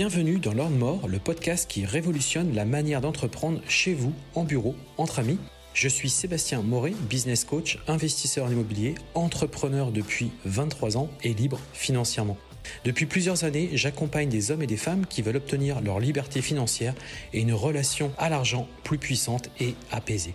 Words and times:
Bienvenue 0.00 0.38
dans 0.38 0.54
Lord 0.54 0.70
More, 0.70 1.08
le 1.08 1.18
podcast 1.18 1.70
qui 1.70 1.84
révolutionne 1.84 2.54
la 2.54 2.64
manière 2.64 3.02
d'entreprendre 3.02 3.60
chez 3.68 3.92
vous, 3.92 4.14
en 4.34 4.44
bureau, 4.44 4.74
entre 4.96 5.18
amis. 5.18 5.38
Je 5.74 5.88
suis 5.88 6.08
Sébastien 6.08 6.62
Moret, 6.62 6.94
business 7.10 7.44
coach, 7.44 7.78
investisseur 7.86 8.46
en 8.46 8.50
immobilier, 8.50 8.94
entrepreneur 9.12 9.92
depuis 9.92 10.30
23 10.46 10.96
ans 10.96 11.10
et 11.22 11.34
libre 11.34 11.60
financièrement. 11.74 12.38
Depuis 12.86 13.04
plusieurs 13.04 13.44
années, 13.44 13.68
j'accompagne 13.74 14.30
des 14.30 14.50
hommes 14.50 14.62
et 14.62 14.66
des 14.66 14.78
femmes 14.78 15.04
qui 15.04 15.20
veulent 15.20 15.36
obtenir 15.36 15.82
leur 15.82 16.00
liberté 16.00 16.40
financière 16.40 16.94
et 17.34 17.42
une 17.42 17.52
relation 17.52 18.10
à 18.16 18.30
l'argent 18.30 18.66
plus 18.84 18.96
puissante 18.96 19.50
et 19.60 19.74
apaisée. 19.92 20.32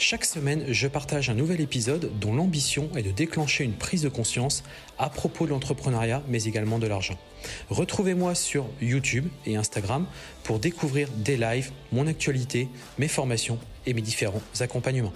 Chaque 0.00 0.24
semaine, 0.24 0.64
je 0.68 0.86
partage 0.86 1.28
un 1.28 1.34
nouvel 1.34 1.60
épisode 1.60 2.12
dont 2.20 2.32
l'ambition 2.32 2.88
est 2.96 3.02
de 3.02 3.10
déclencher 3.10 3.64
une 3.64 3.72
prise 3.72 4.02
de 4.02 4.08
conscience 4.08 4.62
à 4.96 5.10
propos 5.10 5.44
de 5.44 5.50
l'entrepreneuriat, 5.50 6.22
mais 6.28 6.44
également 6.44 6.78
de 6.78 6.86
l'argent. 6.86 7.18
Retrouvez-moi 7.68 8.36
sur 8.36 8.66
YouTube 8.80 9.26
et 9.44 9.56
Instagram 9.56 10.06
pour 10.44 10.60
découvrir 10.60 11.08
des 11.16 11.36
lives, 11.36 11.72
mon 11.90 12.06
actualité, 12.06 12.68
mes 12.98 13.08
formations 13.08 13.58
et 13.86 13.92
mes 13.92 14.00
différents 14.00 14.42
accompagnements. 14.60 15.12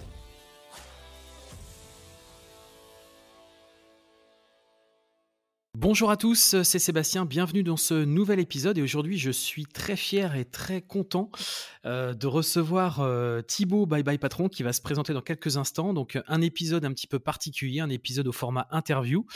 Bonjour 5.92 6.10
à 6.10 6.16
tous, 6.16 6.62
c'est 6.62 6.78
Sébastien, 6.78 7.26
bienvenue 7.26 7.62
dans 7.62 7.76
ce 7.76 7.92
nouvel 7.92 8.40
épisode 8.40 8.78
et 8.78 8.82
aujourd'hui 8.82 9.18
je 9.18 9.30
suis 9.30 9.66
très 9.66 9.94
fier 9.94 10.34
et 10.36 10.46
très 10.46 10.80
content 10.80 11.30
euh, 11.84 12.14
de 12.14 12.26
recevoir 12.26 13.00
euh, 13.00 13.42
Thibaut 13.42 13.84
Bye 13.84 14.02
Bye 14.02 14.16
Patron 14.16 14.48
qui 14.48 14.62
va 14.62 14.72
se 14.72 14.80
présenter 14.80 15.12
dans 15.12 15.20
quelques 15.20 15.58
instants. 15.58 15.92
Donc 15.92 16.18
un 16.26 16.40
épisode 16.40 16.86
un 16.86 16.92
petit 16.94 17.06
peu 17.06 17.18
particulier, 17.18 17.80
un 17.80 17.90
épisode 17.90 18.26
au 18.26 18.32
format 18.32 18.68
interview 18.70 19.26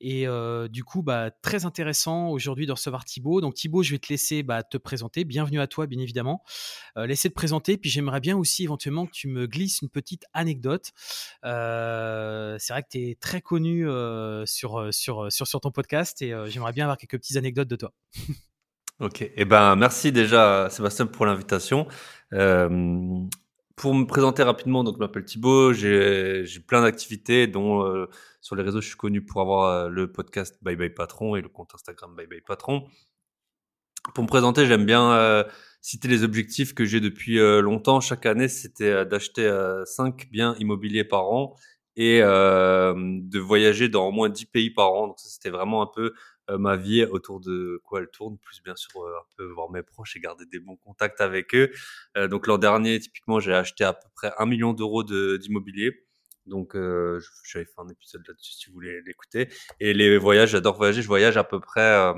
et 0.00 0.26
euh, 0.26 0.66
du 0.66 0.82
coup 0.82 1.02
bah, 1.02 1.30
très 1.30 1.66
intéressant 1.66 2.30
aujourd'hui 2.30 2.64
de 2.64 2.72
recevoir 2.72 3.04
Thibaut. 3.04 3.42
Donc 3.42 3.52
Thibaut 3.52 3.82
je 3.82 3.90
vais 3.90 3.98
te 3.98 4.08
laisser 4.08 4.42
bah, 4.42 4.62
te 4.62 4.78
présenter, 4.78 5.24
bienvenue 5.24 5.60
à 5.60 5.66
toi 5.66 5.86
bien 5.86 6.00
évidemment, 6.00 6.42
laisser 6.96 7.28
te 7.28 7.34
présenter 7.34 7.76
puis 7.76 7.90
j'aimerais 7.90 8.20
bien 8.20 8.38
aussi 8.38 8.64
éventuellement 8.64 9.04
que 9.04 9.12
tu 9.12 9.28
me 9.28 9.46
glisses 9.46 9.82
une 9.82 9.90
petite 9.90 10.24
anecdote. 10.32 10.92
c'est 11.42 11.48
vrai 12.70 12.82
que 12.82 12.88
tu 12.92 13.10
es 13.10 13.14
très 13.20 13.42
connu 13.42 13.86
sur, 14.46 14.88
sur, 14.90 15.30
sur, 15.30 15.46
sur 15.46 15.60
ton 15.60 15.70
podcast 15.70 15.97
et 16.20 16.32
euh, 16.32 16.46
j'aimerais 16.46 16.72
bien 16.72 16.84
avoir 16.84 16.96
quelques 16.96 17.18
petites 17.18 17.36
anecdotes 17.36 17.68
de 17.68 17.76
toi. 17.76 17.92
ok, 19.00 19.22
et 19.22 19.32
eh 19.36 19.44
ben 19.44 19.76
merci 19.76 20.12
déjà 20.12 20.68
Sébastien 20.70 21.06
pour 21.06 21.26
l'invitation. 21.26 21.86
Euh, 22.32 22.68
pour 23.76 23.94
me 23.94 24.06
présenter 24.06 24.42
rapidement, 24.42 24.82
donc 24.82 24.96
je 24.96 25.00
m'appelle 25.00 25.24
Thibaut, 25.24 25.72
j'ai 25.72 26.44
plein 26.66 26.82
d'activités 26.82 27.46
dont 27.46 27.84
euh, 27.84 28.08
sur 28.40 28.56
les 28.56 28.62
réseaux 28.62 28.80
je 28.80 28.88
suis 28.88 28.96
connu 28.96 29.24
pour 29.24 29.40
avoir 29.40 29.88
le 29.88 30.10
podcast 30.10 30.58
Bye 30.62 30.76
Bye 30.76 30.90
Patron 30.90 31.36
et 31.36 31.42
le 31.42 31.48
compte 31.48 31.74
Instagram 31.74 32.14
Bye 32.16 32.26
Bye 32.26 32.40
Patron. 32.40 32.84
Pour 34.14 34.24
me 34.24 34.28
présenter, 34.28 34.66
j'aime 34.66 34.86
bien 34.86 35.44
citer 35.82 36.08
les 36.08 36.24
objectifs 36.24 36.74
que 36.74 36.84
j'ai 36.84 36.98
depuis 37.00 37.36
longtemps. 37.60 38.00
Chaque 38.00 38.24
année, 38.24 38.48
c'était 38.48 39.04
d'acheter 39.04 39.48
5 39.84 40.28
biens 40.30 40.56
immobiliers 40.58 41.04
par 41.04 41.30
an 41.30 41.54
et 41.98 42.20
euh, 42.22 42.94
de 42.96 43.38
voyager 43.40 43.88
dans 43.88 44.06
au 44.06 44.12
moins 44.12 44.28
10 44.30 44.46
pays 44.46 44.70
par 44.70 44.92
an. 44.92 45.08
Donc 45.08 45.18
ça, 45.18 45.28
c'était 45.28 45.50
vraiment 45.50 45.82
un 45.82 45.90
peu 45.92 46.14
euh, 46.48 46.56
ma 46.56 46.76
vie 46.76 47.04
autour 47.04 47.40
de 47.40 47.82
quoi 47.84 48.00
elle 48.00 48.08
tourne, 48.08 48.38
plus 48.38 48.62
bien 48.62 48.76
sûr 48.76 49.02
euh, 49.02 49.18
un 49.18 49.26
peu 49.36 49.44
voir 49.50 49.68
mes 49.70 49.82
proches 49.82 50.16
et 50.16 50.20
garder 50.20 50.46
des 50.46 50.60
bons 50.60 50.76
contacts 50.76 51.20
avec 51.20 51.54
eux. 51.54 51.70
donc 52.28 52.46
l'an 52.46 52.56
dernier, 52.58 53.00
typiquement, 53.00 53.40
j'ai 53.40 53.52
acheté 53.52 53.84
à 53.84 53.92
peu 53.92 54.08
près 54.14 54.32
un 54.38 54.46
million 54.46 54.72
d'euros 54.72 55.02
d'immobilier. 55.02 56.06
Donc 56.46 56.76
euh, 56.76 57.20
j'avais 57.44 57.64
fait 57.64 57.72
un 57.78 57.88
épisode 57.88 58.22
là-dessus 58.26 58.52
si 58.54 58.66
vous 58.68 58.74
voulez 58.74 59.02
l'écouter. 59.02 59.48
Et 59.80 59.92
les 59.92 60.18
voyages, 60.18 60.50
j'adore 60.50 60.76
voyager. 60.76 61.02
Je 61.02 61.08
voyage 61.08 61.36
à 61.36 61.44
peu 61.44 61.60
près 61.60 61.82
à 61.82 62.14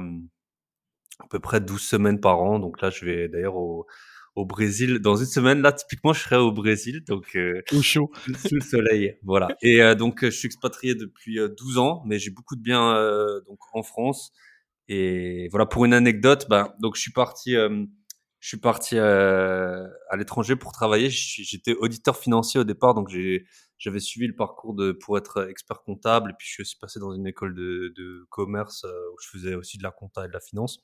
peu 1.30 1.40
près 1.40 1.60
12 1.60 1.80
semaines 1.80 2.20
par 2.20 2.40
an. 2.42 2.58
Donc 2.58 2.82
là, 2.82 2.90
je 2.90 3.04
vais 3.04 3.28
d'ailleurs 3.28 3.56
au 3.56 3.86
au 4.36 4.46
Brésil 4.46 4.98
dans 4.98 5.16
une 5.16 5.26
semaine. 5.26 5.60
Là, 5.60 5.72
typiquement, 5.72 6.12
je 6.12 6.20
serai 6.20 6.36
au 6.36 6.52
Brésil, 6.52 7.02
donc 7.06 7.36
euh, 7.36 7.62
au 7.72 7.82
chaud, 7.82 8.10
sous 8.46 8.54
le 8.54 8.60
soleil, 8.60 9.16
voilà. 9.22 9.48
Et 9.62 9.82
euh, 9.82 9.94
donc, 9.94 10.24
je 10.24 10.30
suis 10.30 10.46
expatrié 10.46 10.94
depuis 10.94 11.36
12 11.36 11.76
euh, 11.76 11.80
ans, 11.80 12.02
mais 12.06 12.18
j'ai 12.18 12.30
beaucoup 12.30 12.56
de 12.56 12.62
biens 12.62 12.94
donc 13.46 13.58
en 13.72 13.82
France. 13.82 14.32
Et 14.88 15.48
voilà, 15.50 15.66
pour 15.66 15.84
une 15.84 15.94
anecdote, 15.94 16.46
ben, 16.48 16.72
donc 16.80 16.96
je 16.96 17.00
suis 17.00 17.12
parti, 17.12 17.52
je 17.52 18.48
suis 18.48 18.58
parti 18.58 18.98
à 18.98 20.16
l'étranger 20.16 20.56
pour 20.56 20.72
travailler. 20.72 21.10
J'étais 21.10 21.74
auditeur 21.74 22.16
financier 22.16 22.60
au 22.60 22.64
départ, 22.64 22.94
donc 22.94 23.08
j'ai 23.08 23.44
j'avais 23.78 24.00
suivi 24.00 24.26
le 24.26 24.36
parcours 24.36 24.74
de 24.74 24.92
pour 24.92 25.16
être 25.16 25.48
expert 25.48 25.80
comptable, 25.82 26.32
et 26.32 26.34
puis 26.38 26.46
je 26.46 26.52
suis 26.52 26.60
aussi 26.62 26.76
passé 26.76 27.00
dans 27.00 27.14
une 27.14 27.26
école 27.26 27.54
de, 27.54 27.94
de 27.96 28.26
commerce 28.28 28.84
où 28.84 29.16
je 29.22 29.28
faisais 29.28 29.54
aussi 29.54 29.78
de 29.78 29.82
la 29.82 29.90
compta 29.90 30.24
et 30.24 30.28
de 30.28 30.34
la 30.34 30.40
finance. 30.40 30.80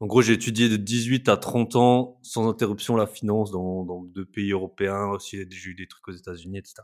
En 0.00 0.06
gros, 0.06 0.22
j'ai 0.22 0.32
étudié 0.34 0.68
de 0.68 0.76
18 0.76 1.28
à 1.28 1.36
30 1.36 1.76
ans 1.76 2.18
sans 2.22 2.48
interruption 2.48 2.96
la 2.96 3.06
finance 3.06 3.50
dans, 3.50 3.84
dans 3.84 4.02
deux 4.02 4.24
pays 4.24 4.52
européens, 4.52 5.06
aussi 5.06 5.46
j'ai 5.50 5.70
eu 5.70 5.74
des 5.74 5.86
trucs 5.86 6.06
aux 6.08 6.12
États-Unis, 6.12 6.58
etc. 6.58 6.82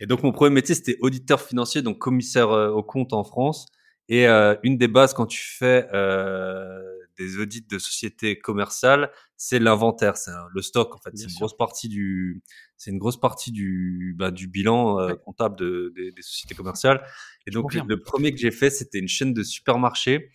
Et 0.00 0.06
donc 0.06 0.22
mon 0.22 0.32
premier 0.32 0.54
métier 0.54 0.74
c'était 0.74 0.96
auditeur 1.00 1.40
financier, 1.40 1.82
donc 1.82 1.98
commissaire 1.98 2.50
euh, 2.50 2.70
au 2.70 2.82
compte 2.82 3.12
en 3.12 3.24
France. 3.24 3.66
Et 4.08 4.28
euh, 4.28 4.54
une 4.62 4.78
des 4.78 4.88
bases 4.88 5.14
quand 5.14 5.26
tu 5.26 5.42
fais 5.42 5.88
euh, 5.92 6.80
des 7.18 7.38
audits 7.38 7.66
de 7.68 7.78
sociétés 7.78 8.38
commerciales, 8.38 9.10
c'est 9.36 9.58
l'inventaire, 9.58 10.16
c'est 10.16 10.30
le 10.54 10.62
stock 10.62 10.94
en 10.94 10.98
fait. 10.98 11.10
C'est 11.14 11.28
une 11.28 11.34
grosse 11.34 11.56
partie 11.56 11.88
du, 11.88 12.42
c'est 12.76 12.90
une 12.90 12.98
grosse 12.98 13.18
partie 13.18 13.50
du, 13.50 14.14
bah, 14.16 14.30
du 14.30 14.46
bilan 14.46 15.00
euh, 15.00 15.14
comptable 15.14 15.56
de, 15.56 15.92
des, 15.96 16.12
des 16.12 16.22
sociétés 16.22 16.54
commerciales. 16.54 17.04
Et 17.46 17.50
donc 17.50 17.74
le 17.74 18.00
premier 18.00 18.32
que 18.32 18.38
j'ai 18.38 18.52
fait, 18.52 18.70
c'était 18.70 18.98
une 18.98 19.08
chaîne 19.08 19.34
de 19.34 19.42
supermarchés 19.42 20.30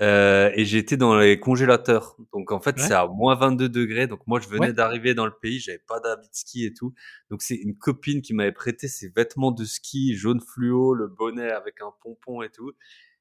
euh, 0.00 0.50
et 0.54 0.64
j'étais 0.64 0.96
dans 0.96 1.16
les 1.18 1.38
congélateurs. 1.38 2.16
Donc 2.32 2.50
en 2.50 2.60
fait, 2.60 2.78
c'est 2.78 2.94
à 2.94 3.06
moins 3.06 3.36
22 3.36 3.68
degrés. 3.68 4.06
Donc 4.06 4.20
moi, 4.26 4.40
je 4.40 4.48
venais 4.48 4.72
d'arriver 4.72 5.14
dans 5.14 5.26
le 5.26 5.32
pays, 5.40 5.60
j'avais 5.60 5.82
pas 5.86 6.00
d'habit 6.00 6.28
de 6.28 6.34
ski 6.34 6.64
et 6.64 6.74
tout. 6.74 6.94
Donc 7.30 7.42
c'est 7.42 7.54
une 7.54 7.76
copine 7.76 8.20
qui 8.20 8.34
m'avait 8.34 8.52
prêté 8.52 8.88
ses 8.88 9.08
vêtements 9.08 9.52
de 9.52 9.64
ski 9.64 10.16
jaune 10.16 10.40
fluo, 10.40 10.94
le 10.94 11.06
bonnet 11.06 11.50
avec 11.50 11.80
un 11.80 11.92
pompon 12.02 12.42
et 12.42 12.50
tout. 12.50 12.72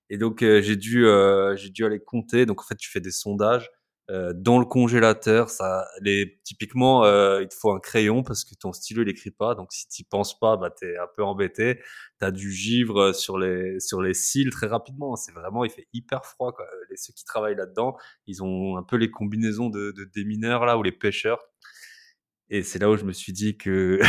Et 0.10 0.18
donc 0.18 0.42
euh, 0.42 0.62
j'ai 0.62 0.76
dû 0.76 1.06
euh, 1.06 1.56
j'ai 1.56 1.70
dû 1.70 1.86
aller 1.86 2.00
compter. 2.00 2.46
Donc 2.46 2.62
en 2.62 2.66
fait, 2.66 2.76
tu 2.76 2.90
fais 2.90 3.02
des 3.02 3.12
sondages. 3.12 3.70
Euh, 4.10 4.34
dans 4.36 4.60
le 4.60 4.66
congélateur, 4.66 5.50
ça, 5.50 5.88
les, 6.02 6.42
typiquement, 6.44 7.06
euh, 7.06 7.42
il 7.42 7.48
te 7.48 7.56
faut 7.56 7.72
un 7.72 7.80
crayon 7.80 8.22
parce 8.22 8.44
que 8.44 8.54
ton 8.54 8.74
stylo 8.74 9.02
il 9.04 9.10
écrit 9.10 9.32
pas. 9.32 9.56
Donc 9.56 9.72
si 9.72 9.88
tu 9.88 10.04
penses 10.04 10.38
pas, 10.38 10.58
bah 10.58 10.70
t'es 10.70 10.98
un 10.98 11.08
peu 11.16 11.24
embêté. 11.24 11.80
T'as 12.20 12.32
du 12.32 12.52
givre 12.52 13.16
sur 13.16 13.38
les 13.38 13.80
sur 13.80 14.02
les 14.02 14.14
cils 14.14 14.50
très 14.50 14.68
rapidement. 14.68 15.16
C'est 15.16 15.32
vraiment, 15.32 15.64
il 15.64 15.72
fait 15.72 15.88
hyper 15.94 16.26
froid. 16.26 16.52
Quoi. 16.52 16.66
Les 16.90 16.98
ceux 16.98 17.14
qui 17.14 17.24
travaillent 17.24 17.56
là-dedans, 17.56 17.96
ils 18.28 18.44
ont 18.44 18.78
un 18.78 18.84
peu 18.84 18.98
les 18.98 19.10
combinaisons 19.10 19.70
de, 19.70 19.92
de 19.92 20.04
démineurs 20.14 20.66
là 20.66 20.78
ou 20.78 20.84
les 20.84 20.92
pêcheurs. 20.92 21.40
Et 22.50 22.62
c'est 22.64 22.80
là 22.80 22.90
où 22.90 22.98
je 22.98 23.06
me 23.06 23.14
suis 23.14 23.34
dit 23.34 23.58
que 23.58 24.00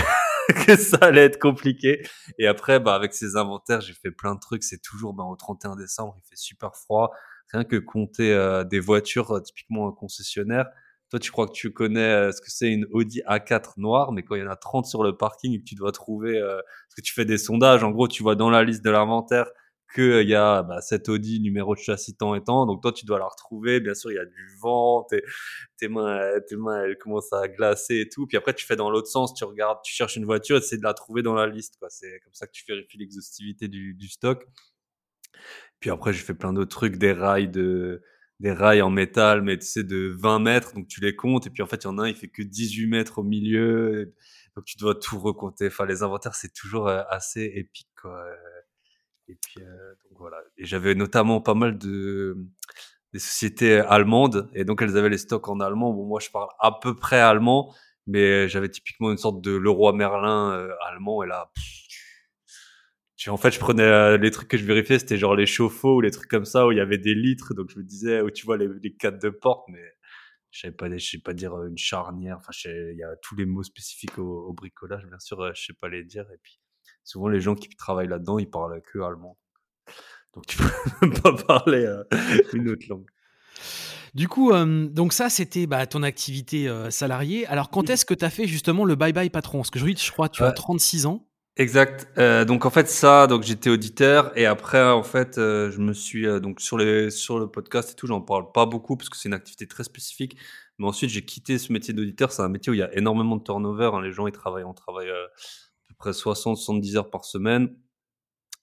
que 0.67 0.77
ça 0.77 0.99
allait 1.03 1.25
être 1.25 1.39
compliqué. 1.39 2.03
Et 2.39 2.47
après, 2.49 2.81
bah 2.81 2.95
avec 2.95 3.15
ces 3.15 3.37
inventaires, 3.37 3.81
j'ai 3.81 3.95
fait 3.95 4.11
plein 4.11 4.35
de 4.35 4.41
trucs. 4.41 4.65
C'est 4.65 4.83
toujours, 4.83 5.15
bah, 5.15 5.25
au 5.25 5.37
31 5.37 5.77
décembre, 5.77 6.17
il 6.19 6.29
fait 6.29 6.37
super 6.37 6.75
froid 6.75 7.13
rien 7.53 7.65
que 7.65 7.77
compter 7.77 8.33
euh, 8.33 8.65
des 8.65 8.81
voitures, 8.81 9.33
euh, 9.33 9.41
typiquement 9.41 9.89
un 9.89 9.93
concessionnaire. 9.93 10.67
Toi, 11.11 11.21
tu 11.21 11.31
crois 11.31 11.47
que 11.47 11.53
tu 11.53 11.73
connais 11.73 12.01
euh, 12.01 12.33
ce 12.33 12.41
que 12.41 12.51
c'est 12.51 12.71
une 12.73 12.87
Audi 12.91 13.23
A4 13.27 13.75
noire, 13.77 14.13
mais 14.13 14.23
quand 14.23 14.35
il 14.35 14.43
y 14.43 14.47
en 14.47 14.51
a 14.51 14.57
30 14.57 14.87
sur 14.87 15.03
le 15.05 15.17
parking 15.17 15.53
et 15.55 15.59
que 15.61 15.65
tu 15.65 15.75
dois 15.75 15.93
trouver, 15.93 16.41
parce 16.41 16.95
que 16.97 17.03
tu 17.03 17.13
fais 17.13 17.25
des 17.25 17.39
sondages, 17.39 17.85
en 17.85 17.91
gros, 17.91 18.09
tu 18.09 18.23
vois 18.23 18.37
dans 18.37 18.51
la 18.51 18.65
liste 18.65 18.85
de 18.85 18.91
l'inventaire 18.91 19.47
qu'il 19.95 20.29
y 20.29 20.35
a 20.35 20.63
bah, 20.63 20.81
cette 20.81 21.09
Audi 21.09 21.41
numéro 21.41 21.75
de 21.75 21.81
châssis 21.81 22.17
tant 22.17 22.35
et 22.35 22.43
tant, 22.43 22.67
donc 22.67 22.83
toi 22.83 22.93
tu 22.93 23.07
dois 23.07 23.19
la 23.19 23.27
retrouver, 23.27 23.81
bien 23.81 23.95
sûr 23.95 24.11
il 24.11 24.17
y 24.17 24.19
a 24.19 24.25
du 24.25 24.57
vent, 24.61 25.05
tes, 25.05 25.23
tes 25.79 25.89
mains, 25.89 26.41
tes 26.49 26.57
mains 26.57 26.83
elles 26.83 26.99
commencent 26.99 27.33
à 27.33 27.47
glacer 27.49 28.01
et 28.01 28.09
tout, 28.09 28.27
puis 28.27 28.37
après 28.37 28.55
tu 28.55 28.67
fais 28.67 28.77
dans 28.77 28.91
l'autre 28.91 29.07
sens, 29.09 29.35
tu 29.35 29.45
regardes, 29.45 29.79
tu 29.85 29.95
cherches 29.95 30.17
une 30.17 30.25
voiture, 30.25 30.57
et 30.57 30.77
de 30.77 30.83
la 30.83 30.95
trouver 30.95 31.23
dans 31.23 31.35
la 31.35 31.47
liste. 31.47 31.79
C'est 31.89 32.21
comme 32.25 32.35
ça 32.35 32.47
que 32.47 32.53
tu 32.53 32.65
vérifies 32.67 32.99
l'exhaustivité 32.99 33.69
du, 33.69 33.95
du 33.95 34.09
stock. 34.09 34.45
Puis 35.81 35.91
après, 35.91 36.13
j'ai 36.13 36.23
fait 36.23 36.35
plein 36.35 36.53
d'autres 36.53 36.71
trucs, 36.71 36.97
des 36.97 37.13
rails 37.13 37.49
de, 37.49 38.03
des 38.41 38.53
rails 38.53 38.83
en 38.83 38.91
métal, 38.91 39.43
mais 39.43 39.59
tu 39.59 39.67
sais, 39.67 39.85
de 39.85 40.15
20 40.19 40.39
mètres, 40.41 40.75
donc 40.75 40.89
tu 40.89 41.01
les 41.01 41.15
comptes, 41.17 41.47
et 41.47 41.51
puis 41.51 41.63
en 41.63 41.67
fait, 41.67 41.85
il 41.85 41.85
y 41.85 41.91
en 41.91 41.99
a 41.99 42.05
un, 42.05 42.09
il 42.09 42.15
fait 42.15 42.29
que 42.29 42.43
18 42.43 42.87
mètres 42.87 43.19
au 43.19 43.23
milieu, 43.23 44.15
donc 44.57 44.65
tu 44.65 44.77
dois 44.79 44.95
tout 44.95 45.19
recompter. 45.19 45.67
Enfin, 45.69 45.87
les 45.87 46.03
inventaires, 46.03 46.35
c'est 46.35 46.53
toujours 46.53 46.89
euh, 46.89 47.03
assez 47.09 47.53
épique, 47.55 47.89
quoi. 48.01 48.25
Et 49.29 49.37
puis, 49.37 49.63
euh, 49.63 49.95
donc 50.05 50.19
voilà. 50.19 50.37
Et 50.59 50.65
j'avais 50.67 50.95
notamment 50.95 51.41
pas 51.41 51.55
mal 51.55 51.79
de, 51.79 52.37
des 53.13 53.19
sociétés 53.19 53.79
allemandes, 53.79 54.51
et 54.55 54.65
donc 54.65 54.83
elles 54.83 54.97
avaient 54.97 55.09
les 55.09 55.19
stocks 55.19 55.49
en 55.49 55.61
allemand. 55.61 55.93
Bon, 55.93 56.07
moi, 56.07 56.21
je 56.21 56.31
parle 56.31 56.49
à 56.61 56.73
peu 56.73 56.95
près 56.97 57.21
allemand, 57.21 57.75
mais 58.07 58.49
j'avais 58.49 58.69
typiquement 58.69 59.11
une 59.11 59.19
sorte 59.19 59.41
de 59.41 59.53
Leroy 59.53 59.93
Merlin 59.93 60.53
euh, 60.53 60.75
allemand, 60.89 61.23
et 61.23 61.27
là, 61.27 61.51
en 63.29 63.37
fait, 63.37 63.53
je 63.53 63.61
prenais 63.61 63.83
euh, 63.83 64.19
les 64.19 64.31
trucs 64.31 64.49
que 64.49 64.57
je 64.57 64.65
vérifiais, 64.65 64.99
c'était 64.99 65.17
genre 65.17 65.37
les 65.37 65.47
chauffe-eau 65.47 65.97
ou 65.97 66.01
les 66.01 66.11
trucs 66.11 66.29
comme 66.29 66.45
ça 66.45 66.67
où 66.67 66.73
il 66.73 66.79
y 66.79 66.81
avait 66.81 66.99
des 66.99 67.15
litres. 67.15 67.55
Donc 67.55 67.71
je 67.71 67.79
me 67.79 67.85
disais, 67.85 68.21
où 68.21 68.31
tu 68.31 68.45
vois 68.45 68.57
les, 68.57 68.69
les 68.83 68.95
cadres 68.95 69.21
de 69.21 69.31
porte, 69.31 69.69
mais 69.69 69.83
je 70.51 70.61
savais 70.61 70.75
pas, 70.75 70.91
je 70.91 70.99
sais 70.99 71.19
pas 71.19 71.33
dire 71.33 71.55
euh, 71.55 71.69
une 71.69 71.79
charnière. 71.79 72.39
Enfin, 72.39 72.53
il 72.65 72.97
y 72.97 73.05
a 73.05 73.17
tous 73.23 73.37
les 73.37 73.47
mots 73.47 73.63
spécifiques 73.63 74.19
au, 74.19 74.53
bricolage, 74.53 75.07
bien 75.07 75.19
sûr, 75.19 75.41
euh, 75.41 75.53
je 75.55 75.65
sais 75.65 75.73
pas 75.73 75.89
les 75.89 76.05
dire. 76.05 76.25
Et 76.33 76.39
puis 76.43 76.59
souvent 77.05 77.29
les 77.29 77.41
gens 77.41 77.55
qui 77.55 77.69
travaillent 77.71 78.09
là-dedans, 78.09 78.39
ils 78.39 78.51
parlent 78.51 78.81
que 78.83 78.99
allemand. 78.99 79.39
Donc 80.35 80.47
tu 80.47 80.59
peux 80.59 81.07
même 81.07 81.15
pas 81.21 81.35
parler 81.35 81.87
une 82.53 82.69
autre 82.69 82.87
langue. 82.89 83.07
Du 84.15 84.29
coup, 84.29 84.53
donc 84.53 85.13
ça, 85.13 85.29
c'était 85.29 85.67
bah, 85.67 85.87
ton 85.87 86.05
activité 86.05 86.73
salariée. 86.89 87.49
Alors, 87.49 87.69
quand 87.69 87.91
est-ce 87.91 88.05
que 88.05 88.15
tu 88.15 88.25
as 88.25 88.31
fait 88.31 88.47
justement 88.47 88.85
le 88.85 88.95
bye-bye 88.95 89.29
patron? 89.29 89.59
Parce 89.59 89.71
que 89.71 89.81
je 89.81 90.13
crois, 90.13 90.29
tu 90.29 90.45
as 90.45 90.53
36 90.53 91.07
ans. 91.07 91.27
Exact. 91.57 92.09
Euh, 92.19 92.45
donc 92.45 92.67
en 92.67 92.71
fait 92.71 92.89
ça, 92.89 93.29
donc 93.29 93.45
j'étais 93.45 93.71
auditeur 93.71 94.37
et 94.37 94.45
après 94.45 94.83
en 94.91 95.05
fait 95.05 95.39
euh, 95.39 95.71
je 95.71 95.79
me 95.79 95.93
suis 95.93 96.27
euh, 96.27 96.41
donc 96.41 96.61
sur 96.61 96.77
les 96.77 97.11
sur 97.11 97.39
le 97.39 97.47
podcast 97.49 97.93
et 97.93 97.95
tout, 97.95 98.09
j'en 98.09 98.21
parle 98.21 98.51
pas 98.51 98.67
beaucoup 98.67 98.97
parce 98.97 99.09
que 99.09 99.17
c'est 99.17 99.29
une 99.29 99.35
activité 99.35 99.69
très 99.69 99.85
spécifique. 99.85 100.37
Mais 100.79 100.87
ensuite 100.89 101.11
j'ai 101.11 101.25
quitté 101.25 101.59
ce 101.59 101.73
métier 101.73 101.95
d'auditeur. 101.95 102.33
C'est 102.33 102.43
un 102.43 102.49
métier 102.49 102.71
où 102.73 102.75
il 102.75 102.79
y 102.79 102.83
a 102.83 102.93
énormément 102.97 103.37
de 103.37 103.45
turnover. 103.45 103.91
Hein. 103.95 104.03
Les 104.03 104.11
gens 104.11 104.27
ils 104.27 104.33
travaillent, 104.33 104.65
on 104.65 104.75
travaille 104.75 105.09
à 105.09 105.15
peu 105.87 105.95
près 105.97 106.13
60-70 106.13 106.97
heures 106.97 107.11
par 107.11 107.25
semaine. 107.25 107.69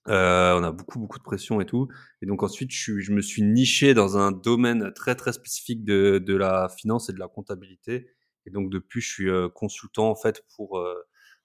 on 0.07 0.11
a 0.11 0.71
beaucoup 0.71 0.99
beaucoup 0.99 1.17
de 1.17 1.23
pression 1.23 1.61
et 1.61 1.65
tout. 1.65 1.87
Et 2.21 2.25
donc 2.25 2.43
ensuite 2.43 2.71
je, 2.71 2.99
je 2.99 3.13
me 3.13 3.21
suis 3.21 3.43
niché 3.43 3.93
dans 3.93 4.17
un 4.17 4.33
domaine 4.33 4.91
très 4.93 5.15
très 5.15 5.31
spécifique 5.31 5.85
de 5.85 6.19
de 6.19 6.35
la 6.35 6.67
finance 6.67 7.09
et 7.09 7.13
de 7.13 7.19
la 7.19 7.29
comptabilité. 7.29 8.07
Et 8.45 8.51
donc 8.51 8.69
depuis 8.69 8.99
je 9.01 9.09
suis 9.09 9.29
consultant 9.55 10.09
en 10.09 10.15
fait 10.15 10.43
pour 10.57 10.83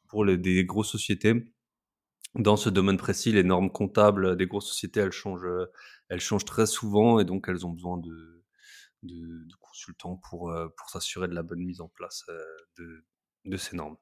pour 0.09 0.25
les, 0.25 0.37
des 0.37 0.65
grosses 0.65 0.91
sociétés. 0.91 1.53
Dans 2.35 2.57
ce 2.57 2.69
domaine 2.69 2.99
précis, 2.99 3.33
les 3.33 3.45
normes 3.45 3.71
comptables 3.71 4.37
des 4.37 4.47
grosses 4.47 4.69
sociétés, 4.69 5.01
elles 5.01 5.13
changent, 5.13 5.47
elles 6.09 6.21
changent 6.21 6.45
très 6.45 6.67
souvent 6.67 7.19
et 7.19 7.25
donc 7.25 7.47
elles 7.49 7.65
ont 7.65 7.71
besoin 7.71 7.97
de, 7.99 8.37
de, 9.03 9.55
consultants 9.61 10.21
pour, 10.29 10.51
euh, 10.51 10.69
pour 10.77 10.91
s'assurer 10.91 11.29
de 11.29 11.35
la 11.35 11.43
bonne 11.43 11.61
mise 11.61 11.81
en 11.81 11.89
place 11.89 12.25
euh, 12.29 12.39
de, 12.79 13.05
de 13.45 13.57
ces 13.57 13.77
normes. 13.77 13.97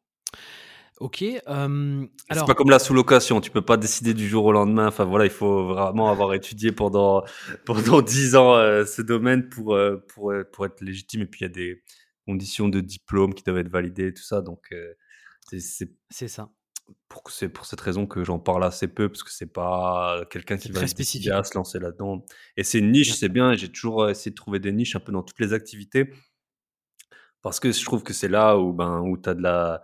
Ok. 1.00 1.24
alors... 1.46 2.08
C'est 2.30 2.46
pas 2.46 2.54
comme 2.54 2.70
la 2.70 2.78
sous-location, 2.78 3.40
tu 3.40 3.50
peux 3.50 3.64
pas 3.64 3.76
décider 3.76 4.14
du 4.14 4.28
jour 4.28 4.44
au 4.44 4.52
lendemain. 4.52 4.86
Enfin 4.86 5.04
voilà, 5.04 5.24
il 5.24 5.30
faut 5.30 5.66
vraiment 5.66 6.08
avoir 6.08 6.34
étudié 6.34 6.70
pendant 6.70 7.24
pendant 7.64 8.00
dix 8.02 8.36
ans 8.36 8.54
euh, 8.54 8.84
ce 8.84 9.02
domaine 9.02 9.48
pour 9.48 9.76
pour 10.08 10.32
pour 10.52 10.66
être 10.66 10.80
légitime. 10.82 11.22
Et 11.22 11.26
puis 11.26 11.40
il 11.40 11.44
y 11.44 11.46
a 11.46 11.48
des 11.48 11.82
conditions 12.26 12.68
de 12.68 12.80
diplôme 12.80 13.34
qui 13.34 13.42
doivent 13.42 13.58
être 13.58 13.70
validées, 13.70 14.14
tout 14.14 14.22
ça. 14.22 14.40
Donc 14.40 14.72
c'est 15.50 16.29
ça. 16.29 16.50
C'est 17.29 17.49
pour 17.49 17.64
cette 17.64 17.81
raison 17.81 18.06
que 18.06 18.25
j'en 18.25 18.38
parle 18.38 18.64
assez 18.64 18.88
peu, 18.88 19.08
parce 19.08 19.23
que 19.23 19.31
c'est 19.31 19.52
pas 19.52 20.25
quelqu'un 20.31 20.58
qui 20.58 20.70
va 20.70 20.87
spécifique. 20.87 21.31
à 21.31 21.43
se 21.43 21.55
lancer 21.55 21.79
là-dedans. 21.79 22.26
Et 22.56 22.64
c'est 22.64 22.79
une 22.79 22.93
niche, 22.93 23.14
c'est 23.14 23.31
bien. 23.31 23.55
J'ai 23.55 23.70
toujours 23.70 24.11
essayé 24.11 24.31
de 24.31 24.35
trouver 24.35 24.58
des 24.58 24.73
niches 24.73 24.94
un 24.94 25.00
peu 25.00 25.12
dans 25.12 25.23
toutes 25.23 25.41
les 25.41 25.55
activités, 25.55 26.11
parce 27.41 27.61
que 27.61 27.73
je 27.73 27.85
trouve 27.85 28.02
que 28.02 28.12
c'est 28.12 28.29
là 28.29 28.58
où 28.58 28.73
ben 28.73 29.00
où 29.00 29.17
as 29.25 29.35
de 29.35 29.43
la 29.43 29.81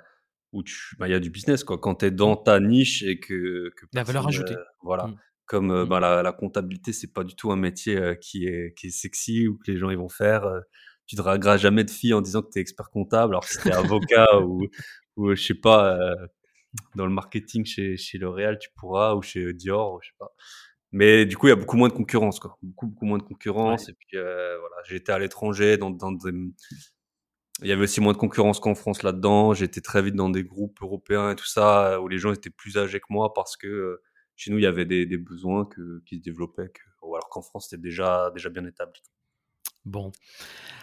où 0.52 0.62
tu 0.62 0.96
ben, 0.98 1.06
il 1.06 1.12
y 1.12 1.14
a 1.14 1.20
du 1.20 1.30
business 1.30 1.64
quoi. 1.64 1.78
Quand 1.78 1.96
tu 1.96 2.06
es 2.06 2.10
dans 2.10 2.34
mmh. 2.34 2.44
ta 2.44 2.60
niche 2.60 3.02
et 3.02 3.18
que, 3.18 3.70
que 3.76 3.86
la 3.92 4.02
valeur 4.02 4.26
ajoutée. 4.28 4.56
voilà. 4.82 5.06
Mmh. 5.06 5.16
Comme 5.46 5.84
mmh. 5.84 5.88
ben, 5.88 6.00
la, 6.00 6.22
la, 6.22 6.32
comptabilité, 6.32 6.92
c'est 6.92 7.12
pas 7.12 7.24
du 7.24 7.34
tout 7.34 7.50
un 7.50 7.56
métier 7.56 8.18
qui 8.20 8.46
est 8.46 8.74
qui 8.76 8.88
est 8.88 8.90
sexy 8.90 9.48
ou 9.48 9.56
que 9.56 9.70
les 9.70 9.78
gens 9.78 9.90
ils 9.90 9.98
vont 9.98 10.08
faire 10.10 10.44
tu 11.10 11.16
dragueras 11.16 11.56
jamais 11.56 11.82
de 11.82 11.90
filles 11.90 12.14
en 12.14 12.20
disant 12.20 12.40
que 12.40 12.50
tu 12.52 12.60
es 12.60 12.62
expert 12.62 12.88
comptable. 12.88 13.34
Alors 13.34 13.42
si 13.42 13.58
tu 13.58 13.68
es 13.68 13.72
avocat 13.72 14.26
ou, 14.46 14.68
ou 15.16 15.34
je 15.34 15.42
sais 15.42 15.54
pas, 15.54 15.98
dans 16.94 17.06
le 17.06 17.12
marketing 17.12 17.64
chez, 17.64 17.96
chez 17.96 18.18
L'Oréal, 18.18 18.58
tu 18.58 18.70
pourras, 18.76 19.14
ou 19.14 19.22
chez 19.22 19.52
Dior, 19.52 20.00
je 20.02 20.08
sais 20.08 20.16
pas. 20.18 20.34
Mais 20.92 21.24
du 21.24 21.36
coup, 21.36 21.46
il 21.46 21.50
y 21.50 21.52
a 21.52 21.56
beaucoup 21.56 21.76
moins 21.76 21.88
de 21.88 21.94
concurrence, 21.94 22.40
quoi. 22.40 22.58
Beaucoup, 22.62 22.88
beaucoup 22.88 23.04
moins 23.06 23.18
de 23.18 23.22
concurrence. 23.22 23.88
Et 23.88 23.92
puis, 23.92 24.16
euh, 24.16 24.58
voilà, 24.58 24.76
j'étais 24.88 25.12
à 25.12 25.18
l'étranger, 25.18 25.76
dans, 25.76 25.90
dans 25.90 26.10
des... 26.12 26.32
il 27.62 27.68
y 27.68 27.72
avait 27.72 27.84
aussi 27.84 28.00
moins 28.00 28.12
de 28.12 28.18
concurrence 28.18 28.58
qu'en 28.58 28.74
France 28.74 29.02
là-dedans. 29.02 29.54
J'étais 29.54 29.80
très 29.80 30.02
vite 30.02 30.16
dans 30.16 30.30
des 30.30 30.42
groupes 30.42 30.78
européens 30.82 31.30
et 31.30 31.36
tout 31.36 31.46
ça, 31.46 32.00
où 32.00 32.08
les 32.08 32.18
gens 32.18 32.32
étaient 32.32 32.50
plus 32.50 32.76
âgés 32.76 32.98
que 32.98 33.06
moi 33.10 33.32
parce 33.34 33.56
que 33.56 33.68
euh, 33.68 34.02
chez 34.36 34.50
nous, 34.50 34.58
il 34.58 34.62
y 34.62 34.66
avait 34.66 34.86
des, 34.86 35.06
des 35.06 35.18
besoins 35.18 35.64
que, 35.66 36.02
qui 36.06 36.16
se 36.16 36.22
développaient, 36.22 36.70
que, 36.70 36.80
alors 37.02 37.28
qu'en 37.28 37.42
France, 37.42 37.68
c'était 37.68 37.82
déjà, 37.82 38.30
déjà 38.34 38.48
bien 38.48 38.64
établi. 38.66 39.00
Bon. 39.84 40.12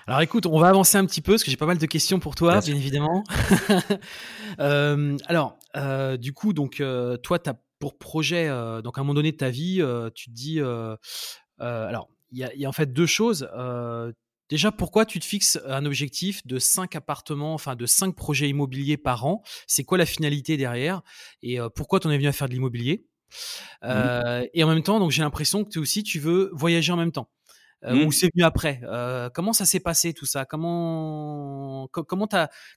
Alors 0.08 0.22
écoute, 0.22 0.46
on 0.46 0.58
va 0.60 0.70
avancer 0.70 0.98
un 0.98 1.06
petit 1.06 1.22
peu 1.22 1.34
parce 1.34 1.44
que 1.44 1.52
j'ai 1.52 1.58
pas 1.58 1.66
mal 1.66 1.78
de 1.78 1.86
questions 1.86 2.20
pour 2.20 2.36
toi, 2.36 2.60
bien, 2.62 2.76
évidemment. 2.76 3.24
Euh, 4.60 5.16
alors, 5.28 5.60
euh, 5.76 6.18
du 6.18 6.34
coup, 6.34 6.52
donc 6.52 6.80
euh, 6.80 7.16
toi, 7.18 7.38
tu 7.38 7.48
as 7.48 7.62
pour 7.78 8.00
projet, 8.00 8.48
donc 8.82 8.98
à 8.98 9.02
un 9.02 9.04
moment 9.04 9.14
donné 9.14 9.32
de 9.32 9.38
ta 9.38 9.52
vie, 9.52 9.84
tu 10.16 10.32
te 10.32 10.34
dis, 10.34 10.60
alors 11.60 12.10
il 12.32 12.40
y, 12.40 12.66
a 12.66 12.70
en 12.70 12.72
fait 12.72 12.92
deux 12.92 13.06
choses. 13.06 13.48
Déjà, 14.50 14.72
pourquoi 14.72 15.06
tu 15.06 15.20
te 15.20 15.26
fixes 15.26 15.60
un 15.68 15.86
objectif 15.86 16.48
de 16.48 16.58
5 16.58 16.96
appartements, 16.96 17.54
enfin 17.54 17.76
de 17.76 17.86
5 17.86 18.16
projets 18.16 18.50
immobiliers 18.50 18.98
par 18.98 19.28
an? 19.28 19.44
C'est 19.68 19.84
quoi 19.84 20.00
la 20.00 20.08
finalité 20.08 20.58
derrière? 20.58 21.04
Et 21.44 21.60
pourquoi 21.76 22.00
tu 22.00 22.08
en 22.08 22.10
es 22.10 22.18
venu 22.18 22.30
à 22.30 22.34
faire 22.34 22.48
de 22.48 22.54
l'immobilier? 22.54 23.06
Et 23.84 24.64
en 24.64 24.68
même 24.68 24.82
temps, 24.82 25.00
donc 25.00 25.12
j'ai 25.12 25.22
l'impression 25.22 25.64
que 25.66 25.70
tu 25.70 25.78
aussi 25.78 26.02
tu 26.02 26.20
veux 26.20 26.50
voyager 26.54 26.92
en 26.92 26.98
même 26.98 27.12
temps. 27.12 27.30
Euh, 27.86 27.94
ou 27.94 28.08
mmh. 28.08 28.12
c'est 28.12 28.30
venu 28.34 28.44
après? 28.44 28.82
Euh, 28.84 29.30
Comment 29.34 29.54
ça 29.54 29.66
s'est 29.66 29.80
passé 29.80 30.14
tout 30.14 30.26
ça? 30.26 30.46
Comment 30.46 31.88
comment, 31.92 32.28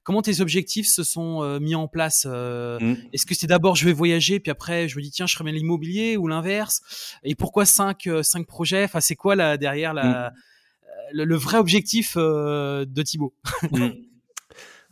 comment 0.03 0.21
tes 0.21 0.41
objectifs 0.41 0.87
se 0.87 1.03
sont 1.03 1.41
euh, 1.41 1.59
mis 1.59 1.73
en 1.73 1.87
place? 1.87 2.25
Mmh. 2.25 2.93
Est-ce 3.11 3.25
que 3.25 3.33
c'est 3.33 3.47
d'abord 3.47 3.75
je 3.75 3.85
vais 3.85 3.93
voyager 3.93 4.39
puis 4.39 4.51
après 4.51 4.87
je 4.87 4.97
me 4.97 5.01
dis 5.01 5.11
tiens 5.11 5.25
je 5.25 5.41
bien 5.41 5.53
l'immobilier 5.53 6.17
ou 6.17 6.27
l'inverse? 6.27 6.81
Et 7.23 7.35
pourquoi 7.35 7.65
cinq 7.65 8.07
cinq 8.21 8.45
projets? 8.45 8.83
Enfin 8.83 9.01
c'est 9.01 9.15
quoi 9.15 9.35
là 9.35 9.57
derrière 9.57 9.93
la, 9.95 10.29
mmh. 11.13 11.23
le, 11.23 11.35
vrai 11.35 11.57
objectif 11.57 12.15
de 12.15 13.01
Thibaut? 13.01 13.33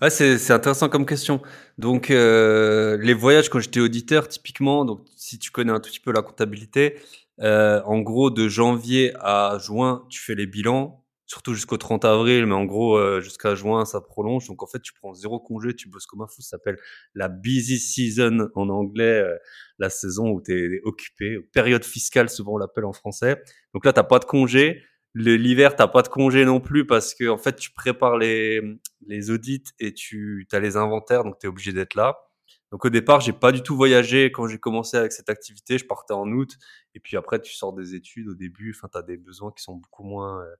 Ouais, 0.02 0.10
c'est 0.10 0.52
intéressant 0.52 0.88
comme 0.88 1.06
question. 1.06 1.42
Donc, 1.78 2.08
les 2.08 3.14
voyages, 3.14 3.50
quand 3.50 3.60
j'étais 3.60 3.82
auditeur, 3.82 4.30
typiquement, 4.30 4.86
donc 4.86 5.02
si 5.18 5.38
tu 5.38 5.52
connais 5.52 5.74
un 5.74 5.82
tout 5.82 5.90
petit 5.90 6.00
peu 6.00 6.14
la 6.14 6.22
comptabilité, 6.22 6.96
euh, 7.42 7.82
en 7.86 8.00
gros, 8.00 8.32
de 8.32 8.48
janvier 8.48 9.14
à 9.20 9.58
juin, 9.60 10.06
tu 10.10 10.20
fais 10.20 10.36
les 10.36 10.48
bilans, 10.48 11.06
surtout 11.26 11.54
jusqu'au 11.54 11.78
30 11.78 12.04
avril, 12.06 12.46
mais 12.46 12.56
en 12.56 12.66
gros, 12.66 12.98
euh, 12.98 13.22
jusqu'à 13.22 13.56
juin, 13.56 13.86
ça 13.86 14.02
prolonge. 14.02 14.48
Donc, 14.48 14.64
en 14.64 14.68
fait, 14.68 14.82
tu 14.82 14.94
prends 14.94 15.14
zéro 15.14 15.40
congé, 15.40 15.74
tu 15.76 15.88
bosses 15.90 16.06
comme 16.06 16.22
un 16.22 16.28
fou. 16.28 16.42
Ça 16.42 16.58
s'appelle 16.58 16.78
la 17.14 17.30
busy 17.30 17.80
season 17.80 18.50
en 18.56 18.70
anglais, 18.70 19.22
euh, 19.22 19.38
la 19.78 19.90
saison 19.90 20.30
où 20.30 20.42
tu 20.42 20.54
es 20.54 20.82
occupé. 20.84 21.40
Période 21.54 21.86
fiscale, 21.86 22.30
souvent 22.30 22.54
on 22.54 22.58
l'appelle 22.58 22.86
en 22.86 22.94
français. 22.94 23.42
Donc 23.74 23.86
là, 23.86 23.94
t'as 23.94 24.04
pas 24.04 24.20
de 24.20 24.26
congé. 24.26 24.84
L'hiver, 25.16 25.76
t'as 25.76 25.88
pas 25.88 26.04
de 26.04 26.08
congé 26.08 26.46
non 26.46 26.60
plus 26.60 26.86
parce 26.86 27.16
que 27.16 27.28
en 27.30 27.38
fait, 27.38 27.56
tu 27.56 27.72
prépares 27.72 28.18
les, 28.18 28.62
les 29.08 29.32
audits 29.32 29.64
et 29.80 29.94
tu 29.94 30.48
as 30.52 30.60
les 30.60 30.78
inventaires, 30.78 31.24
donc 31.24 31.40
tu 31.40 31.48
es 31.48 31.50
obligé 31.50 31.74
d'être 31.74 31.96
là. 31.96 32.29
Donc 32.71 32.86
au 32.86 32.89
départ, 32.89 33.21
j'ai 33.21 33.33
pas 33.33 33.51
du 33.51 33.63
tout 33.63 33.75
voyagé 33.75 34.31
quand 34.31 34.48
j'ai 34.48 34.60
commencé 34.60 34.98
avec 34.98 35.12
cette 35.12 35.30
activité. 35.30 35.77
Je 35.77 35.86
partais 35.86 36.13
en 36.13 36.27
août 36.31 36.56
et 36.94 36.99
puis 36.99 37.18
après 37.18 37.42
tu 37.42 37.54
sors 37.54 37.73
des 37.73 37.95
études 37.95 38.30
au 38.30 38.35
début. 38.35 38.73
Enfin, 38.76 38.88
t'as 38.92 39.02
des 39.02 39.18
besoins 39.18 39.52
qui 39.52 39.64
sont 39.64 39.76
beaucoup 39.76 40.04
moins. 40.04 40.44
Euh, 40.44 40.56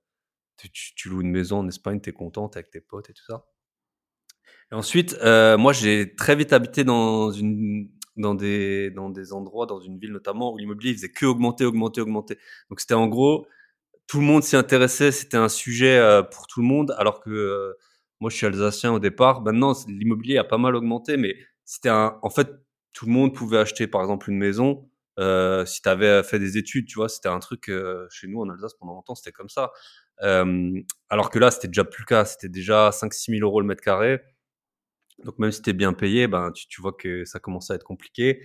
tu, 0.72 1.08
loues 1.08 1.22
une 1.22 1.30
maison 1.30 1.60
en 1.60 1.68
Espagne, 1.68 2.00
t'es 2.00 2.12
contente 2.12 2.56
avec 2.56 2.70
tes 2.70 2.80
potes 2.80 3.08
et 3.10 3.14
tout 3.14 3.24
ça. 3.24 3.46
Et 4.72 4.74
ensuite, 4.74 5.16
euh, 5.22 5.56
moi 5.56 5.72
j'ai 5.72 6.14
très 6.14 6.36
vite 6.36 6.52
habité 6.52 6.84
dans 6.84 7.30
une 7.30 7.90
dans 8.16 8.34
des 8.34 8.90
dans 8.90 9.10
des 9.10 9.32
endroits, 9.32 9.66
dans 9.66 9.80
une 9.80 9.98
ville 9.98 10.12
notamment 10.12 10.52
où 10.52 10.58
l'immobilier 10.58 10.92
faisait 10.94 11.10
que 11.10 11.26
augmenter, 11.26 11.64
augmenter, 11.64 12.00
augmenter. 12.00 12.38
Donc 12.68 12.80
c'était 12.80 12.94
en 12.94 13.08
gros 13.08 13.46
tout 14.06 14.18
le 14.18 14.26
monde 14.26 14.42
s'y 14.42 14.56
intéressait, 14.56 15.12
c'était 15.12 15.36
un 15.36 15.48
sujet 15.48 15.96
euh, 15.96 16.22
pour 16.24 16.48
tout 16.48 16.60
le 16.60 16.66
monde. 16.66 16.94
Alors 16.98 17.20
que 17.20 17.30
euh, 17.30 17.72
moi 18.20 18.30
je 18.30 18.36
suis 18.36 18.46
alsacien 18.46 18.92
au 18.92 18.98
départ. 18.98 19.42
Maintenant 19.42 19.72
l'immobilier 19.88 20.38
a 20.38 20.44
pas 20.44 20.58
mal 20.58 20.74
augmenté, 20.74 21.16
mais 21.16 21.36
c'était 21.70 21.88
un, 21.88 22.18
en 22.22 22.30
fait, 22.30 22.48
tout 22.92 23.06
le 23.06 23.12
monde 23.12 23.32
pouvait 23.32 23.58
acheter, 23.58 23.86
par 23.86 24.00
exemple, 24.00 24.28
une 24.28 24.38
maison. 24.38 24.90
Euh, 25.20 25.64
si 25.64 25.80
tu 25.80 25.88
avais 25.88 26.24
fait 26.24 26.40
des 26.40 26.58
études, 26.58 26.88
tu 26.88 26.96
vois, 26.96 27.08
c'était 27.08 27.28
un 27.28 27.38
truc 27.38 27.68
euh, 27.68 28.08
chez 28.10 28.26
nous 28.26 28.40
en 28.40 28.48
Alsace 28.50 28.74
pendant 28.74 28.94
longtemps, 28.94 29.14
c'était 29.14 29.30
comme 29.30 29.48
ça. 29.48 29.70
Euh, 30.22 30.72
alors 31.10 31.30
que 31.30 31.38
là, 31.38 31.52
c'était 31.52 31.68
déjà 31.68 31.84
plus 31.84 32.02
le 32.02 32.06
cas. 32.06 32.24
C'était 32.24 32.48
déjà 32.48 32.90
5-6 32.90 33.36
000 33.38 33.48
euros 33.48 33.60
le 33.60 33.68
mètre 33.68 33.82
carré. 33.82 34.20
Donc 35.22 35.38
même 35.38 35.52
si 35.52 35.62
tu 35.62 35.70
es 35.70 35.72
bien 35.72 35.92
payé, 35.92 36.26
ben, 36.26 36.50
tu, 36.50 36.66
tu 36.66 36.82
vois 36.82 36.92
que 36.92 37.24
ça 37.24 37.38
commençait 37.38 37.72
à 37.72 37.76
être 37.76 37.84
compliqué. 37.84 38.42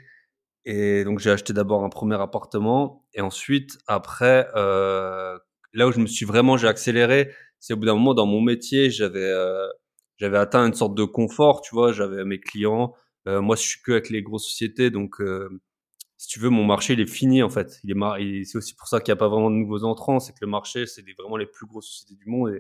Et 0.66 1.04
donc 1.04 1.18
j'ai 1.18 1.32
acheté 1.32 1.52
d'abord 1.52 1.84
un 1.84 1.90
premier 1.90 2.22
appartement. 2.22 3.08
Et 3.16 3.22
ensuite, 3.22 3.80
après, 3.88 4.48
euh, 4.56 5.36
là 5.74 5.88
où 5.88 5.92
je 5.92 6.00
me 6.00 6.06
suis 6.06 6.26
vraiment, 6.28 6.58
j'ai 6.58 6.68
accéléré, 6.68 7.34
c'est 7.60 7.74
au 7.74 7.78
bout 7.78 7.86
d'un 7.86 7.96
moment 7.96 8.14
dans 8.14 8.28
mon 8.28 8.42
métier, 8.42 8.92
j'avais 8.92 9.24
euh, 9.24 9.68
j'avais 10.18 10.38
atteint 10.38 10.68
une 10.68 10.76
sorte 10.76 10.96
de 10.96 11.06
confort, 11.06 11.62
tu 11.62 11.74
vois, 11.74 11.92
j'avais 11.92 12.24
mes 12.24 12.40
clients, 12.40 12.94
moi, 13.26 13.56
je 13.56 13.62
suis 13.62 13.82
que 13.82 13.94
avec 13.94 14.10
les 14.10 14.22
grosses 14.22 14.46
sociétés, 14.46 14.92
donc 14.92 15.20
euh, 15.22 15.50
si 16.18 16.28
tu 16.28 16.40
veux, 16.40 16.50
mon 16.50 16.64
marché 16.64 16.94
il 16.94 17.00
est 17.02 17.08
fini 17.08 17.44
en 17.44 17.50
fait. 17.50 17.80
Il 17.84 17.92
est 17.92 18.44
c'est 18.46 18.58
aussi 18.58 18.76
pour 18.76 18.88
ça 18.88 19.00
qu'il 19.02 19.12
n'y 19.12 19.18
a 19.18 19.20
pas 19.20 19.28
vraiment 19.28 19.52
de 19.52 19.56
nouveaux 19.56 19.84
entrants, 19.84 20.20
c'est 20.20 20.34
que 20.34 20.40
le 20.42 20.48
marché 20.48 20.86
c'est 20.86 21.04
vraiment 21.18 21.38
les 21.38 21.46
plus 21.46 21.68
grosses 21.68 21.88
sociétés 21.88 22.16
du 22.16 22.30
monde 22.30 22.60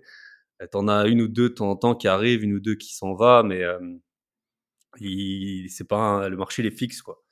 et 0.61 0.67
t'en 0.67 0.87
as 0.87 1.07
une 1.07 1.21
ou 1.21 1.27
deux 1.27 1.49
de 1.49 1.53
temps 1.55 1.69
en 1.69 1.75
temps 1.75 1.95
qui 1.95 2.07
arrivent, 2.07 2.43
une 2.43 2.53
ou 2.53 2.59
deux 2.59 2.75
qui 2.75 2.93
s'en 2.95 3.15
va, 3.15 3.43
mais 3.43 3.63
euh, 3.63 3.79
c'est 5.69 5.87
pas 5.87 6.29
le 6.29 6.37
marché 6.37 6.61
il 6.63 6.67
est 6.67 6.77
fixe 6.77 7.01
quoi. 7.01 7.23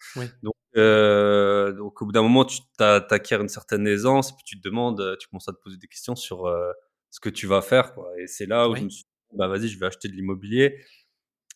Donc, 0.44 0.54
euh, 0.76 1.72
donc 1.74 2.02
au 2.02 2.06
bout 2.06 2.12
d'un 2.12 2.24
moment 2.24 2.46
tu 2.46 2.60
t'acquiers 2.78 3.38
une 3.38 3.48
certaine 3.50 3.88
aisance 3.88 4.32
et 4.32 4.34
puis 4.34 4.44
tu 4.46 4.60
te 4.60 4.68
demandes, 4.68 5.18
tu 5.20 5.28
commences 5.28 5.48
à 5.48 5.54
te 5.54 5.62
poser 5.62 5.78
des 5.78 5.88
questions 5.88 6.16
sur 6.16 6.46
euh, 6.46 6.72
ce 7.10 7.20
que 7.20 7.30
tu 7.30 7.48
vas 7.48 7.62
faire 7.62 7.94
quoi. 7.94 8.10
Et 8.20 8.28
c'est 8.28 8.46
là 8.46 8.70
où 8.70 8.76
je 8.76 8.84
me 8.84 8.90
suis 8.90 9.04
dit, 9.04 9.38
bah 9.38 9.48
vas-y 9.48 9.68
je 9.68 9.80
vais 9.80 9.86
acheter 9.86 10.08
de 10.08 10.14
l'immobilier 10.14 10.80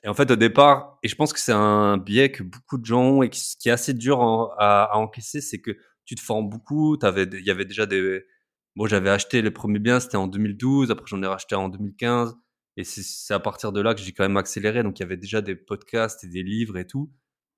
et 0.03 0.07
en 0.09 0.13
fait, 0.13 0.29
au 0.31 0.35
départ, 0.35 0.99
et 1.03 1.07
je 1.07 1.15
pense 1.15 1.33
que 1.33 1.39
c'est 1.39 1.51
un 1.53 1.97
biais 1.97 2.31
que 2.31 2.43
beaucoup 2.43 2.77
de 2.77 2.85
gens 2.85 3.03
ont 3.03 3.23
et 3.23 3.29
qui, 3.29 3.69
est 3.69 3.71
assez 3.71 3.93
dur 3.93 4.21
à, 4.59 4.83
à, 4.93 4.97
encaisser, 4.97 5.41
c'est 5.41 5.59
que 5.59 5.71
tu 6.05 6.15
te 6.15 6.21
formes 6.21 6.49
beaucoup. 6.49 6.97
Il 7.01 7.43
y 7.45 7.51
avait 7.51 7.65
déjà 7.65 7.85
des, 7.85 8.23
bon, 8.75 8.85
j'avais 8.85 9.09
acheté 9.09 9.41
les 9.41 9.51
premiers 9.51 9.79
biens, 9.79 9.99
c'était 9.99 10.17
en 10.17 10.27
2012. 10.27 10.91
Après, 10.91 11.05
j'en 11.07 11.21
ai 11.23 11.27
racheté 11.27 11.55
en 11.55 11.69
2015. 11.69 12.35
Et 12.77 12.83
c'est 12.83 13.33
à 13.33 13.39
partir 13.39 13.71
de 13.71 13.81
là 13.81 13.95
que 13.95 14.01
j'ai 14.01 14.11
quand 14.11 14.23
même 14.23 14.37
accéléré. 14.37 14.83
Donc, 14.83 14.99
il 14.99 15.03
y 15.03 15.05
avait 15.05 15.17
déjà 15.17 15.41
des 15.41 15.55
podcasts 15.55 16.23
et 16.23 16.27
des 16.27 16.43
livres 16.43 16.77
et 16.77 16.85
tout. 16.85 17.11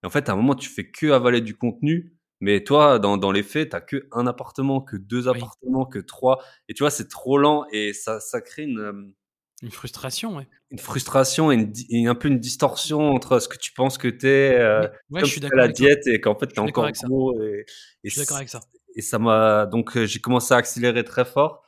Et 0.03 0.07
en 0.07 0.09
fait, 0.09 0.29
à 0.29 0.33
un 0.33 0.35
moment, 0.37 0.55
tu 0.55 0.69
fais 0.69 0.89
que 0.89 1.11
avaler 1.11 1.41
du 1.41 1.57
contenu. 1.57 2.15
Mais 2.41 2.63
toi, 2.63 2.99
dans, 2.99 3.17
dans 3.17 3.33
les 3.33 3.43
faits, 3.43 3.71
t'as 3.71 3.81
que 3.81 4.07
un 4.13 4.25
appartement, 4.25 4.79
que 4.81 4.95
deux 4.95 5.27
appartements, 5.27 5.85
que 5.85 5.99
trois. 5.99 6.41
Et 6.69 6.73
tu 6.73 6.83
vois, 6.83 6.89
c'est 6.89 7.09
trop 7.09 7.37
lent 7.37 7.65
et 7.73 7.91
ça, 7.91 8.21
ça 8.21 8.39
crée 8.39 8.63
une, 8.63 8.79
euh, 8.79 9.13
une 9.61 9.71
frustration, 9.71 10.37
ouais. 10.37 10.47
Une 10.71 10.79
frustration 10.79 11.51
et, 11.51 12.07
un 12.07 12.15
peu 12.15 12.27
une 12.27 12.39
distorsion 12.39 13.09
entre 13.09 13.39
ce 13.39 13.47
que 13.47 13.57
tu 13.57 13.73
penses 13.73 13.97
que 13.97 14.07
t'es, 14.07 14.55
euh, 14.57 14.87
ouais, 15.09 15.21
je 15.21 15.25
suis 15.25 15.41
la 15.41 15.67
diète 15.67 16.07
et 16.07 16.21
qu'en 16.21 16.35
fait 16.35 16.47
t'es 16.47 16.59
encore 16.59 16.89
gros. 16.91 17.41
Et, 17.41 17.65
je 18.03 18.09
suis 18.09 18.19
d'accord 18.21 18.37
avec 18.37 18.49
ça. 18.49 18.61
Et 18.95 19.01
ça 19.01 19.19
m'a 19.19 19.65
donc 19.65 19.97
euh, 19.97 20.05
j'ai 20.05 20.19
commencé 20.19 20.53
à 20.53 20.57
accélérer 20.57 21.03
très 21.03 21.25
fort. 21.25 21.63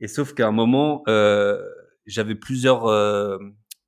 Et 0.00 0.08
sauf 0.08 0.34
qu'à 0.34 0.46
un 0.48 0.52
moment, 0.52 1.02
euh, 1.08 1.62
j'avais 2.06 2.34
plusieurs 2.34 2.86
euh, 2.86 3.38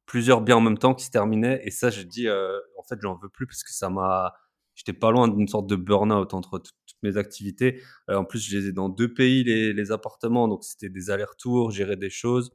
plusieurs 0.07 0.41
biens 0.41 0.57
en 0.57 0.61
même 0.61 0.79
temps 0.79 0.95
qui 0.95 1.05
se 1.05 1.11
terminaient. 1.11 1.61
Et 1.65 1.71
ça, 1.71 1.91
j'ai 1.91 2.05
dit 2.05 2.29
euh, 2.29 2.59
en 2.79 2.83
fait 2.83 2.97
j'en 3.03 3.17
veux 3.17 3.29
plus 3.29 3.47
parce 3.47 3.63
que 3.63 3.73
ça 3.73 3.91
m'a 3.91 4.35
j'étais 4.75 4.93
pas 4.93 5.11
loin 5.11 5.29
d'une 5.29 5.49
sorte 5.49 5.67
de 5.69 5.77
burn-out 5.77 6.35
entre 6.35 6.59
toutes 6.59 6.75
mes 7.03 7.17
activités. 7.17 7.83
En 8.09 8.25
plus, 8.25 8.39
je 8.41 8.57
les 8.59 8.69
ai 8.69 8.73
dans 8.73 8.89
deux 8.89 9.13
pays 9.13 9.43
les, 9.45 9.73
les 9.73 9.93
appartements, 9.93 10.49
donc 10.49 10.65
c'était 10.65 10.91
des 10.91 11.11
allers-retours, 11.11 11.71
gérer 11.71 11.97
des 11.97 12.11
choses. 12.11 12.53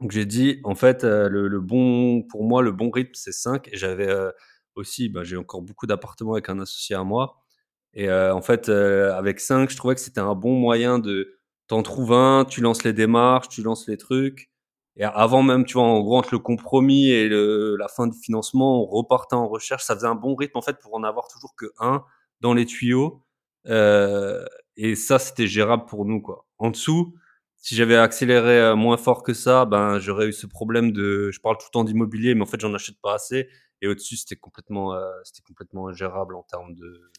Donc 0.00 0.10
j'ai 0.10 0.26
dit, 0.26 0.60
en 0.64 0.74
fait, 0.74 1.04
euh, 1.04 1.28
le, 1.28 1.48
le, 1.48 1.60
bon, 1.60 2.22
pour 2.22 2.44
moi, 2.44 2.62
le 2.62 2.72
bon 2.72 2.90
rythme, 2.90 3.12
c'est 3.14 3.32
5. 3.32 3.68
Et 3.72 3.76
j'avais 3.76 4.08
euh, 4.08 4.30
aussi, 4.74 5.08
bah, 5.08 5.24
j'ai 5.24 5.36
encore 5.36 5.62
beaucoup 5.62 5.86
d'appartements 5.86 6.34
avec 6.34 6.48
un 6.50 6.60
associé 6.60 6.94
à 6.96 7.02
moi. 7.04 7.38
Et 7.94 8.10
euh, 8.10 8.34
en 8.34 8.42
fait, 8.42 8.68
avec 8.68 9.40
5, 9.40 9.70
je 9.70 9.76
trouvais 9.76 9.94
que 9.94 10.00
c'était 10.02 10.20
un 10.20 10.34
bon 10.34 10.52
moyen 10.54 10.98
de 10.98 11.38
t'en 11.68 11.82
trouver 11.82 12.16
un, 12.16 12.44
tu 12.44 12.60
lances 12.60 12.84
les 12.84 12.92
démarches, 12.92 13.48
tu 13.48 13.62
lances 13.62 13.88
les 13.88 13.96
trucs. 13.96 14.50
Et 14.96 15.04
avant 15.04 15.42
même, 15.42 15.64
tu 15.66 15.74
vois, 15.74 15.84
en 15.84 16.00
gros, 16.00 16.18
entre 16.18 16.30
le 16.32 16.38
compromis 16.40 17.10
et 17.10 17.28
le, 17.28 17.76
la 17.76 17.88
fin 17.88 18.06
du 18.06 18.18
financement, 18.18 18.82
on 18.82 18.86
repartait 18.86 19.36
en 19.36 19.48
recherche. 19.48 19.84
Ça 19.84 19.94
faisait 19.94 20.06
un 20.06 20.14
bon 20.14 20.34
rythme, 20.34 20.58
en 20.58 20.62
fait, 20.62 20.78
pour 20.78 20.94
en 20.94 21.04
avoir 21.04 21.28
toujours 21.28 21.54
que 21.56 21.66
un 21.80 22.04
dans 22.40 22.54
les 22.54 22.66
tuyaux. 22.66 23.22
et 23.66 24.94
ça, 24.94 25.18
c'était 25.18 25.46
gérable 25.46 25.86
pour 25.86 26.04
nous, 26.04 26.20
quoi. 26.20 26.46
En 26.58 26.70
dessous, 26.70 27.14
si 27.66 27.74
j'avais 27.74 27.96
accéléré 27.96 28.60
euh, 28.60 28.76
moins 28.76 28.96
fort 28.96 29.24
que 29.24 29.34
ça, 29.34 29.64
ben 29.64 29.98
j'aurais 29.98 30.28
eu 30.28 30.32
ce 30.32 30.46
problème 30.46 30.92
de, 30.92 31.32
je 31.32 31.40
parle 31.40 31.58
tout 31.58 31.66
le 31.66 31.72
temps 31.72 31.82
d'immobilier, 31.82 32.36
mais 32.36 32.42
en 32.42 32.46
fait 32.46 32.60
j'en 32.60 32.72
achète 32.74 33.00
pas 33.02 33.14
assez. 33.14 33.48
Et 33.82 33.88
au-dessus, 33.88 34.16
c'était 34.16 34.36
complètement, 34.36 34.94
euh, 34.94 35.10
c'était 35.24 35.42
complètement 35.42 35.88
ingérable 35.88 36.36
en 36.36 36.44
termes 36.44 36.74
de, 36.74 37.10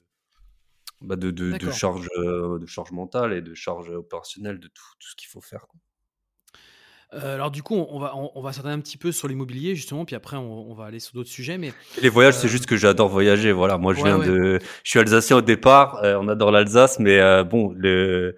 bah 1.01 1.17
de, 1.17 1.31
de, 1.31 1.57
de, 1.57 1.71
charge, 1.71 2.07
euh, 2.19 2.59
de 2.59 2.65
charge 2.65 2.91
mentale 2.93 3.33
et 3.33 3.41
de 3.41 3.53
charge 3.53 3.89
opérationnelle 3.89 4.57
de 4.57 4.69
tout, 4.69 4.85
tout 4.99 5.09
ce 5.09 5.15
qu'il 5.17 5.27
faut 5.27 5.41
faire. 5.41 5.65
Quoi. 5.67 7.21
alors 7.21 7.51
du 7.51 7.61
coup, 7.61 7.75
on 7.75 7.99
va 7.99 8.15
on, 8.15 8.41
va 8.41 8.53
s'attarder 8.53 8.77
un 8.77 8.79
petit 8.79 8.97
peu 8.97 9.11
sur 9.11 9.27
l'immobilier 9.27 9.75
justement, 9.75 10.05
puis 10.05 10.15
après 10.15 10.37
on, 10.37 10.71
on 10.71 10.73
va 10.73 10.85
aller 10.85 11.01
sur 11.01 11.13
d'autres 11.13 11.29
sujets. 11.29 11.57
Mais 11.57 11.73
les 12.01 12.07
voyages, 12.07 12.35
c'est 12.35 12.47
juste 12.47 12.67
que 12.67 12.77
j'adore 12.77 13.09
voyager. 13.09 13.51
Voilà, 13.51 13.77
moi 13.77 13.93
je 13.93 14.01
viens 14.01 14.17
de, 14.17 14.59
je 14.83 14.89
suis 14.89 14.99
alsacien 14.99 15.35
au 15.35 15.41
départ. 15.41 15.99
on 16.03 16.29
adore 16.29 16.51
l'Alsace, 16.51 16.99
mais 16.99 17.43
bon, 17.43 17.73
le 17.75 18.37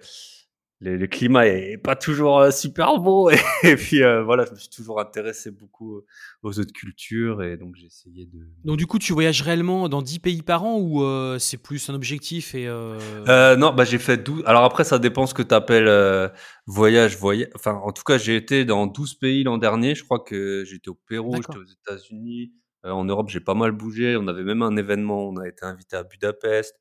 le, 0.80 0.96
le, 0.96 1.06
climat 1.06 1.46
est 1.46 1.76
pas 1.76 1.94
toujours 1.94 2.38
euh, 2.38 2.50
super 2.50 2.98
beau 2.98 3.30
et, 3.62 3.76
puis 3.76 4.02
euh, 4.02 4.22
voilà 4.22 4.46
je 4.46 4.52
me 4.52 4.56
suis 4.56 4.70
toujours 4.70 4.98
intéressé 4.98 5.50
beaucoup 5.50 5.96
euh, 5.96 6.06
aux 6.42 6.58
autres 6.58 6.72
cultures 6.72 7.42
et 7.42 7.58
donc 7.58 7.76
j'ai 7.76 7.86
essayé 7.86 8.26
de 8.26 8.38
donc 8.64 8.78
du 8.78 8.86
coup 8.86 8.98
tu 8.98 9.12
voyages 9.12 9.42
réellement 9.42 9.88
dans 9.88 10.00
10 10.00 10.20
pays 10.20 10.42
par 10.42 10.64
an 10.64 10.78
ou 10.80 11.04
c'est 11.38 11.58
plus 11.58 11.90
un 11.90 11.94
objectif 11.94 12.54
et 12.54 12.66
non 12.66 13.74
bah 13.74 13.84
j'ai 13.84 13.98
fait 13.98 14.16
12 14.16 14.42
alors 14.46 14.64
après 14.64 14.84
ça 14.84 14.98
dépend 14.98 15.26
ce 15.26 15.34
que 15.34 15.42
tu 15.42 15.54
appelles 15.54 16.30
voyage 16.66 17.16
voyage 17.16 17.50
enfin 17.54 17.74
en 17.74 17.92
tout 17.92 18.02
cas 18.02 18.16
j'ai 18.16 18.36
été 18.36 18.64
dans 18.64 18.86
12 18.86 19.14
pays 19.14 19.44
l'an 19.44 19.58
dernier. 19.58 19.94
Je 19.94 20.04
crois 20.04 20.20
que 20.20 20.64
j'étais 20.64 20.88
au 20.88 20.94
Pérou 20.94 21.36
j'étais 21.36 21.58
aux 21.58 21.64
États-Unis 21.64 22.52
en 22.84 23.04
Europe 23.04 23.28
j'ai 23.28 23.40
pas 23.40 23.54
mal 23.54 23.72
bougé. 23.72 24.16
On 24.16 24.26
avait 24.28 24.44
même 24.44 24.62
un 24.62 24.76
événement 24.76 25.28
on 25.28 25.36
a 25.36 25.46
été 25.46 25.64
invité 25.66 25.96
à 25.96 26.04
Budapest 26.04 26.74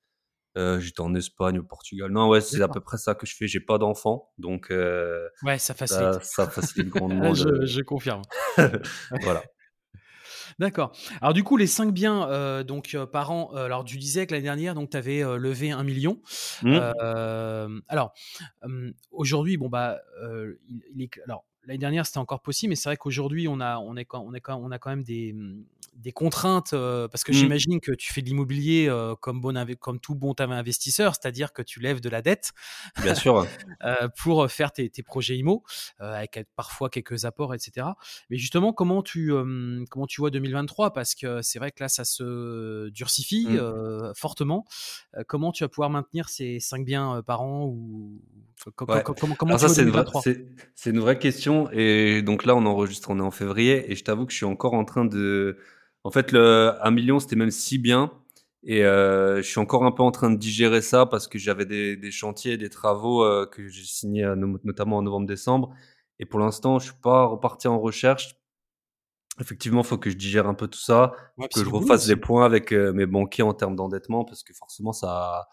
euh, 0.59 0.79
j'étais 0.79 1.01
en 1.01 1.15
Espagne, 1.15 1.59
au 1.59 1.63
Portugal. 1.63 2.11
Non, 2.11 2.27
ouais, 2.29 2.41
c'est 2.41 2.61
à 2.61 2.67
peu 2.67 2.81
près 2.81 2.97
ça 2.97 3.15
que 3.15 3.25
je 3.25 3.35
fais. 3.35 3.47
J'ai 3.47 3.59
pas 3.59 3.77
d'enfants, 3.77 4.29
donc 4.37 4.71
euh, 4.71 5.27
ouais, 5.43 5.57
ça 5.57 5.73
facilite. 5.73 6.21
Ça, 6.21 6.21
ça 6.21 6.49
facilite 6.49 6.89
grandement. 6.89 7.33
je, 7.33 7.65
je, 7.65 7.81
confirme. 7.81 8.21
voilà. 9.21 9.43
D'accord. 10.59 10.91
Alors 11.21 11.33
du 11.33 11.43
coup, 11.43 11.55
les 11.55 11.67
5 11.67 11.93
biens 11.93 12.29
euh, 12.29 12.63
donc 12.63 12.93
euh, 12.93 13.05
par 13.05 13.31
an. 13.31 13.51
Euh, 13.53 13.65
alors 13.65 13.85
tu 13.85 13.97
disais 13.97 14.27
que 14.27 14.33
l'année 14.33 14.43
dernière, 14.43 14.75
donc 14.75 14.89
tu 14.89 14.97
avais 14.97 15.21
levé 15.21 15.71
un 15.71 15.83
million. 15.83 16.19
Mmh. 16.61 16.77
alors 17.87 18.13
aujourd'hui, 19.11 19.57
bon 19.57 19.69
bah, 19.69 19.99
il, 20.67 20.83
il 20.93 21.01
est, 21.01 21.09
alors 21.23 21.45
l'année 21.63 21.79
dernière 21.79 22.05
c'était 22.05 22.17
encore 22.17 22.41
possible, 22.41 22.71
mais 22.71 22.75
c'est 22.75 22.89
vrai 22.89 22.97
qu'aujourd'hui 22.97 23.47
on 23.47 23.61
a 23.61 23.77
on 23.79 23.95
est 23.95 24.07
on 24.13 24.33
est 24.33 24.43
on 24.49 24.71
a 24.71 24.79
quand 24.79 24.89
même 24.89 25.03
des 25.03 25.33
des 25.99 26.11
contraintes 26.11 26.71
parce 26.71 27.23
que 27.23 27.31
mmh. 27.31 27.35
j'imagine 27.35 27.79
que 27.79 27.91
tu 27.91 28.13
fais 28.13 28.21
de 28.21 28.27
l'immobilier 28.27 28.89
comme 29.21 29.41
bon 29.41 29.53
comme 29.79 29.99
tout 29.99 30.15
bon 30.15 30.33
investisseur, 30.39 31.13
c'est-à-dire 31.15 31.53
que 31.53 31.61
tu 31.61 31.79
lèves 31.79 32.01
de 32.01 32.09
la 32.09 32.21
dette. 32.21 32.51
Bien 33.01 33.15
sûr. 33.15 33.45
pour 34.17 34.49
faire 34.49 34.71
tes, 34.71 34.89
tes 34.89 35.03
projets 35.03 35.37
IMO 35.37 35.63
avec 35.99 36.39
parfois 36.55 36.89
quelques 36.89 37.25
apports, 37.25 37.53
etc. 37.53 37.87
Mais 38.29 38.37
justement, 38.37 38.73
comment 38.73 39.03
tu 39.03 39.31
comment 39.89 40.07
tu 40.07 40.21
vois 40.21 40.31
2023 40.31 40.93
parce 40.93 41.15
que 41.15 41.41
c'est 41.41 41.59
vrai 41.59 41.71
que 41.71 41.83
là 41.83 41.89
ça 41.89 42.05
se 42.05 42.89
durcifie 42.89 43.47
mmh. 43.47 44.13
fortement. 44.15 44.65
comment 45.27 45.51
tu 45.51 45.63
vas 45.63 45.69
pouvoir 45.69 45.89
maintenir 45.89 46.29
ces 46.29 46.59
5 46.59 46.85
biens 46.85 47.21
par 47.25 47.41
an 47.41 47.65
ou 47.65 48.21
comment, 48.75 49.35
comment 49.37 49.57
ça, 49.57 49.69
c'est 49.69 49.83
une, 49.83 50.05
c'est 50.75 50.89
une 50.89 50.99
vraie 50.99 51.19
question 51.19 51.69
et 51.71 52.21
donc 52.21 52.45
là 52.45 52.55
on 52.55 52.65
enregistre 52.65 53.09
on 53.09 53.19
est 53.19 53.23
en 53.23 53.31
février 53.31 53.91
et 53.91 53.95
je 53.95 54.03
t'avoue 54.03 54.25
que 54.25 54.31
je 54.31 54.37
suis 54.37 54.45
encore 54.45 54.73
en 54.73 54.85
train 54.85 55.05
de 55.05 55.57
en 56.03 56.11
fait, 56.11 56.31
le 56.31 56.73
1 56.81 56.91
million, 56.91 57.19
c'était 57.19 57.35
même 57.35 57.51
si 57.51 57.77
bien. 57.77 58.11
Et 58.63 58.83
euh, 58.83 59.37
je 59.37 59.47
suis 59.47 59.59
encore 59.59 59.85
un 59.85 59.91
peu 59.91 60.03
en 60.03 60.11
train 60.11 60.29
de 60.29 60.37
digérer 60.37 60.81
ça 60.81 61.05
parce 61.05 61.27
que 61.27 61.39
j'avais 61.39 61.65
des, 61.65 61.95
des, 61.95 62.11
chantiers, 62.11 62.57
des 62.57 62.69
travaux 62.69 63.23
euh, 63.23 63.45
que 63.45 63.67
j'ai 63.69 63.83
signés 63.83 64.31
notamment 64.63 64.97
en 64.97 65.01
novembre-décembre. 65.01 65.73
Et 66.19 66.25
pour 66.25 66.39
l'instant, 66.39 66.79
je 66.79 66.85
suis 66.85 67.01
pas 67.01 67.25
reparti 67.25 67.67
en 67.67 67.79
recherche. 67.79 68.35
Effectivement, 69.39 69.81
il 69.81 69.87
faut 69.87 69.97
que 69.97 70.09
je 70.09 70.17
digère 70.17 70.47
un 70.47 70.53
peu 70.53 70.67
tout 70.67 70.79
ça, 70.79 71.13
que 71.37 71.63
je 71.63 71.69
refasse 71.69 72.07
des 72.07 72.17
points 72.17 72.43
avec 72.45 72.73
euh, 72.73 72.91
mes 72.91 73.05
banquiers 73.05 73.43
en 73.43 73.53
termes 73.53 73.75
d'endettement 73.75 74.25
parce 74.25 74.43
que 74.43 74.53
forcément, 74.53 74.91
ça, 74.91 75.47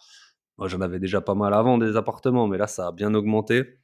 moi, 0.58 0.66
j'en 0.66 0.80
avais 0.80 0.98
déjà 0.98 1.20
pas 1.20 1.34
mal 1.34 1.54
avant 1.54 1.78
des 1.78 1.96
appartements, 1.96 2.48
mais 2.48 2.58
là, 2.58 2.66
ça 2.66 2.88
a 2.88 2.92
bien 2.92 3.14
augmenté. 3.14 3.78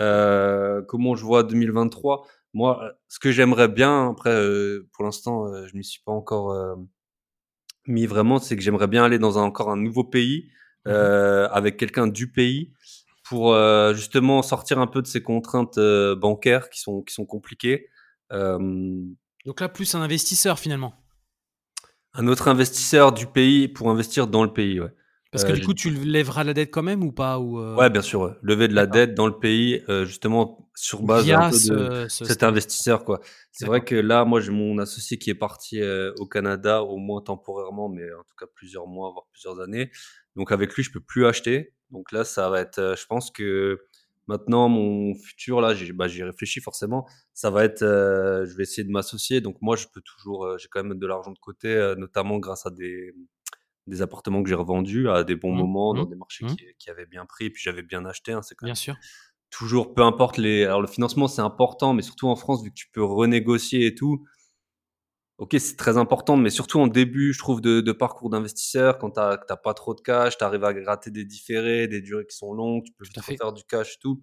Euh, 0.00 0.82
comment 0.82 1.16
je 1.16 1.24
vois 1.24 1.42
2023 1.42 2.26
moi, 2.54 2.82
euh, 2.82 2.92
ce 3.08 3.18
que 3.18 3.30
j'aimerais 3.30 3.68
bien, 3.68 4.10
après, 4.10 4.30
euh, 4.30 4.88
pour 4.92 5.04
l'instant, 5.04 5.46
euh, 5.46 5.66
je 5.66 5.76
m'y 5.76 5.84
suis 5.84 6.02
pas 6.04 6.12
encore 6.12 6.52
euh, 6.52 6.74
mis 7.86 8.06
vraiment, 8.06 8.38
c'est 8.38 8.56
que 8.56 8.62
j'aimerais 8.62 8.86
bien 8.86 9.04
aller 9.04 9.18
dans 9.18 9.38
un, 9.38 9.42
encore 9.42 9.70
un 9.70 9.76
nouveau 9.76 10.04
pays 10.04 10.50
mmh 10.86 10.90
avec 10.90 11.76
quelqu'un 11.76 12.06
du 12.06 12.32
pays 12.32 12.72
pour 13.24 13.54
justement 13.92 14.40
sortir 14.40 14.78
un 14.78 14.86
peu 14.86 15.02
de 15.02 15.06
ces 15.06 15.22
contraintes 15.22 15.78
bancaires 16.16 16.70
qui 16.70 16.80
sont 16.80 17.02
qui 17.02 17.12
sont 17.12 17.26
compliquées. 17.26 17.90
Donc 18.30 19.60
là, 19.60 19.68
plus 19.68 19.94
un 19.94 20.00
investisseur 20.00 20.58
finalement. 20.58 20.94
Un 22.14 22.26
autre 22.26 22.48
investisseur 22.48 23.12
du 23.12 23.26
pays 23.26 23.68
pour 23.68 23.90
investir 23.90 24.28
dans 24.28 24.44
le 24.44 24.52
pays, 24.54 24.80
ouais. 24.80 24.94
Parce 25.30 25.44
que 25.44 25.52
du 25.52 25.60
coup, 25.60 25.74
tu 25.74 25.90
lèveras 25.90 26.42
la 26.42 26.54
dette 26.54 26.70
quand 26.70 26.82
même 26.82 27.04
ou 27.04 27.12
pas 27.12 27.38
ou 27.38 27.60
Ouais, 27.76 27.90
bien 27.90 28.00
sûr. 28.00 28.34
Lever 28.42 28.66
de 28.66 28.74
la 28.74 28.86
dette 28.86 29.14
dans 29.14 29.26
le 29.26 29.38
pays, 29.38 29.82
justement, 30.04 30.70
sur 30.74 31.02
base 31.02 31.26
peu 31.68 31.74
de 31.74 32.08
cet 32.08 32.42
investisseur. 32.42 33.04
quoi. 33.04 33.20
C'est 33.52 33.66
vrai 33.66 33.84
que 33.84 33.94
là, 33.94 34.24
moi, 34.24 34.40
j'ai 34.40 34.52
mon 34.52 34.78
associé 34.78 35.18
qui 35.18 35.28
est 35.30 35.34
parti 35.34 35.80
au 36.18 36.26
Canada, 36.26 36.82
au 36.82 36.96
moins 36.96 37.20
temporairement, 37.20 37.88
mais 37.88 38.04
en 38.04 38.22
tout 38.22 38.36
cas 38.38 38.46
plusieurs 38.54 38.86
mois, 38.86 39.10
voire 39.12 39.26
plusieurs 39.30 39.60
années. 39.60 39.90
Donc 40.34 40.50
avec 40.50 40.72
lui, 40.74 40.82
je 40.82 40.92
peux 40.92 41.00
plus 41.00 41.26
acheter. 41.26 41.74
Donc 41.90 42.12
là, 42.12 42.24
ça 42.24 42.48
va 42.48 42.60
être, 42.60 42.94
je 42.96 43.06
pense 43.06 43.30
que 43.30 43.78
maintenant, 44.28 44.68
mon 44.68 45.14
futur, 45.14 45.60
là, 45.60 45.74
j'ai 45.74 45.92
bah, 45.92 46.06
réfléchi 46.06 46.60
forcément. 46.60 47.06
Ça 47.34 47.50
va 47.50 47.64
être, 47.64 47.80
je 47.80 48.56
vais 48.56 48.62
essayer 48.62 48.84
de 48.84 48.90
m'associer. 48.90 49.40
Donc 49.40 49.56
moi, 49.60 49.76
je 49.76 49.86
peux 49.92 50.00
toujours, 50.00 50.56
j'ai 50.58 50.68
quand 50.68 50.82
même 50.82 50.98
de 50.98 51.06
l'argent 51.06 51.32
de 51.32 51.38
côté, 51.38 51.94
notamment 51.98 52.38
grâce 52.38 52.64
à 52.64 52.70
des 52.70 53.14
des 53.88 54.02
appartements 54.02 54.42
que 54.42 54.48
j'ai 54.48 54.54
revendus 54.54 55.08
à 55.08 55.24
des 55.24 55.36
bons 55.36 55.52
mmh, 55.52 55.58
moments 55.58 55.94
dans 55.94 56.04
mmh, 56.04 56.08
des 56.08 56.16
marchés 56.16 56.44
mmh. 56.44 56.56
qui, 56.56 56.64
qui, 56.78 56.90
avaient 56.90 57.06
bien 57.06 57.26
pris 57.26 57.46
et 57.46 57.50
puis 57.50 57.62
j'avais 57.62 57.82
bien 57.82 58.04
acheté. 58.04 58.32
Hein, 58.32 58.42
c'est 58.42 58.54
quand 58.54 58.66
bien 58.66 58.74
sûr. 58.74 58.96
Toujours, 59.50 59.94
peu 59.94 60.02
importe 60.02 60.36
les. 60.36 60.64
Alors 60.64 60.80
le 60.80 60.86
financement 60.86 61.26
c'est 61.26 61.40
important, 61.40 61.94
mais 61.94 62.02
surtout 62.02 62.28
en 62.28 62.36
France 62.36 62.62
vu 62.62 62.70
que 62.70 62.74
tu 62.74 62.90
peux 62.92 63.02
renégocier 63.02 63.86
et 63.86 63.94
tout. 63.94 64.24
Ok, 65.38 65.54
c'est 65.58 65.76
très 65.76 65.98
important, 65.98 66.36
mais 66.36 66.50
surtout 66.50 66.80
en 66.80 66.88
début, 66.88 67.32
je 67.32 67.38
trouve, 67.38 67.60
de, 67.60 67.80
de 67.80 67.92
parcours 67.92 68.28
d'investisseur, 68.28 68.98
quand 68.98 69.12
tu 69.12 69.20
n'as 69.20 69.56
pas 69.56 69.72
trop 69.72 69.94
de 69.94 70.00
cash, 70.00 70.36
tu 70.36 70.42
arrives 70.42 70.64
à 70.64 70.74
gratter 70.74 71.12
des 71.12 71.24
différés, 71.24 71.86
des 71.86 72.00
durées 72.00 72.26
qui 72.26 72.36
sont 72.36 72.52
longues, 72.52 72.82
tu 72.84 72.92
peux 72.92 73.04
tout 73.06 73.22
faire 73.22 73.52
du 73.52 73.62
cash 73.62 73.94
et 73.94 73.98
tout. 74.00 74.20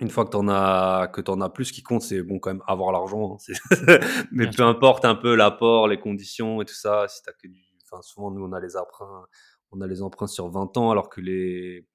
Une 0.00 0.10
fois 0.10 0.24
que 0.24 0.30
tu 0.30 0.36
en 0.36 0.48
as 0.48 1.08
que 1.12 1.20
en 1.30 1.40
as 1.40 1.50
plus, 1.50 1.66
ce 1.66 1.72
qui 1.72 1.82
compte, 1.82 2.02
c'est 2.02 2.22
bon 2.22 2.38
quand 2.40 2.50
même 2.50 2.62
avoir 2.66 2.92
l'argent. 2.92 3.36
Hein, 3.36 3.54
mais 4.32 4.50
peu 4.50 4.64
importe 4.64 5.04
un 5.04 5.14
peu 5.14 5.36
l'apport, 5.36 5.86
les 5.86 6.00
conditions 6.00 6.60
et 6.62 6.64
tout 6.64 6.74
ça. 6.74 7.06
Si 7.08 7.22
t'as 7.22 7.32
que 7.32 7.46
du 7.46 7.60
souvent, 8.02 8.30
nous, 8.30 8.44
on 8.44 8.52
a 8.52 8.60
les 8.60 8.76
emprunts, 8.76 9.26
on 9.70 9.80
a 9.80 9.86
les 9.86 10.02
emprunts 10.02 10.26
sur 10.26 10.48
20 10.48 10.76
ans, 10.76 10.90
alors 10.90 11.08
que 11.08 11.20
les, 11.20 11.86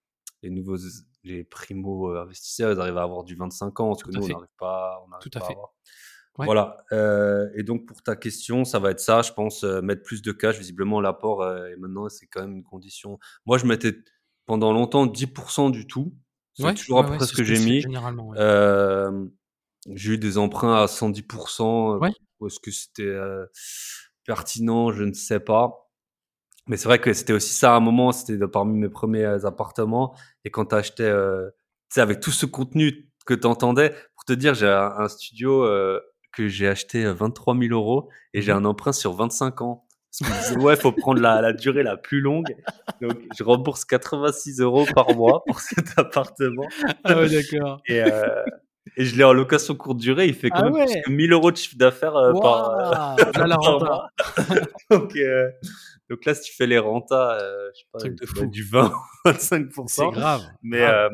les 0.44 0.50
nouveaux, 0.50 0.77
les 1.24 1.44
primo 1.44 2.15
investisseurs, 2.15 2.72
ils 2.72 2.79
arrivent 2.79 2.98
à 2.98 3.03
avoir 3.03 3.24
du 3.24 3.36
25 3.36 3.79
ans, 3.79 3.89
parce 3.89 4.03
que 4.03 4.12
nous, 4.12 4.24
on 4.24 4.27
n'arrive 4.27 4.48
pas, 4.58 5.03
on 5.06 5.20
Tout 5.20 5.32
à, 5.34 5.41
fait. 5.41 5.53
avoir. 5.53 5.74
Voilà. 6.46 6.77
Euh, 6.91 7.50
et 7.56 7.63
donc, 7.63 7.86
pour 7.86 8.01
ta 8.01 8.15
question, 8.15 8.63
ça 8.63 8.79
va 8.79 8.91
être 8.91 9.00
ça, 9.00 9.22
je 9.22 9.34
pense, 9.34 9.63
euh, 9.63 9.82
mettre 9.82 10.03
plus 10.03 10.22
de 10.22 10.32
cash. 10.32 10.58
Visiblement, 10.58 11.01
l'apport, 11.01 11.41
euh, 11.41 11.68
et 11.68 11.75
maintenant, 11.75 12.08
c'est 12.10 12.27
quand 12.27 12.41
même 12.41 12.53
une 12.58 12.63
condition. 12.63 13.20
Moi, 13.46 13.58
je 13.58 13.65
mettais 13.65 13.94
pendant 14.46 14.72
longtemps 14.74 15.06
10% 15.06 15.72
du 15.72 15.88
tout. 15.88 16.13
C'est 16.53 16.74
toujours 16.75 17.00
après 17.00 17.20
ce 17.25 17.34
que 17.34 17.44
j'ai 17.44 17.60
mis. 17.60 17.82
j'ai 19.96 20.12
eu 20.12 20.18
des 20.18 20.38
emprunts 20.38 20.75
à 20.75 20.88
110%. 20.88 22.13
Est-ce 22.46 22.60
que 22.60 22.72
c'était 22.72 23.18
pertinent 24.25 24.91
Je 24.91 25.03
ne 25.03 25.13
sais 25.13 25.39
pas. 25.39 25.88
Mais 26.69 26.77
c'est 26.77 26.88
vrai 26.88 26.99
que 26.99 27.11
c'était 27.11 27.33
aussi 27.33 27.53
ça 27.53 27.73
à 27.73 27.77
un 27.77 27.79
moment. 27.81 28.13
C'était 28.13 28.47
parmi 28.47 28.77
mes 28.79 28.89
premiers 28.89 29.45
appartements. 29.45 30.15
Et 30.45 30.51
quand 30.51 30.67
tu 30.67 30.75
achetais, 30.75 31.11
tu 31.11 31.51
sais, 31.89 32.01
avec 32.01 32.21
tout 32.21 32.31
ce 32.31 32.45
contenu 32.45 33.09
que 33.25 33.33
tu 33.33 33.47
entendais, 33.47 33.89
pour 34.15 34.23
te 34.25 34.33
dire, 34.33 34.53
j'ai 34.53 34.67
un, 34.67 35.07
studio 35.09 35.67
que 36.31 36.47
j'ai 36.47 36.67
acheté 36.67 37.05
23 37.11 37.57
000 37.57 37.73
euros 37.73 38.09
et 38.33 38.41
j'ai 38.41 38.53
mmh 38.53 38.57
un 38.57 38.65
emprunt 38.65 38.93
sur 38.93 39.13
25 39.13 39.61
ans. 39.61 39.85
Parce 40.21 40.51
que 40.51 40.59
ouais, 40.59 40.75
faut 40.75 40.91
prendre 40.91 41.21
la, 41.21 41.41
la, 41.41 41.53
durée 41.53 41.83
la 41.83 41.97
plus 41.97 42.21
longue. 42.21 42.55
Donc, 43.01 43.17
je 43.38 43.43
rembourse 43.43 43.85
86 43.85 44.59
euros 44.59 44.85
par 44.93 45.15
mois 45.15 45.43
pour 45.45 45.59
cet 45.59 45.97
appartement. 45.97 46.67
Ah 47.03 47.17
ouais, 47.17 47.29
d'accord. 47.29 47.81
Et, 47.88 48.01
euh, 48.01 48.43
et 48.97 49.05
je 49.05 49.15
l'ai 49.15 49.23
en 49.23 49.33
location 49.33 49.75
courte 49.75 49.97
durée. 49.97 50.27
Il 50.27 50.33
fait 50.33 50.49
quand 50.49 50.59
ah 50.59 50.69
même 50.69 50.85
plus 50.85 51.01
que 51.01 51.09
1000 51.09 51.33
euros 51.33 51.51
de 51.51 51.57
chiffre 51.57 51.77
d'affaires 51.77 52.15
euh, 52.15 52.33
par, 52.33 53.17
euh, 53.17 53.45
la 53.45 53.57
mois. 53.61 54.09
donc, 54.91 55.15
euh, 55.15 55.49
donc 56.09 56.25
là, 56.25 56.33
si 56.33 56.49
tu 56.49 56.55
fais 56.55 56.67
les 56.67 56.79
rentas, 56.79 57.39
euh, 57.39 57.69
je 57.73 57.79
sais 57.79 57.87
pas, 57.91 57.99
de 58.09 58.25
fou. 58.25 58.45
du 58.47 58.63
20, 58.63 58.91
25%. 59.25 59.87
C'est 59.87 60.09
grave. 60.11 60.41
Mais, 60.63 60.83
Euh, 60.83 61.09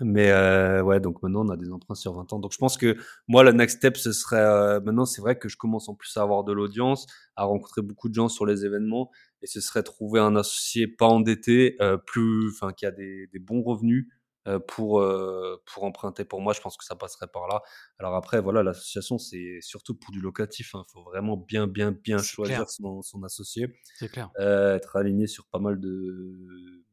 mais 0.00 0.32
euh, 0.32 0.82
ouais, 0.82 0.98
donc 0.98 1.22
maintenant 1.22 1.46
on 1.46 1.50
a 1.50 1.56
des 1.56 1.70
emprunts 1.70 1.94
sur 1.94 2.14
20 2.14 2.32
ans. 2.32 2.38
Donc 2.40 2.52
je 2.52 2.58
pense 2.58 2.76
que 2.76 2.96
moi, 3.28 3.44
le 3.44 3.52
next 3.52 3.78
step, 3.78 3.96
ce 3.96 4.12
serait 4.12 4.40
euh, 4.40 4.80
maintenant, 4.80 5.04
c'est 5.06 5.20
vrai 5.20 5.38
que 5.38 5.48
je 5.48 5.56
commence 5.56 5.88
en 5.88 5.94
plus 5.94 6.16
à 6.16 6.22
avoir 6.22 6.42
de 6.42 6.52
l'audience, 6.52 7.06
à 7.36 7.44
rencontrer 7.44 7.82
beaucoup 7.82 8.08
de 8.08 8.14
gens 8.14 8.28
sur 8.28 8.44
les 8.44 8.64
événements, 8.64 9.10
et 9.40 9.46
ce 9.46 9.60
serait 9.60 9.84
trouver 9.84 10.18
un 10.18 10.34
associé 10.34 10.88
pas 10.88 11.06
endetté, 11.06 11.76
euh, 11.80 11.96
plus, 11.96 12.50
enfin 12.50 12.72
qui 12.72 12.86
a 12.86 12.90
des, 12.90 13.28
des 13.32 13.38
bons 13.38 13.62
revenus 13.62 14.08
pour 14.66 15.00
euh, 15.00 15.62
pour 15.66 15.84
emprunter. 15.84 16.24
Pour 16.24 16.40
moi, 16.40 16.52
je 16.52 16.60
pense 16.60 16.76
que 16.76 16.84
ça 16.84 16.96
passerait 16.96 17.28
par 17.28 17.48
là. 17.48 17.62
Alors 17.98 18.14
après, 18.14 18.40
voilà, 18.40 18.62
l'association, 18.62 19.18
c'est 19.18 19.58
surtout 19.60 19.94
pour 19.94 20.10
du 20.10 20.20
locatif. 20.20 20.70
Il 20.74 20.78
hein. 20.78 20.84
faut 20.92 21.02
vraiment 21.02 21.36
bien, 21.36 21.66
bien, 21.66 21.92
bien 21.92 22.18
choisir 22.18 22.68
son, 22.68 23.02
son, 23.02 23.22
associé. 23.22 23.68
C'est 23.96 24.08
clair. 24.08 24.30
Euh, 24.38 24.76
être 24.76 24.96
aligné 24.96 25.26
sur 25.26 25.46
pas 25.46 25.58
mal 25.58 25.80
de 25.80 26.84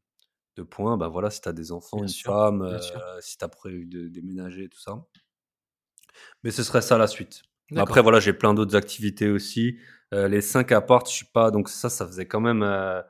de 0.57 0.63
points, 0.63 0.97
bah 0.97 1.07
voilà, 1.07 1.29
si 1.29 1.41
tu 1.41 1.49
as 1.49 1.53
des 1.53 1.71
enfants, 1.71 1.99
une 1.99 2.09
femme, 2.09 2.61
euh, 2.61 2.79
si 3.21 3.37
tu 3.37 3.45
as 3.45 3.47
prévu 3.47 3.85
de 3.85 4.07
déménager, 4.07 4.67
tout 4.69 4.79
ça. 4.79 5.05
Mais 6.43 6.51
ce 6.51 6.63
serait 6.63 6.81
ça 6.81 6.97
la 6.97 7.07
suite. 7.07 7.43
Après, 7.77 8.01
voilà, 8.01 8.19
j'ai 8.19 8.33
plein 8.33 8.53
d'autres 8.53 8.75
activités 8.75 9.29
aussi. 9.29 9.77
Euh, 10.13 10.27
les 10.27 10.41
5 10.41 10.71
apparts, 10.73 11.05
je 11.05 11.11
suis 11.11 11.25
pas. 11.25 11.51
Donc, 11.51 11.69
ça, 11.69 11.89
ça 11.89 12.05
faisait 12.05 12.27
quand 12.27 12.41
même 12.41 12.63
euh, 12.63 13.01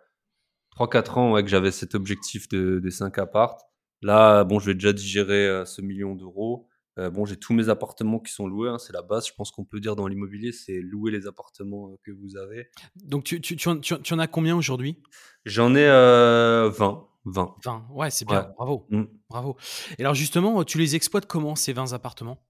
3-4 0.77 1.17
ans 1.17 1.31
ouais, 1.31 1.43
que 1.43 1.50
j'avais 1.50 1.71
cet 1.71 1.95
objectif 1.95 2.48
de, 2.50 2.79
des 2.79 2.91
5 2.91 3.17
apparts. 3.17 3.57
Là, 4.01 4.43
bon, 4.43 4.60
je 4.60 4.67
vais 4.67 4.74
déjà 4.74 4.93
digérer 4.93 5.48
euh, 5.48 5.65
ce 5.65 5.81
million 5.81 6.15
d'euros. 6.15 6.67
Euh, 6.98 7.10
bon, 7.10 7.25
j'ai 7.25 7.38
tous 7.38 7.53
mes 7.53 7.70
appartements 7.70 8.20
qui 8.20 8.34
sont 8.34 8.48
loués, 8.48 8.70
hein, 8.70 8.77
c'est 8.77 8.93
la 8.93 9.01
base. 9.01 9.27
Je 9.27 9.34
pense 9.34 9.51
qu'on 9.51 9.63
peut 9.63 9.79
dire 9.79 9.96
dans 9.96 10.08
l'immobilier, 10.08 10.51
c'est 10.51 10.81
louer 10.81 11.12
les 11.12 11.27
appartements 11.27 11.91
que 12.03 12.12
vous 12.12 12.38
avez. 12.38 12.70
Donc, 12.96 13.24
tu, 13.24 13.39
tu, 13.39 13.55
tu, 13.55 13.70
en, 13.70 13.77
tu 13.77 14.13
en, 14.13 14.20
as 14.20 14.27
combien 14.27 14.55
aujourd'hui? 14.55 14.98
J'en 15.46 15.74
ai 15.75 15.88
20. 15.88 17.08
20. 17.25 17.55
20, 17.63 17.86
ouais, 17.91 18.10
c'est 18.10 18.25
bien, 18.27 18.52
bravo. 18.58 18.88
Mmh. 18.89 19.04
Bravo. 19.30 19.56
Et 19.99 20.02
alors 20.02 20.15
justement, 20.15 20.63
tu 20.63 20.80
les 20.80 20.95
exploites 20.95 21.28
comment 21.28 21.56
ces 21.56 21.71
20 21.71 21.93
appartements? 21.93 22.41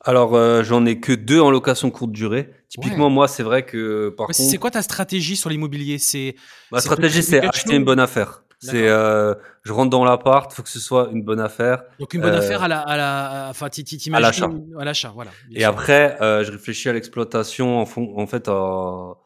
Alors, 0.00 0.34
euh, 0.34 0.62
j'en 0.62 0.84
ai 0.84 1.00
que 1.00 1.12
deux 1.12 1.40
en 1.40 1.50
location 1.50 1.90
courte 1.90 2.12
durée. 2.12 2.50
Typiquement, 2.68 3.08
moi, 3.08 3.26
c'est 3.26 3.42
vrai 3.42 3.64
que 3.64 4.10
par 4.10 4.26
contre. 4.26 4.38
C'est 4.38 4.58
quoi 4.58 4.70
ta 4.70 4.82
stratégie 4.82 5.34
sur 5.34 5.48
l'immobilier? 5.48 5.98
C'est 5.98 6.36
ma 6.70 6.80
stratégie, 6.80 7.22
c'est 7.22 7.40
acheter 7.40 7.74
une 7.76 7.84
bonne 7.84 8.00
affaire. 8.00 8.44
C'est, 8.64 8.88
euh, 8.88 9.34
je 9.62 9.72
rentre 9.72 9.90
dans 9.90 10.04
l'appart, 10.04 10.52
faut 10.52 10.62
que 10.62 10.68
ce 10.68 10.80
soit 10.80 11.10
une 11.12 11.22
bonne 11.22 11.40
affaire. 11.40 11.84
Donc 11.98 12.14
une 12.14 12.22
bonne 12.22 12.34
affaire 12.34 12.62
à 12.62 12.68
la, 12.68 12.80
à 12.80 12.96
la, 12.96 13.46
enfin, 13.50 13.66
à 13.66 14.20
l'achat. 14.20 14.50
À 14.78 14.84
l'achat, 14.84 15.12
voilà. 15.14 15.30
Et 15.52 15.64
après, 15.64 16.20
euh, 16.22 16.44
je 16.44 16.52
réfléchis 16.52 16.88
à 16.88 16.92
l'exploitation 16.92 17.78
en, 17.78 17.86
fond, 17.86 18.14
en 18.16 18.26
fait, 18.26 18.48
en 18.48 19.16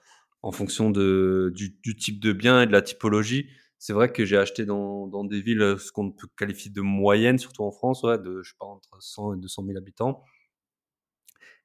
fonction 0.53 0.91
de 0.91 1.53
du, 1.55 1.77
du, 1.83 1.97
type 1.97 2.21
de 2.21 2.33
bien 2.33 2.63
et 2.63 2.67
de 2.67 2.73
la 2.73 2.83
typologie 2.83 3.49
c'est 3.79 3.93
vrai 3.93 4.13
que 4.13 4.25
j'ai 4.25 4.37
acheté 4.37 4.65
dans, 4.67 5.07
dans 5.07 5.25
des 5.25 5.41
villes 5.41 5.63
euh, 5.63 5.79
ce 5.79 5.93
qu'on 5.93 6.11
peut 6.11 6.27
qualifier 6.37 6.71
de 6.71 6.81
moyennes, 6.81 7.39
surtout 7.39 7.63
en 7.63 7.71
France, 7.71 8.03
ouais, 8.03 8.19
de 8.19 8.43
je 8.43 8.51
sais 8.51 8.57
pas 8.59 8.67
entre 8.67 9.01
100 9.01 9.35
et 9.35 9.37
200 9.39 9.65
000 9.67 9.79
habitants. 9.79 10.25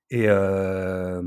Et 0.10 0.30
euh, 0.30 1.24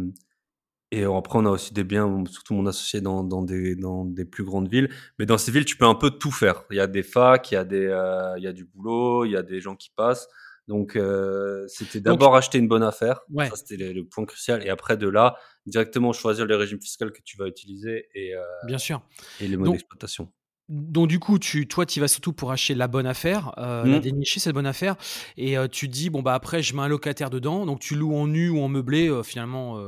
et 0.92 1.04
après 1.04 1.38
on 1.38 1.46
a 1.46 1.50
aussi 1.50 1.74
des 1.74 1.84
biens, 1.84 2.24
surtout 2.30 2.54
mon 2.54 2.66
associé 2.66 3.00
dans, 3.00 3.24
dans 3.24 3.42
des 3.42 3.74
dans 3.74 4.04
des 4.04 4.24
plus 4.24 4.44
grandes 4.44 4.68
villes. 4.68 4.88
Mais 5.18 5.26
dans 5.26 5.38
ces 5.38 5.50
villes, 5.50 5.64
tu 5.64 5.76
peux 5.76 5.84
un 5.84 5.94
peu 5.94 6.10
tout 6.10 6.30
faire. 6.30 6.64
Il 6.70 6.76
y 6.76 6.80
a 6.80 6.86
des 6.86 7.02
facs, 7.02 7.50
il 7.50 7.54
y 7.54 7.58
a 7.58 7.64
des 7.64 7.86
euh, 7.86 8.34
il 8.38 8.44
y 8.44 8.46
a 8.46 8.52
du 8.52 8.64
boulot, 8.64 9.24
il 9.24 9.32
y 9.32 9.36
a 9.36 9.42
des 9.42 9.60
gens 9.60 9.74
qui 9.74 9.90
passent. 9.90 10.28
Donc 10.68 10.96
euh, 10.96 11.64
c'était 11.68 12.00
d'abord 12.00 12.34
acheter 12.34 12.58
une 12.58 12.66
bonne 12.66 12.82
affaire, 12.82 13.20
ouais. 13.30 13.48
ça 13.48 13.56
c'était 13.56 13.76
le, 13.76 14.04
point 14.04 14.24
crucial, 14.24 14.66
et 14.66 14.68
après 14.68 14.96
de 14.96 15.08
là 15.08 15.36
directement 15.64 16.12
choisir 16.12 16.44
le 16.44 16.56
régime 16.56 16.80
fiscal 16.80 17.12
que 17.12 17.22
tu 17.22 17.36
vas 17.36 17.46
utiliser 17.46 18.08
et 18.14 18.34
euh, 18.34 18.42
bien 18.66 18.78
sûr 18.78 19.00
et 19.40 19.46
les 19.46 19.56
modes 19.56 19.70
d'exploitation. 19.70 20.32
Donc 20.68 21.06
du 21.06 21.20
coup, 21.20 21.38
tu, 21.38 21.68
toi, 21.68 21.86
tu 21.86 22.00
vas 22.00 22.08
surtout 22.08 22.32
pour 22.32 22.50
acheter 22.50 22.74
la 22.74 22.88
bonne 22.88 23.06
affaire, 23.06 23.54
euh, 23.58 23.84
la 23.84 23.98
mmh. 23.98 24.00
dénicher 24.00 24.40
cette 24.40 24.54
bonne 24.54 24.66
affaire, 24.66 24.96
et 25.36 25.56
euh, 25.56 25.68
tu 25.68 25.86
dis 25.86 26.10
bon 26.10 26.22
bah 26.22 26.34
après 26.34 26.60
je 26.60 26.74
mets 26.74 26.82
un 26.82 26.88
locataire 26.88 27.30
dedans, 27.30 27.66
donc 27.66 27.78
tu 27.78 27.94
loues 27.94 28.16
en 28.16 28.26
nu 28.26 28.48
ou 28.48 28.60
en 28.60 28.68
meublé, 28.68 29.08
euh, 29.08 29.22
finalement 29.22 29.80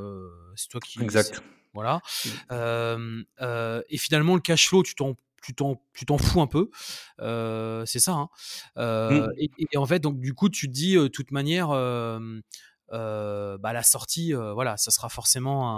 c'est 0.54 0.68
toi 0.68 0.80
qui. 0.80 1.02
Exact. 1.02 1.42
Voilà. 1.74 2.00
Mmh. 2.50 3.22
et 3.88 3.98
finalement 3.98 4.34
le 4.36 4.40
cash 4.40 4.68
flow, 4.68 4.84
tu 4.84 4.94
t'en 4.94 5.16
tu 5.42 5.54
t'en 5.54 5.82
tu 5.94 6.06
t'en 6.06 6.18
fous 6.18 6.40
un 6.40 6.46
peu, 6.46 6.70
c'est 7.84 7.98
ça. 7.98 8.12
Hein 8.12 8.28
mmh. 8.76 9.32
et, 9.36 9.50
et, 9.72 9.76
en 9.76 9.86
fait 9.86 9.98
donc 9.98 10.20
du 10.20 10.32
coup 10.32 10.48
tu 10.48 10.68
te 10.68 10.72
dis 10.72 10.94
de 10.94 11.08
toute 11.08 11.32
manière. 11.32 11.70
bah, 12.90 13.72
la 13.72 13.82
sortie, 13.82 14.32
voilà, 14.32 14.76
ça 14.76 14.92
sera 14.92 15.08
forcément 15.08 15.68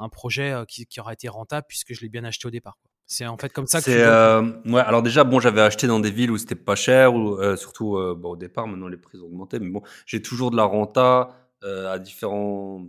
un, 0.00 0.04
un 0.04 0.08
projet 0.08 0.64
qui, 0.66 0.84
qui, 0.86 0.98
aura 0.98 1.12
été 1.12 1.28
rentable 1.28 1.66
puisque 1.68 1.94
je 1.94 2.00
l'ai 2.00 2.08
bien 2.08 2.24
acheté 2.24 2.48
au 2.48 2.50
départ. 2.50 2.76
C'est 3.10 3.26
en 3.26 3.38
fait 3.38 3.50
comme 3.50 3.66
ça 3.66 3.78
que. 3.78 3.86
C'est 3.86 4.02
euh, 4.02 4.42
ouais. 4.66 4.82
Alors 4.82 5.02
déjà, 5.02 5.24
bon, 5.24 5.40
j'avais 5.40 5.62
acheté 5.62 5.86
dans 5.86 5.98
des 5.98 6.10
villes 6.10 6.30
où 6.30 6.36
c'était 6.36 6.54
pas 6.54 6.76
cher, 6.76 7.14
ou 7.14 7.40
euh, 7.40 7.56
surtout 7.56 7.96
euh, 7.96 8.14
bon, 8.14 8.32
au 8.32 8.36
départ. 8.36 8.68
Maintenant, 8.68 8.86
les 8.86 8.98
prix 8.98 9.18
ont 9.18 9.24
augmenté, 9.24 9.58
mais 9.58 9.70
bon, 9.70 9.80
j'ai 10.04 10.20
toujours 10.20 10.50
de 10.50 10.56
la 10.56 10.64
renta 10.64 11.30
euh, 11.64 11.90
à 11.90 11.98
différents. 11.98 12.86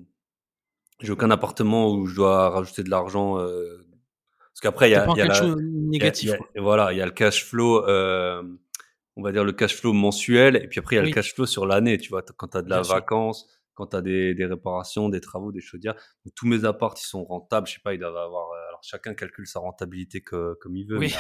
J'ai 1.00 1.14
aucun 1.14 1.32
appartement 1.32 1.90
où 1.90 2.06
je 2.06 2.16
dois 2.16 2.50
rajouter 2.50 2.84
de 2.84 2.90
l'argent. 2.90 3.36
parce 3.38 4.60
qu'après, 4.62 4.90
il 4.90 4.92
y 4.92 4.96
a, 4.96 5.08
y 5.16 5.22
a 5.22 5.26
la, 5.26 5.56
négatif. 5.58 6.34
voilà, 6.58 6.92
il 6.92 6.98
y 6.98 7.02
a 7.02 7.06
le 7.06 7.14
cash 7.14 7.46
flow. 7.46 7.86
on 7.88 9.22
va 9.24 9.32
dire 9.32 9.46
le 9.46 9.54
cash 9.54 9.78
flow 9.78 9.94
mensuel, 9.94 10.58
et 10.58 10.68
puis 10.68 10.80
après, 10.82 10.98
il 10.98 11.00
y 11.00 11.02
a 11.02 11.06
le 11.06 11.12
cash 11.12 11.34
flow 11.34 11.46
sur 11.46 11.66
l'année. 11.66 11.98
Tu 11.98 12.10
vois, 12.10 12.24
quand 12.24 12.50
tu 12.50 12.58
as 12.58 12.62
de 12.62 12.70
la 12.70 12.82
vacance 12.82 13.48
quand 13.74 13.88
tu 13.88 13.96
as 13.96 14.02
des, 14.02 14.36
des, 14.36 14.46
réparations, 14.46 15.08
des 15.08 15.22
travaux, 15.22 15.54
des 15.54 15.62
chaudières. 15.62 15.94
Donc, 16.26 16.36
tous 16.36 16.46
mes 16.46 16.66
apparts, 16.66 16.96
ils 16.98 17.08
sont 17.08 17.24
rentables. 17.24 17.66
Je 17.66 17.76
sais 17.76 17.80
pas, 17.82 17.94
ils 17.94 18.00
doivent 18.00 18.18
avoir. 18.18 18.50
Euh, 18.80 18.82
alors, 18.82 18.84
chacun 18.84 19.14
calcule 19.14 19.48
sa 19.48 19.60
rentabilité 19.60 20.22
que, 20.22 20.56
comme 20.62 20.76
il 20.76 20.88
veut. 20.88 20.98
Oui. 20.98 21.14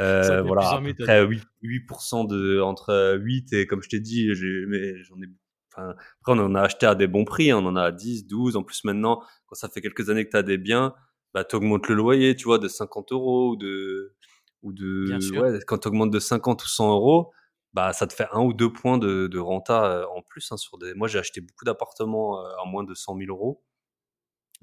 euh, 0.00 0.42
voilà. 0.46 0.68
Après, 0.68 1.24
8%, 1.24 1.42
8% 1.62 2.26
de, 2.26 2.60
entre 2.60 3.16
8 3.20 3.52
et, 3.52 3.66
comme 3.66 3.82
je 3.82 3.88
t'ai 3.88 4.00
dit, 4.00 4.34
j'en 4.34 5.20
ai, 5.22 5.26
enfin, 5.72 5.94
après, 6.20 6.32
on 6.32 6.38
en 6.38 6.54
a 6.54 6.62
acheté 6.62 6.86
à 6.86 6.94
des 6.94 7.06
bons 7.06 7.24
prix. 7.24 7.50
Hein. 7.50 7.58
On 7.58 7.66
en 7.66 7.76
a 7.76 7.84
à 7.84 7.92
10, 7.92 8.26
12. 8.26 8.56
En 8.56 8.62
plus, 8.62 8.84
maintenant, 8.84 9.22
quand 9.46 9.54
ça 9.54 9.68
fait 9.68 9.80
quelques 9.80 10.10
années 10.10 10.24
que 10.24 10.30
tu 10.30 10.36
as 10.36 10.42
des 10.42 10.58
biens, 10.58 10.94
bah, 11.34 11.44
tu 11.44 11.56
augmentes 11.56 11.88
le 11.88 11.94
loyer, 11.94 12.36
tu 12.36 12.44
vois, 12.44 12.58
de 12.58 12.68
50 12.68 13.12
euros 13.12 13.50
ou 13.50 13.56
de, 13.56 14.16
ou 14.62 14.72
de, 14.72 15.38
ouais, 15.38 15.60
quand 15.66 15.78
tu 15.78 15.88
augmentes 15.88 16.10
de 16.10 16.18
50 16.18 16.64
ou 16.64 16.68
100 16.68 16.90
euros, 16.92 17.32
bah, 17.74 17.92
ça 17.92 18.06
te 18.06 18.12
fait 18.14 18.26
un 18.32 18.40
ou 18.40 18.52
deux 18.52 18.72
points 18.72 18.98
de, 18.98 19.26
de 19.26 19.38
renta 19.38 19.84
euh, 19.84 20.06
en 20.16 20.22
plus. 20.22 20.50
Hein, 20.50 20.56
sur 20.56 20.78
des... 20.78 20.94
Moi, 20.94 21.06
j'ai 21.08 21.18
acheté 21.18 21.40
beaucoup 21.40 21.64
d'appartements 21.64 22.40
euh, 22.40 22.48
à 22.62 22.66
moins 22.66 22.82
de 22.82 22.94
100 22.94 23.18
000 23.18 23.30
euros. 23.30 23.62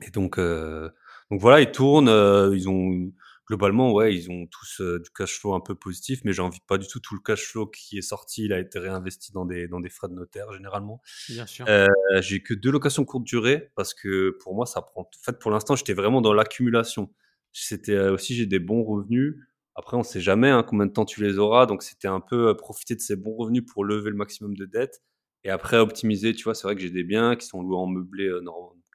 Et 0.01 0.09
donc, 0.09 0.37
euh, 0.37 0.89
donc 1.31 1.41
voilà, 1.41 1.61
ils 1.61 1.71
tournent. 1.71 2.09
ils 2.53 2.69
ont 2.69 3.11
globalement, 3.47 3.93
ouais, 3.93 4.15
ils 4.15 4.31
ont 4.31 4.47
tous 4.47 4.81
du 4.81 5.09
cash 5.15 5.39
flow 5.39 5.53
un 5.53 5.59
peu 5.59 5.75
positif, 5.75 6.21
mais 6.23 6.33
j'ai 6.33 6.41
envie 6.41 6.59
pas 6.67 6.77
du 6.77 6.87
tout 6.87 6.99
tout 6.99 7.13
le 7.13 7.21
cash 7.21 7.43
flow 7.45 7.67
qui 7.67 7.97
est 7.97 8.01
sorti. 8.01 8.45
Il 8.45 8.53
a 8.53 8.59
été 8.59 8.79
réinvesti 8.79 9.31
dans 9.31 9.45
des 9.45 9.67
dans 9.67 9.79
des 9.79 9.89
frais 9.89 10.07
de 10.07 10.13
notaire 10.13 10.51
généralement. 10.53 11.01
Bien 11.29 11.45
sûr. 11.45 11.65
Euh, 11.67 11.87
j'ai 12.21 12.41
que 12.41 12.53
deux 12.53 12.71
locations 12.71 13.05
courte 13.05 13.23
durée 13.23 13.71
parce 13.75 13.93
que 13.93 14.37
pour 14.41 14.55
moi, 14.55 14.65
ça 14.65 14.81
prend. 14.81 15.01
En 15.01 15.09
fait, 15.23 15.39
pour 15.39 15.51
l'instant, 15.51 15.75
j'étais 15.75 15.93
vraiment 15.93 16.21
dans 16.21 16.33
l'accumulation. 16.33 17.11
C'était 17.53 17.97
aussi 18.09 18.35
j'ai 18.35 18.45
des 18.45 18.59
bons 18.59 18.83
revenus. 18.83 19.35
Après, 19.75 19.97
on 19.97 20.03
sait 20.03 20.21
jamais 20.21 20.49
hein, 20.49 20.63
combien 20.63 20.85
de 20.85 20.91
temps 20.91 21.05
tu 21.05 21.21
les 21.21 21.37
auras. 21.37 21.65
Donc, 21.65 21.83
c'était 21.83 22.07
un 22.07 22.21
peu 22.21 22.47
euh, 22.49 22.53
profiter 22.53 22.95
de 22.95 23.01
ces 23.01 23.17
bons 23.17 23.35
revenus 23.35 23.63
pour 23.65 23.83
lever 23.83 24.09
le 24.09 24.15
maximum 24.15 24.55
de 24.55 24.65
dettes. 24.65 25.03
Et 25.43 25.49
après, 25.49 25.77
optimiser, 25.77 26.33
tu 26.33 26.45
vois, 26.45 26.55
c'est 26.55 26.63
vrai 26.63 26.75
que 26.75 26.81
j'ai 26.81 26.89
des 26.89 27.03
biens 27.03 27.35
qui 27.35 27.45
sont 27.45 27.61
loués 27.61 27.77
en 27.77 27.87
meublé 27.87 28.25
euh, 28.25 28.41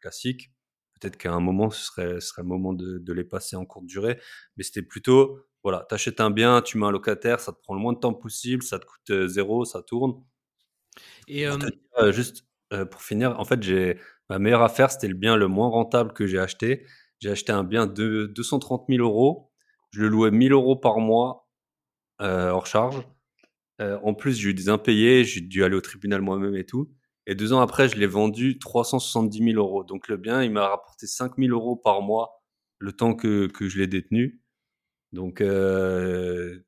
classique. 0.01 0.51
Peut-être 1.01 1.17
qu'à 1.17 1.33
un 1.33 1.41
moment, 1.41 1.71
ce 1.71 1.85
serait, 1.85 2.21
ce 2.21 2.29
serait 2.29 2.43
le 2.43 2.49
moment 2.49 2.73
de, 2.73 2.99
de 2.99 3.13
les 3.13 3.25
passer 3.25 3.57
en 3.57 3.65
courte 3.67 3.87
durée. 3.87 4.21
Mais 4.57 4.65
c'était 4.65 4.83
plutôt, 4.83 5.41
voilà, 5.65 5.87
t'achètes 5.89 6.21
un 6.21 6.31
bien, 6.31 6.63
tu 6.63 6.79
mets 6.79 6.87
un 6.87 6.91
locataire, 6.93 7.41
ça 7.41 7.53
te 7.53 7.61
prend 7.61 7.75
le 7.75 7.81
moins 7.81 7.93
de 7.93 7.99
temps 7.99 8.15
possible, 8.15 8.63
ça 8.63 8.79
te 8.79 8.87
coûte 8.87 9.11
euh, 9.11 9.29
zéro, 9.29 9.65
ça 9.65 9.83
tourne. 9.83 10.15
Et 11.29 11.57
dire, 11.59 11.71
euh, 11.99 12.13
juste 12.13 12.45
euh, 12.73 12.85
pour 12.85 13.03
finir, 13.03 13.39
en 13.39 13.45
fait, 13.45 13.63
j'ai 13.63 13.99
ma 14.29 14.39
meilleure 14.39 14.63
affaire, 14.63 14.91
c'était 14.91 15.09
le 15.09 15.15
bien 15.15 15.37
le 15.37 15.49
moins 15.49 15.69
rentable 15.69 16.13
que 16.13 16.27
j'ai 16.27 16.39
acheté. 16.39 16.87
J'ai 17.21 17.31
acheté 17.31 17.53
un 17.53 17.65
bien 17.65 17.87
de 17.87 18.27
230 18.35 18.87
000 18.89 19.03
euros. 19.03 19.53
Je 19.91 20.03
le 20.03 20.09
louais 20.09 20.31
1000 20.31 20.53
euros 20.53 20.77
par 20.77 20.99
mois 21.01 21.49
euh, 22.21 22.51
hors 22.51 22.67
charge. 22.67 23.03
Euh, 23.81 23.99
en 24.03 24.15
plus, 24.15 24.35
j'ai 24.39 24.51
eu 24.51 24.55
des 24.55 24.69
impayés, 24.69 25.25
j'ai 25.25 25.41
dû 25.41 25.65
aller 25.65 25.77
au 25.77 25.81
tribunal 25.81 26.21
moi-même 26.21 26.57
et 26.57 26.67
tout. 26.67 26.93
Et 27.27 27.35
deux 27.35 27.53
ans 27.53 27.61
après, 27.61 27.89
je 27.89 27.97
l'ai 27.97 28.07
vendu 28.07 28.59
370 28.59 29.53
000 29.53 29.57
euros. 29.57 29.85
Donc 29.85 30.09
le 30.09 30.17
bien, 30.17 30.43
il 30.43 30.51
m'a 30.51 30.69
rapporté 30.69 31.07
5 31.07 31.37
000 31.39 31.51
euros 31.53 31.77
par 31.77 32.03
mois 32.03 32.43
le 32.79 32.93
temps 32.93 33.15
que, 33.15 33.47
que 33.47 33.69
je 33.69 33.79
l'ai 33.79 33.87
détenu. 33.87 34.41
Donc, 35.13 35.41
euh, 35.41 36.61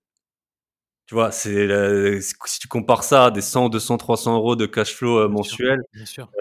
tu 1.07 1.15
vois, 1.15 1.31
c'est 1.31 2.21
si 2.23 2.59
tu 2.59 2.69
compares 2.69 3.05
ça 3.05 3.27
à 3.27 3.31
des 3.31 3.41
100, 3.41 3.69
200, 3.69 3.99
300 3.99 4.37
euros 4.37 4.57
de 4.57 4.67
cash 4.67 4.95
flow 4.95 5.19
euh, 5.19 5.29
mensuel, 5.29 5.81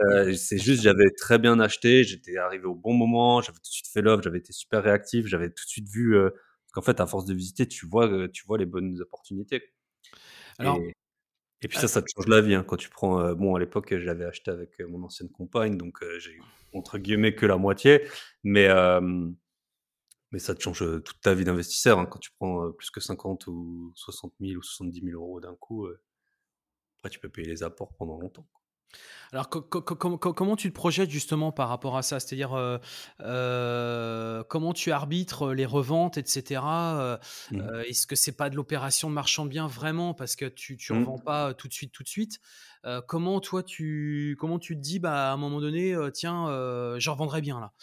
euh, 0.06 0.34
c'est 0.34 0.58
juste, 0.60 0.84
j'avais 0.84 1.10
très 1.10 1.39
bien 1.39 1.60
acheté, 1.60 2.04
j'étais 2.04 2.38
arrivé 2.38 2.65
au 2.65 2.76
bon 2.76 2.93
moment, 2.93 3.41
j'avais 3.41 3.58
tout 3.58 3.69
de 3.69 3.74
suite 3.74 3.88
fait 3.91 4.02
l'offre, 4.02 4.24
j'avais 4.24 4.38
été 4.38 4.54
super 4.54 4.84
réactif, 4.84 5.26
j'avais 5.26 5.50
tout 5.50 5.65
de 5.65 5.69
suite 5.69 5.89
vu, 5.89 6.15
euh, 6.15 6.30
qu'en 6.71 6.82
fait, 6.82 7.02
à 7.02 7.08
force 7.08 7.26
de 7.26 7.34
visiter, 7.34 7.67
tu 7.67 7.86
vois, 7.86 8.30
tu 8.30 8.45
vois 8.45 8.58
les 8.58 8.65
bonnes 8.65 9.02
opportunités. 9.02 9.62
Alors, 10.58 10.78
Et, 10.78 10.93
et 11.62 11.67
puis 11.67 11.78
euh, 11.78 11.82
ça, 11.82 11.88
ça 11.88 12.02
te 12.02 12.08
change 12.15 12.28
la 12.28 12.41
vie, 12.41 12.56
hein, 12.56 12.63
quand 12.63 12.78
tu 12.78 12.89
prends, 12.89 13.19
euh, 13.21 13.36
bon, 13.36 13.56
à 13.56 13.60
l'époque, 13.60 13.95
j'avais 13.97 14.26
acheté 14.26 14.52
avec 14.52 14.80
mon 14.82 15.04
ancienne 15.04 15.30
compagne, 15.30 15.78
donc 15.78 16.02
euh, 16.04 16.19
j'ai 16.19 16.38
entre 16.74 16.97
guillemets 16.97 17.36
que 17.36 17.45
la 17.45 17.58
moitié, 17.58 18.08
mais, 18.43 18.67
euh, 18.67 19.02
mais 20.32 20.39
ça 20.39 20.56
te 20.56 20.62
change 20.62 20.84
toute 21.04 21.21
ta 21.21 21.34
vie 21.34 21.43
d'investisseur, 21.43 22.00
hein, 22.00 22.06
quand 22.06 22.19
tu 22.19 22.32
prends 22.32 22.71
plus 22.71 22.89
que 22.89 23.00
50 23.02 23.47
ou 23.47 23.91
60 23.95 24.34
000 24.39 24.58
ou 24.60 24.63
70 24.63 25.02
000 25.02 25.21
euros 25.21 25.39
d'un 25.41 25.56
coup, 25.56 25.88
après 27.00 27.10
tu 27.10 27.19
peux 27.19 27.30
payer 27.30 27.50
les 27.50 27.63
apports 27.63 27.93
pendant 27.95 28.17
longtemps. 28.17 28.47
Alors, 29.32 29.49
co- 29.49 29.62
co- 29.62 29.82
co- 29.82 29.95
com- 29.95 30.17
co- 30.19 30.34
comment 30.34 30.56
tu 30.56 30.69
te 30.69 30.73
projettes 30.75 31.10
justement 31.10 31.51
par 31.51 31.69
rapport 31.69 31.97
à 31.97 32.01
ça? 32.01 32.19
C'est-à-dire, 32.19 32.54
euh, 32.54 32.77
euh, 33.21 34.43
comment 34.49 34.73
tu 34.73 34.91
arbitres 34.91 35.54
les 35.54 35.65
reventes, 35.65 36.17
etc. 36.17 36.99
Euh, 36.99 37.17
euh, 37.60 37.84
Est-ce 37.84 38.08
que 38.08 38.15
c'est 38.15 38.32
pas 38.36 38.49
de 38.49 38.56
l'opération 38.56 39.10
de 39.10 39.13
marchand 39.15 39.45
de 39.45 39.49
biens 39.49 39.67
vraiment 39.67 40.13
parce 40.13 40.36
que 40.36 40.45
tu 40.45 40.77
tu 40.77 40.93
Mhm. 40.93 40.99
revends 41.04 41.19
pas 41.19 41.54
tout 41.54 41.67
de 41.67 41.73
suite, 41.73 41.91
tout 41.93 42.04
de 42.04 42.10
suite? 42.10 42.39
Comment 43.08 43.39
toi 43.41 43.62
tu 43.63 44.36
comment 44.39 44.58
tu 44.58 44.75
te 44.75 44.82
dis 44.82 44.97
bah 44.99 45.30
à 45.30 45.34
un 45.34 45.38
moment 45.38 45.62
donné 45.62 45.95
tiens 46.13 46.47
euh, 46.49 46.99
je 46.99 47.10
revendrai 47.12 47.41
bien 47.41 47.60
là? 47.60 47.73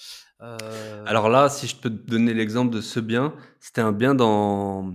Alors 1.07 1.29
là, 1.29 1.49
si 1.49 1.67
je 1.67 1.77
peux 1.77 1.91
te 1.91 2.11
donner 2.11 2.35
l'exemple 2.35 2.75
de 2.75 2.81
ce 2.81 3.01
bien, 3.01 3.35
c'était 3.61 3.81
un 3.81 3.93
bien 3.93 4.15
dans 4.15 4.95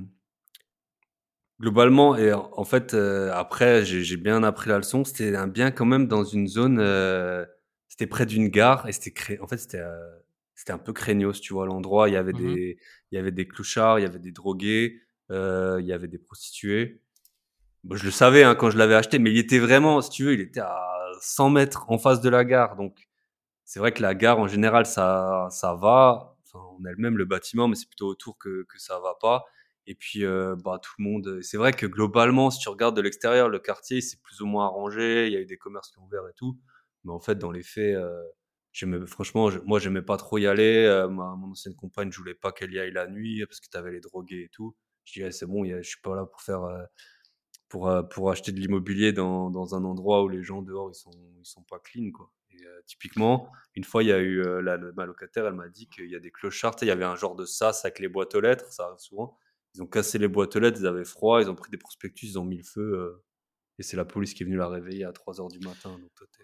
globalement 1.63 2.17
et 2.17 2.34
en 2.34 2.65
fait 2.65 2.93
euh, 2.93 3.32
après 3.34 3.86
j'ai 3.86 4.17
bien 4.17 4.43
appris 4.43 4.69
la 4.69 4.78
leçon. 4.78 5.06
C'était 5.06 5.34
un 5.36 5.47
bien 5.47 5.71
quand 5.71 5.86
même 5.86 6.08
dans 6.08 6.26
une 6.26 6.47
zone, 6.47 6.78
euh, 6.80 7.45
c'était 7.88 8.06
près 8.06 8.26
d'une 8.26 8.49
gare 8.49 8.88
et 8.89 8.91
c'était 8.91 9.12
cré... 9.12 9.39
en 9.39 9.47
fait 9.47 9.58
c'était 9.58 9.80
euh, 9.80 9.95
c'était 10.56 10.73
un 10.73 10.78
peu 10.78 10.91
craignos, 10.91 11.39
tu 11.39 11.54
vois 11.54 11.65
l'endroit. 11.65 12.10
Il 12.10 12.13
y 12.13 12.17
avait 12.17 12.34
mhm, 12.34 12.54
des 12.56 12.78
il 13.12 13.15
y 13.15 13.17
avait 13.17 13.32
des 13.32 13.47
clochards, 13.47 13.99
il 13.99 14.04
y 14.04 14.06
avait 14.06 14.19
des 14.19 14.34
drogués, 14.34 14.99
euh, 15.32 15.78
il 15.80 15.86
y 15.86 15.93
avait 15.93 16.10
des 16.10 16.17
prostituées. 16.17 17.02
Bon, 17.86 17.95
je 17.95 18.04
le 18.06 18.12
savais 18.12 18.43
hein, 18.43 18.56
quand 18.56 18.69
je 18.69 18.78
l'avais 18.78 18.95
acheté, 18.95 19.17
mais 19.19 19.32
il 19.32 19.38
était 19.38 19.60
vraiment, 19.60 20.02
si 20.02 20.10
tu 20.10 20.26
veux, 20.26 20.34
il 20.34 20.41
était 20.41 20.62
à 20.62 20.78
100 21.21 21.49
mètres 21.49 21.86
en 21.89 21.97
face 21.97 22.21
de 22.21 22.30
la 22.30 22.43
gare, 22.43 22.76
donc 22.76 23.08
c'est 23.65 23.80
vrai 23.80 23.93
que 23.93 24.02
la 24.02 24.15
gare, 24.15 24.39
en 24.39 24.47
général, 24.47 24.86
ça, 24.86 25.47
ça 25.49 25.73
va. 25.76 26.36
Enfin, 26.45 26.60
on 26.80 26.86
a 26.86 26.91
le 26.91 26.97
même 26.97 27.17
le 27.17 27.26
bâtiment, 27.26 27.67
mais 27.67 27.76
c'est 27.76 27.88
plutôt 27.88 28.08
autour 28.08 28.38
que, 28.38 28.65
que 28.69 28.80
ça 28.80 28.99
va 28.99 29.15
pas. 29.21 29.45
Et 29.88 29.96
puis, 29.96 30.26
euh, 30.26 30.56
bah, 30.56 30.80
tout 30.82 30.93
le 31.00 31.04
monde. 31.04 31.41
C'est 31.41 31.58
vrai 31.58 31.74
que 31.74 31.86
globalement, 31.86 32.50
si 32.52 32.60
tu 32.60 32.69
regardes 32.69 32.96
de 32.96 33.02
l'extérieur, 33.02 33.50
le 33.50 33.60
quartier, 33.60 34.02
c'est 34.02 34.22
plus 34.22 34.41
ou 34.41 34.46
moins 34.46 34.65
arrangé. 34.65 35.28
Il 35.28 35.34
y 35.34 35.36
a 35.38 35.41
eu 35.41 35.46
des 35.46 35.58
commerces 35.58 35.91
qui 35.91 36.00
ont 36.00 36.06
ouvert 36.06 36.28
et 36.30 36.34
tout. 36.36 36.58
Mais 37.04 37.12
en 37.12 37.19
fait, 37.19 37.36
dans 37.38 37.52
les 37.52 37.63
faits, 37.63 37.96
euh, 37.96 39.06
franchement, 39.08 39.50
moi, 39.65 39.80
j'aimais 39.80 40.02
pas 40.02 40.17
trop 40.17 40.38
y 40.38 40.48
aller. 40.48 40.86
Euh, 40.86 41.08
ma, 41.10 41.36
mon 41.36 41.52
ancienne 41.52 41.76
compagne, 41.76 42.12
je 42.12 42.17
voulais 42.17 42.34
pas 42.36 42.52
qu'elle 42.52 42.72
y 42.74 42.80
aille 42.80 42.91
la 42.91 43.08
nuit 43.08 43.46
parce 43.46 43.60
que 43.60 43.67
tu 43.69 43.78
avais 43.78 43.91
les 43.91 44.00
drogués 44.02 44.43
et 44.46 44.50
tout. 44.50 44.76
Je 45.06 45.13
disais, 45.19 45.32
c'est 45.32 45.46
bon, 45.46 45.65
je 45.65 45.82
suis 45.82 46.02
pas 46.02 46.15
là 46.15 46.26
pour 46.26 46.41
faire. 46.41 46.63
euh, 46.63 46.84
pour, 47.69 47.89
euh, 47.89 48.04
pour 48.04 48.32
acheter 48.32 48.52
de 48.52 48.60
l'immobilier 48.60 49.13
dans, 49.13 49.50
dans 49.50 49.76
un 49.76 49.84
endroit 49.84 50.24
où 50.24 50.30
les 50.30 50.43
gens 50.43 50.62
dehors 50.62 50.89
ils 50.91 50.96
sont 50.96 51.12
ils 51.39 51.46
sont 51.46 51.63
pas 51.63 51.80
clean 51.80 52.12
quoi. 52.12 52.32
Et, 52.52 52.63
euh, 52.65 52.82
typiquement, 52.86 53.52
une 53.76 53.84
fois 53.84 54.04
il 54.04 54.10
y 54.10 54.12
a 54.13 54.19
eu 54.19 54.41
euh, 54.41 54.62
la, 54.62 54.78
ma 54.78 55.06
locataire, 55.06 55.48
elle 55.48 55.54
m'a 55.56 55.69
dit 55.69 55.88
qu'il 55.89 56.10
y 56.10 56.15
a 56.15 56.19
des 56.19 56.32
clochards, 56.32 56.76
il 56.82 56.88
y 56.88 56.91
avait 56.91 57.06
un 57.06 57.15
genre 57.15 57.36
de 57.36 57.46
sas 57.46 57.84
avec 57.86 58.00
les 58.00 58.08
boîtes 58.10 58.36
aux 58.36 58.41
lettres, 58.41 58.72
ça 58.72 58.86
arrive 58.86 59.00
souvent. 59.00 59.38
Ils 59.75 59.81
ont 59.81 59.88
cassé 59.88 60.17
les 60.19 60.27
boîtes 60.27 60.55
aux 60.55 60.59
lettres, 60.59 60.77
ils 60.79 60.88
avaient 60.88 61.05
froid, 61.05 61.41
ils 61.41 61.49
ont 61.49 61.55
pris 61.55 61.71
des 61.71 61.77
prospectus, 61.77 62.27
ils 62.27 62.39
ont 62.39 62.45
mis 62.45 62.57
le 62.57 62.63
feu 62.63 62.81
euh, 62.81 63.23
et 63.79 63.83
c'est 63.83 63.97
la 63.97 64.05
police 64.05 64.33
qui 64.33 64.43
est 64.43 64.45
venue 64.45 64.57
la 64.57 64.67
réveiller 64.67 65.03
à 65.03 65.12
3 65.12 65.41
heures 65.41 65.47
du 65.47 65.59
matin. 65.59 65.89
Donc 65.89 66.12
toi, 66.15 66.27
t'es- 66.38 66.43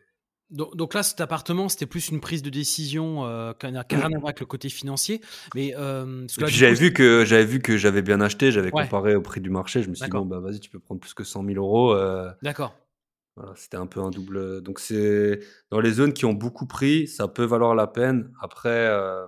Donc, 0.50 0.76
donc 0.76 0.94
là, 0.96 1.04
cet 1.04 1.22
appartement, 1.22 1.70
c'était 1.70 1.86
plus 1.86 2.10
une 2.10 2.20
prise 2.22 2.42
de 2.42 2.50
décision 2.50 3.26
euh, 3.28 3.54
n'a 3.64 3.86
rien 3.88 4.02
à 4.06 4.10
voir 4.10 4.26
avec 4.26 4.40
le 4.40 4.48
côté 4.48 4.68
financier. 4.70 5.22
Mais 5.54 5.76
euh, 5.76 6.26
j'avais 6.40 6.74
vu 6.74 6.92
que 6.92 7.24
j'avais 7.24 7.46
vu 7.46 7.60
que 7.60 7.78
j'avais 7.78 8.02
bien 8.02 8.20
acheté, 8.20 8.52
j'avais 8.52 8.72
ouais, 8.72 8.84
comparé 8.84 9.16
au 9.16 9.22
prix 9.22 9.42
du 9.42 9.52
marché, 9.52 9.84
je 9.84 9.90
me 9.90 9.94
suis 9.96 10.06
dit 10.06 10.12
bon 10.12 10.26
bah 10.26 10.40
vas-y 10.40 10.60
tu 10.60 10.72
peux 10.72 10.80
prendre 10.80 11.00
plus 11.02 11.14
que 11.14 11.24
100 11.24 11.44
000 11.46 11.58
euros. 11.58 11.94
euh, 11.94 12.32
d'accord. 12.42 12.76
Voilà, 13.36 13.54
c'était 13.56 13.78
un 13.78 13.86
peu 13.88 14.02
un 14.02 14.10
double. 14.10 14.62
Donc 14.64 14.80
c'est 14.80 15.40
dans 15.70 15.80
les 15.80 15.92
zones 15.92 16.14
qui 16.14 16.26
ont 16.26 16.34
beaucoup 16.34 16.66
pris, 16.66 17.08
ça 17.08 17.28
peut 17.28 17.46
valoir 17.46 17.76
la 17.76 17.88
peine. 17.88 18.34
Après, 18.42 18.88
euh, 18.88 19.28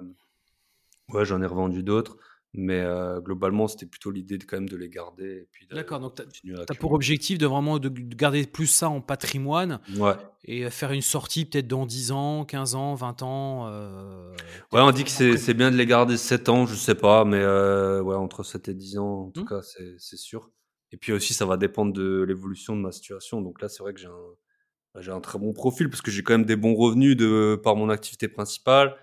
ouais, 1.09 1.25
j'en 1.25 1.41
ai 1.41 1.45
revendu 1.45 1.83
d'autres, 1.83 2.17
mais 2.53 2.79
euh, 2.81 3.21
globalement, 3.21 3.67
c'était 3.67 3.85
plutôt 3.85 4.11
l'idée 4.11 4.37
de 4.37 4.43
quand 4.43 4.57
même 4.57 4.69
de 4.69 4.77
les 4.77 4.89
garder 4.89 5.47
D'accord, 5.71 5.99
donc 5.99 6.15
tu 6.31 6.55
as, 6.55 6.75
pour 6.75 6.91
objectif 6.93 7.37
de 7.37 7.45
vraiment 7.45 7.79
de, 7.79 7.89
de 7.89 8.15
garder 8.15 8.45
plus 8.45 8.67
ça 8.67 8.89
en 8.89 9.01
patrimoine 9.01 9.79
Ouais, 9.97 10.15
et 10.43 10.69
faire 10.69 10.91
une 10.91 11.01
sortie 11.01 11.45
peut-être 11.45 11.67
dans 11.67 11.85
10 11.85 12.11
ans, 12.11 12.45
15 12.45 12.75
ans, 12.75 12.95
20 12.95 13.21
ans, 13.21 13.67
euh, 13.67 14.31
ouais, 14.71 14.81
on 14.81 14.91
dit 14.91 15.03
que 15.03 15.09
c'est 15.09 15.53
bien 15.53 15.71
de 15.71 15.77
les 15.77 15.85
garder 15.85 16.17
7 16.17 16.49
ans, 16.49 16.65
je 16.65 16.75
sais 16.75 16.95
pas, 16.95 17.25
mais 17.25 17.39
euh, 17.39 18.01
ouais, 18.01 18.15
entre 18.15 18.43
7 18.43 18.69
et 18.69 18.73
10 18.73 18.97
ans, 18.97 19.27
en 19.27 19.31
tout 19.31 19.41
Hmm 19.41 19.45
cas, 19.45 19.61
c'est 19.61 20.17
sûr. 20.17 20.51
Et 20.91 20.97
puis 20.97 21.13
aussi, 21.13 21.33
ça 21.33 21.45
va 21.45 21.57
dépendre 21.57 21.93
de 21.93 22.23
l'évolution 22.27 22.75
de 22.75 22.81
ma 22.81 22.91
situation. 22.91 23.41
Donc 23.41 23.61
là, 23.61 23.69
c'est 23.69 23.81
vrai 23.81 23.93
que 23.93 23.99
j'ai 23.99 24.07
un, 24.07 24.99
j'ai 24.99 25.11
un 25.11 25.21
très 25.21 25.39
bon 25.39 25.53
profil 25.53 25.89
parce 25.89 26.01
que 26.01 26.11
j'ai 26.11 26.21
quand 26.21 26.33
même 26.33 26.45
des 26.45 26.57
bons 26.57 26.75
revenus 26.75 27.15
de 27.15 27.59
par 27.63 27.75
mon 27.75 27.89
activité 27.89 28.27
principale. 28.27 28.95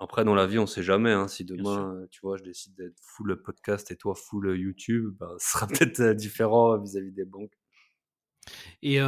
Après, 0.00 0.24
dans 0.24 0.34
la 0.34 0.46
vie, 0.46 0.58
on 0.58 0.66
sait 0.66 0.82
jamais. 0.82 1.10
Hein, 1.10 1.26
si 1.26 1.44
demain, 1.44 1.94
euh, 1.94 2.06
tu 2.10 2.20
vois, 2.22 2.36
je 2.36 2.44
décide 2.44 2.74
d'être 2.76 2.96
full 3.02 3.42
podcast 3.42 3.90
et 3.90 3.96
toi 3.96 4.14
full 4.14 4.48
euh, 4.48 4.56
YouTube, 4.56 5.16
bah, 5.18 5.34
ce 5.38 5.52
sera 5.52 5.66
peut-être 5.66 6.00
euh, 6.00 6.14
différent 6.14 6.78
vis-à-vis 6.78 7.12
des 7.12 7.24
banques. 7.24 7.52
Et 8.82 9.00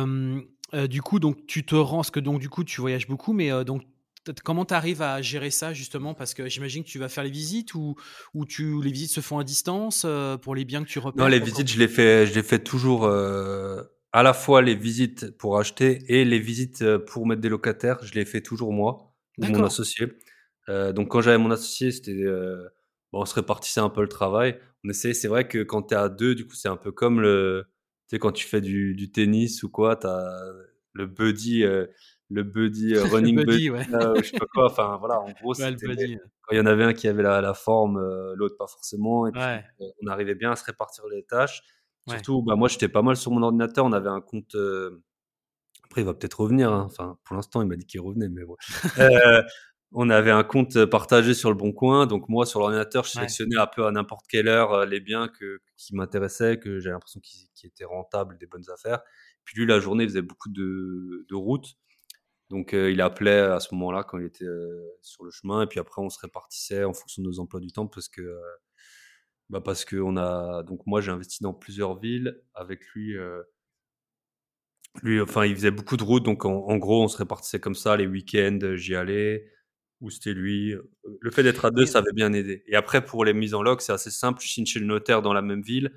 du 0.89 1.03
coup, 1.03 1.19
donc 1.21 1.47
tu 1.47 1.65
te 1.65 1.75
rends, 1.75 1.99
parce 1.99 2.11
que 2.11 2.21
donc 2.21 2.41
du 2.41 2.49
coup, 2.49 2.65
tu 2.65 2.81
voyages 2.81 3.09
beaucoup, 3.09 3.33
mais 3.33 3.65
donc 3.65 3.83
comment 4.45 4.65
tu 4.65 4.75
arrives 4.75 5.03
à 5.03 5.23
gérer 5.23 5.51
ça 5.51 5.73
justement? 5.73 6.15
Parce 6.15 6.35
que 6.35 6.49
j'imagine 6.49 6.85
que 6.85 6.89
tu 6.89 6.99
vas 6.99 7.09
faire 7.09 7.25
les 7.25 7.31
visites 7.31 7.75
ou, 7.75 7.97
ou 8.35 8.45
tu, 8.45 8.81
les 8.83 8.93
visites 8.93 9.11
se 9.11 9.21
font 9.21 9.39
à 9.39 9.45
distance 9.45 10.07
pour 10.43 10.55
les 10.55 10.65
biens 10.65 10.85
que 10.85 10.89
tu 10.89 10.99
Non, 10.99 11.07
repères? 11.07 11.29
les 11.29 11.39
quoi, 11.41 11.49
visites, 11.49 11.69
je 11.69 11.79
les 11.79 11.89
fais, 11.89 12.27
je 12.27 12.35
les 12.35 12.43
fais 12.43 12.59
toujours 12.59 13.07
à 13.07 14.23
la 14.23 14.33
fois 14.33 14.63
les 14.63 14.75
visites 14.75 15.37
pour 15.39 15.59
acheter 15.59 16.05
et 16.09 16.25
les 16.25 16.39
visites 16.39 16.85
pour 17.07 17.27
mettre 17.27 17.41
des 17.41 17.49
locataires. 17.49 17.99
Je 18.03 18.15
les 18.15 18.25
fais 18.25 18.41
toujours 18.41 18.73
moi 18.73 19.13
ou 19.39 19.47
mon 19.47 19.65
associé. 19.65 20.07
Euh, 20.71 20.93
donc 20.93 21.09
quand 21.11 21.21
j'avais 21.21 21.39
mon 21.39 21.51
associé, 21.51 21.91
c'était 21.91 22.13
euh, 22.13 22.63
bon, 23.13 23.21
on 23.23 23.25
se 23.27 23.35
répartissait 23.35 23.81
un 23.81 23.91
peu 23.91 24.03
le 24.03 24.09
travail. 24.09 24.59
On 24.85 24.89
essayait. 24.89 25.15
C'est 25.15 25.29
vrai 25.29 25.47
que 25.49 25.63
quand 25.63 25.83
tu 25.83 25.95
es 25.95 25.97
à 25.97 26.09
deux, 26.09 26.35
du 26.35 26.47
coup, 26.47 26.55
c'est 26.55 26.69
un 26.69 26.77
peu 26.77 26.93
comme 26.93 27.21
le, 27.21 27.65
tu 28.09 28.17
sais, 28.17 28.19
quand 28.19 28.33
tu 28.33 28.47
fais 28.47 28.61
du, 28.61 28.95
du 28.95 29.11
tennis 29.13 29.63
ou 29.63 29.69
quoi, 29.69 29.97
t'as 29.97 30.29
le 30.93 31.07
buddy, 31.07 31.65
euh, 31.65 31.87
le 32.31 32.43
buddy 32.45 32.95
euh, 32.95 33.05
Le 33.05 33.11
running 33.15 33.37
buddy, 33.37 33.71
buddy, 33.71 33.71
ouais. 33.71 33.85
je 34.23 34.23
sais 34.31 34.39
pas 34.39 34.47
quoi. 34.53 34.67
Enfin 34.67 34.97
voilà, 34.99 35.21
en 35.21 35.31
gros, 35.33 35.55
Ouais, 35.59 35.71
le 35.71 35.77
c'était 35.79 35.87
buddy. 35.95 36.17
quand 36.43 36.55
il 36.55 36.59
y 36.59 36.61
en 36.61 36.67
avait 36.67 36.85
un 36.85 36.93
qui 36.95 37.09
avait 37.09 37.23
la, 37.23 37.41
la 37.41 37.55
forme, 37.55 37.99
l'autre 38.35 38.57
pas 38.57 38.67
forcément, 38.69 39.27
et 39.27 39.33
puis 39.33 39.41
Ouais, 39.41 39.65
on 40.03 40.07
arrivait 40.07 40.35
bien 40.35 40.53
à 40.53 40.57
se 40.57 40.65
répartir 40.65 41.05
les 41.09 41.25
tâches. 41.25 41.63
ouais. 42.07 42.15
Surtout, 42.15 42.43
bah 42.43 42.55
moi 42.57 42.69
j'étais 42.69 42.89
pas 42.89 43.03
mal 43.03 43.17
sur 43.17 43.33
mon 43.33 43.43
ordinateur. 43.43 43.85
On 43.85 43.93
avait 43.93 44.09
un 44.09 44.21
compte. 44.21 44.55
Après, 45.85 46.03
il 46.03 46.05
va 46.05 46.15
peut-être 46.15 46.41
revenir. 46.41 46.73
hein. 46.73 46.85
Enfin, 46.87 47.19
pour 47.25 47.35
l'instant, 47.35 47.63
il 47.63 47.69
m'a 47.69 47.75
dit 47.77 47.85
qu'il 47.87 48.01
revenait, 48.01 48.29
mais. 48.29 48.43
Euh, 48.99 49.43
on 49.93 50.11
avait 50.11 50.31
un 50.31 50.45
compte 50.45 50.85
partagé 50.87 51.35
sur 51.35 51.51
le 51.51 51.57
Bon 51.57 51.73
Coin. 51.73 52.07
Donc 52.07 52.29
moi, 52.29 52.47
sur 52.47 52.61
l'ordinateur, 52.61 53.05
je 53.05 53.11
Ouais. 53.15 53.35
sélectionnais 53.35 53.57
un 53.57 53.67
peu 53.67 53.87
à 53.87 53.91
n'importe 53.93 54.27
quelle 54.29 54.49
heure 54.49 54.73
euh, 54.73 54.87
les 54.87 55.01
biens 55.01 55.29
que, 55.29 55.61
qui 55.77 55.95
m'intéressaient, 55.97 56.59
que 56.61 56.79
j'avais 56.81 56.95
l'impression 56.95 57.21
qu'ils 57.21 57.49
qu'ils 57.55 57.69
étaient 57.69 57.85
rentables, 57.85 58.39
des 58.39 58.47
bonnes 58.47 58.69
affaires. 58.73 59.03
Puis 59.45 59.59
lui, 59.59 59.67
la 59.67 59.81
journée, 59.81 60.05
il 60.05 60.09
faisait 60.11 60.23
beaucoup 60.23 60.49
de, 60.51 61.27
de 61.29 61.35
routes. 61.35 61.75
Donc 62.51 62.75
euh, 62.75 62.91
il 62.93 63.01
appelait 63.01 63.41
à 63.41 63.61
ce 63.61 63.75
moment-là 63.75 64.05
quand 64.05 64.19
il 64.19 64.27
était 64.27 64.45
euh, 64.45 64.89
sur 65.03 65.25
le 65.25 65.31
chemin. 65.33 65.63
Et 65.63 65.67
puis 65.67 65.81
après, 65.81 66.03
on 66.03 66.11
se 66.11 66.19
répartissait 66.21 66.85
en 66.85 66.93
fonction 66.95 67.23
de 67.23 67.29
nos 67.29 67.41
emplois 67.41 67.61
du 67.61 67.73
temps 67.73 67.87
parce 67.89 68.09
que 68.09 68.23
euh, 68.23 68.41
bah 69.51 69.61
parce 69.61 69.85
que 69.85 69.97
on 69.97 70.17
a 70.17 70.63
donc 70.63 70.87
moi 70.87 71.01
j'ai 71.01 71.11
investi 71.11 71.43
dans 71.43 71.53
plusieurs 71.55 71.99
villes 71.99 72.41
avec 72.55 72.87
lui. 72.95 73.17
euh, 73.17 73.43
lui, 75.03 75.21
enfin, 75.21 75.45
il 75.47 75.55
faisait 75.55 75.71
beaucoup 75.71 75.97
de 75.97 76.03
routes, 76.05 76.25
donc 76.25 76.45
en, 76.45 76.53
en 76.67 76.77
gros, 76.79 77.03
on 77.05 77.09
se 77.09 77.17
répartissait 77.19 77.61
comme 77.61 77.75
ça. 77.75 77.97
Les 77.97 78.07
week-ends, 78.07 78.59
euh, 78.63 78.77
j'y 78.77 78.95
allais. 78.97 79.47
Ou 80.01 80.11
c'était 80.11 80.33
lui. 80.33 80.75
Le 81.21 81.31
fait 81.31 81.43
d'être 81.43 81.65
à 81.65 81.71
deux, 81.71 81.87
ça 81.87 81.99
avait 81.99 82.13
bien 82.13 82.33
aidé. 82.33 82.63
Et 82.67 82.77
après, 82.77 83.05
pour 83.05 83.25
les 83.25 83.35
mises 83.35 83.55
en 83.55 83.63
loc, 83.63 83.83
c'est 83.83 83.93
assez 83.93 84.11
simple. 84.11 84.41
Je 84.43 84.49
signe 84.49 84.67
chez 84.67 84.81
le 84.81 84.87
notaire 84.87 85.23
dans 85.23 85.33
la 85.33 85.43
même 85.43 85.63
ville, 85.63 85.93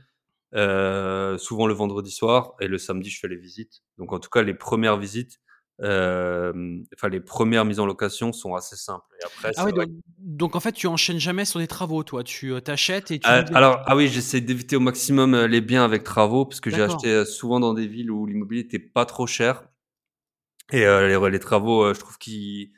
euh, 0.56 1.38
souvent 1.38 1.68
le 1.68 1.74
vendredi 1.74 2.12
soir, 2.12 2.54
et 2.60 2.68
le 2.68 2.78
samedi, 2.78 3.10
je 3.10 3.20
fais 3.20 3.28
les 3.28 3.38
visites. 3.38 3.82
Donc, 3.98 4.12
en 4.14 4.20
tout 4.20 4.30
cas, 4.30 4.42
les 4.42 4.54
premières 4.54 4.98
visites, 4.98 5.40
euh, 5.82 6.54
enfin, 6.96 7.10
les 7.10 7.22
premières 7.22 7.66
mises 7.66 7.80
en 7.80 7.86
location 7.86 8.34
sont 8.34 8.56
assez 8.56 8.76
simples. 8.76 9.06
Et 9.22 9.26
après, 9.26 9.52
ah 9.56 9.66
oui, 9.66 9.72
donc, 10.20 10.56
en 10.56 10.60
fait, 10.60 10.74
tu 10.74 10.88
enchaînes 10.88 11.20
jamais 11.20 11.46
sur 11.46 11.60
des 11.60 11.68
travaux, 11.68 12.04
toi. 12.04 12.24
Tu 12.24 12.52
euh, 12.52 12.60
t'achètes 12.60 13.10
et 13.12 13.20
tu. 13.20 13.28
alors, 13.28 13.82
ah 13.86 13.96
oui, 13.96 14.10
j'essaie 14.10 14.42
d'éviter 14.42 14.76
au 14.76 14.82
maximum 14.82 15.46
les 15.46 15.62
biens 15.62 15.86
avec 15.86 16.04
travaux, 16.04 16.46
parce 16.46 16.60
que 16.60 16.70
j'ai 16.70 16.82
acheté 16.82 17.24
souvent 17.26 17.62
dans 17.62 17.74
des 17.74 17.88
villes 17.88 18.12
où 18.12 18.26
l'immobilier 18.26 18.62
était 18.62 18.80
pas 18.80 19.06
trop 19.06 19.28
cher. 19.28 19.64
Et 20.72 20.80
les, 20.80 21.30
les, 21.30 21.40
travaux, 21.40 21.94
je 21.94 22.00
trouve 22.00 22.18
qu'ils 22.18 22.72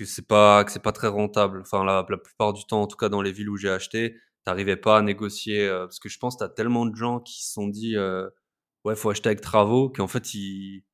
que 0.00 0.10
c'est 0.10 0.26
pas 0.26 0.64
que 0.64 0.72
c'est 0.72 0.82
pas 0.82 0.92
très 0.92 1.08
rentable. 1.08 1.60
Enfin, 1.60 1.84
la, 1.84 2.06
la, 2.08 2.16
plupart 2.16 2.52
du 2.52 2.64
temps, 2.64 2.82
en 2.82 2.86
tout 2.86 2.96
cas 2.96 3.08
dans 3.08 3.22
les 3.22 3.32
villes 3.32 3.50
où 3.50 3.56
j'ai 3.56 3.70
acheté, 3.70 4.16
t'arrivais 4.44 4.76
pas 4.76 4.98
à 4.98 5.02
négocier 5.02 5.66
euh, 5.68 5.86
parce 5.86 5.98
que 5.98 6.08
je 6.08 6.18
pense 6.18 6.36
que 6.36 6.44
t'as 6.44 6.48
tellement 6.48 6.86
de 6.86 6.96
gens 6.96 7.20
qui 7.20 7.44
se 7.44 7.52
sont 7.52 7.68
dit 7.68 7.96
euh, 7.96 8.28
ouais 8.84 8.96
faut 8.96 9.10
acheter 9.10 9.28
avec 9.28 9.40
travaux 9.42 9.90
qu'en 9.90 10.06
fait 10.06 10.34
ils, 10.34 10.84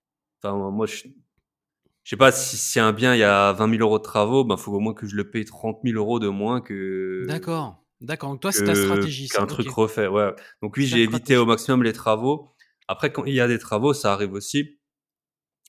enfin 0.43 0.71
moi 0.71 0.87
je, 0.87 1.05
je 2.03 2.11
sais 2.11 2.17
pas 2.17 2.33
si, 2.33 2.57
si 2.57 2.81
un 2.81 2.93
bien 2.93 3.15
il 3.15 3.19
y 3.21 3.25
a 3.25 3.53
20 3.53 3.71
000 3.71 3.83
euros 3.83 3.99
de 3.99 4.03
travaux, 4.03 4.45
ben 4.45 4.57
faut 4.57 4.73
au 4.73 4.81
moins 4.81 4.95
que 4.95 5.07
je 5.07 5.15
le 5.15 5.31
paye 5.31 5.45
30 5.45 5.79
000 5.85 5.97
euros 5.97 6.19
de 6.19 6.29
moins 6.29 6.61
que. 6.61 7.25
D'accord, 7.29 7.85
d'accord. 8.01 8.31
Donc 8.31 8.41
toi 8.41 8.53
c'est 8.53 8.65
ta 8.65 8.75
stratégie. 8.75 9.29
Qu'un 9.29 9.47
truc 9.47 9.69
refait, 9.69 10.09
ouais. 10.09 10.33
Donc 10.63 10.77
oui 10.77 10.87
j'ai 10.87 11.03
évité 11.03 11.37
au 11.37 11.47
maximum 11.47 11.83
les 11.85 11.93
travaux. 11.93 12.53
Après 12.89 13.13
quand 13.13 13.25
il 13.25 13.35
y 13.35 13.41
a 13.41 13.49
des 13.49 13.59
travaux, 13.59 13.95
ça 13.95 14.13
arrive 14.13 14.33
aussi 14.33 14.76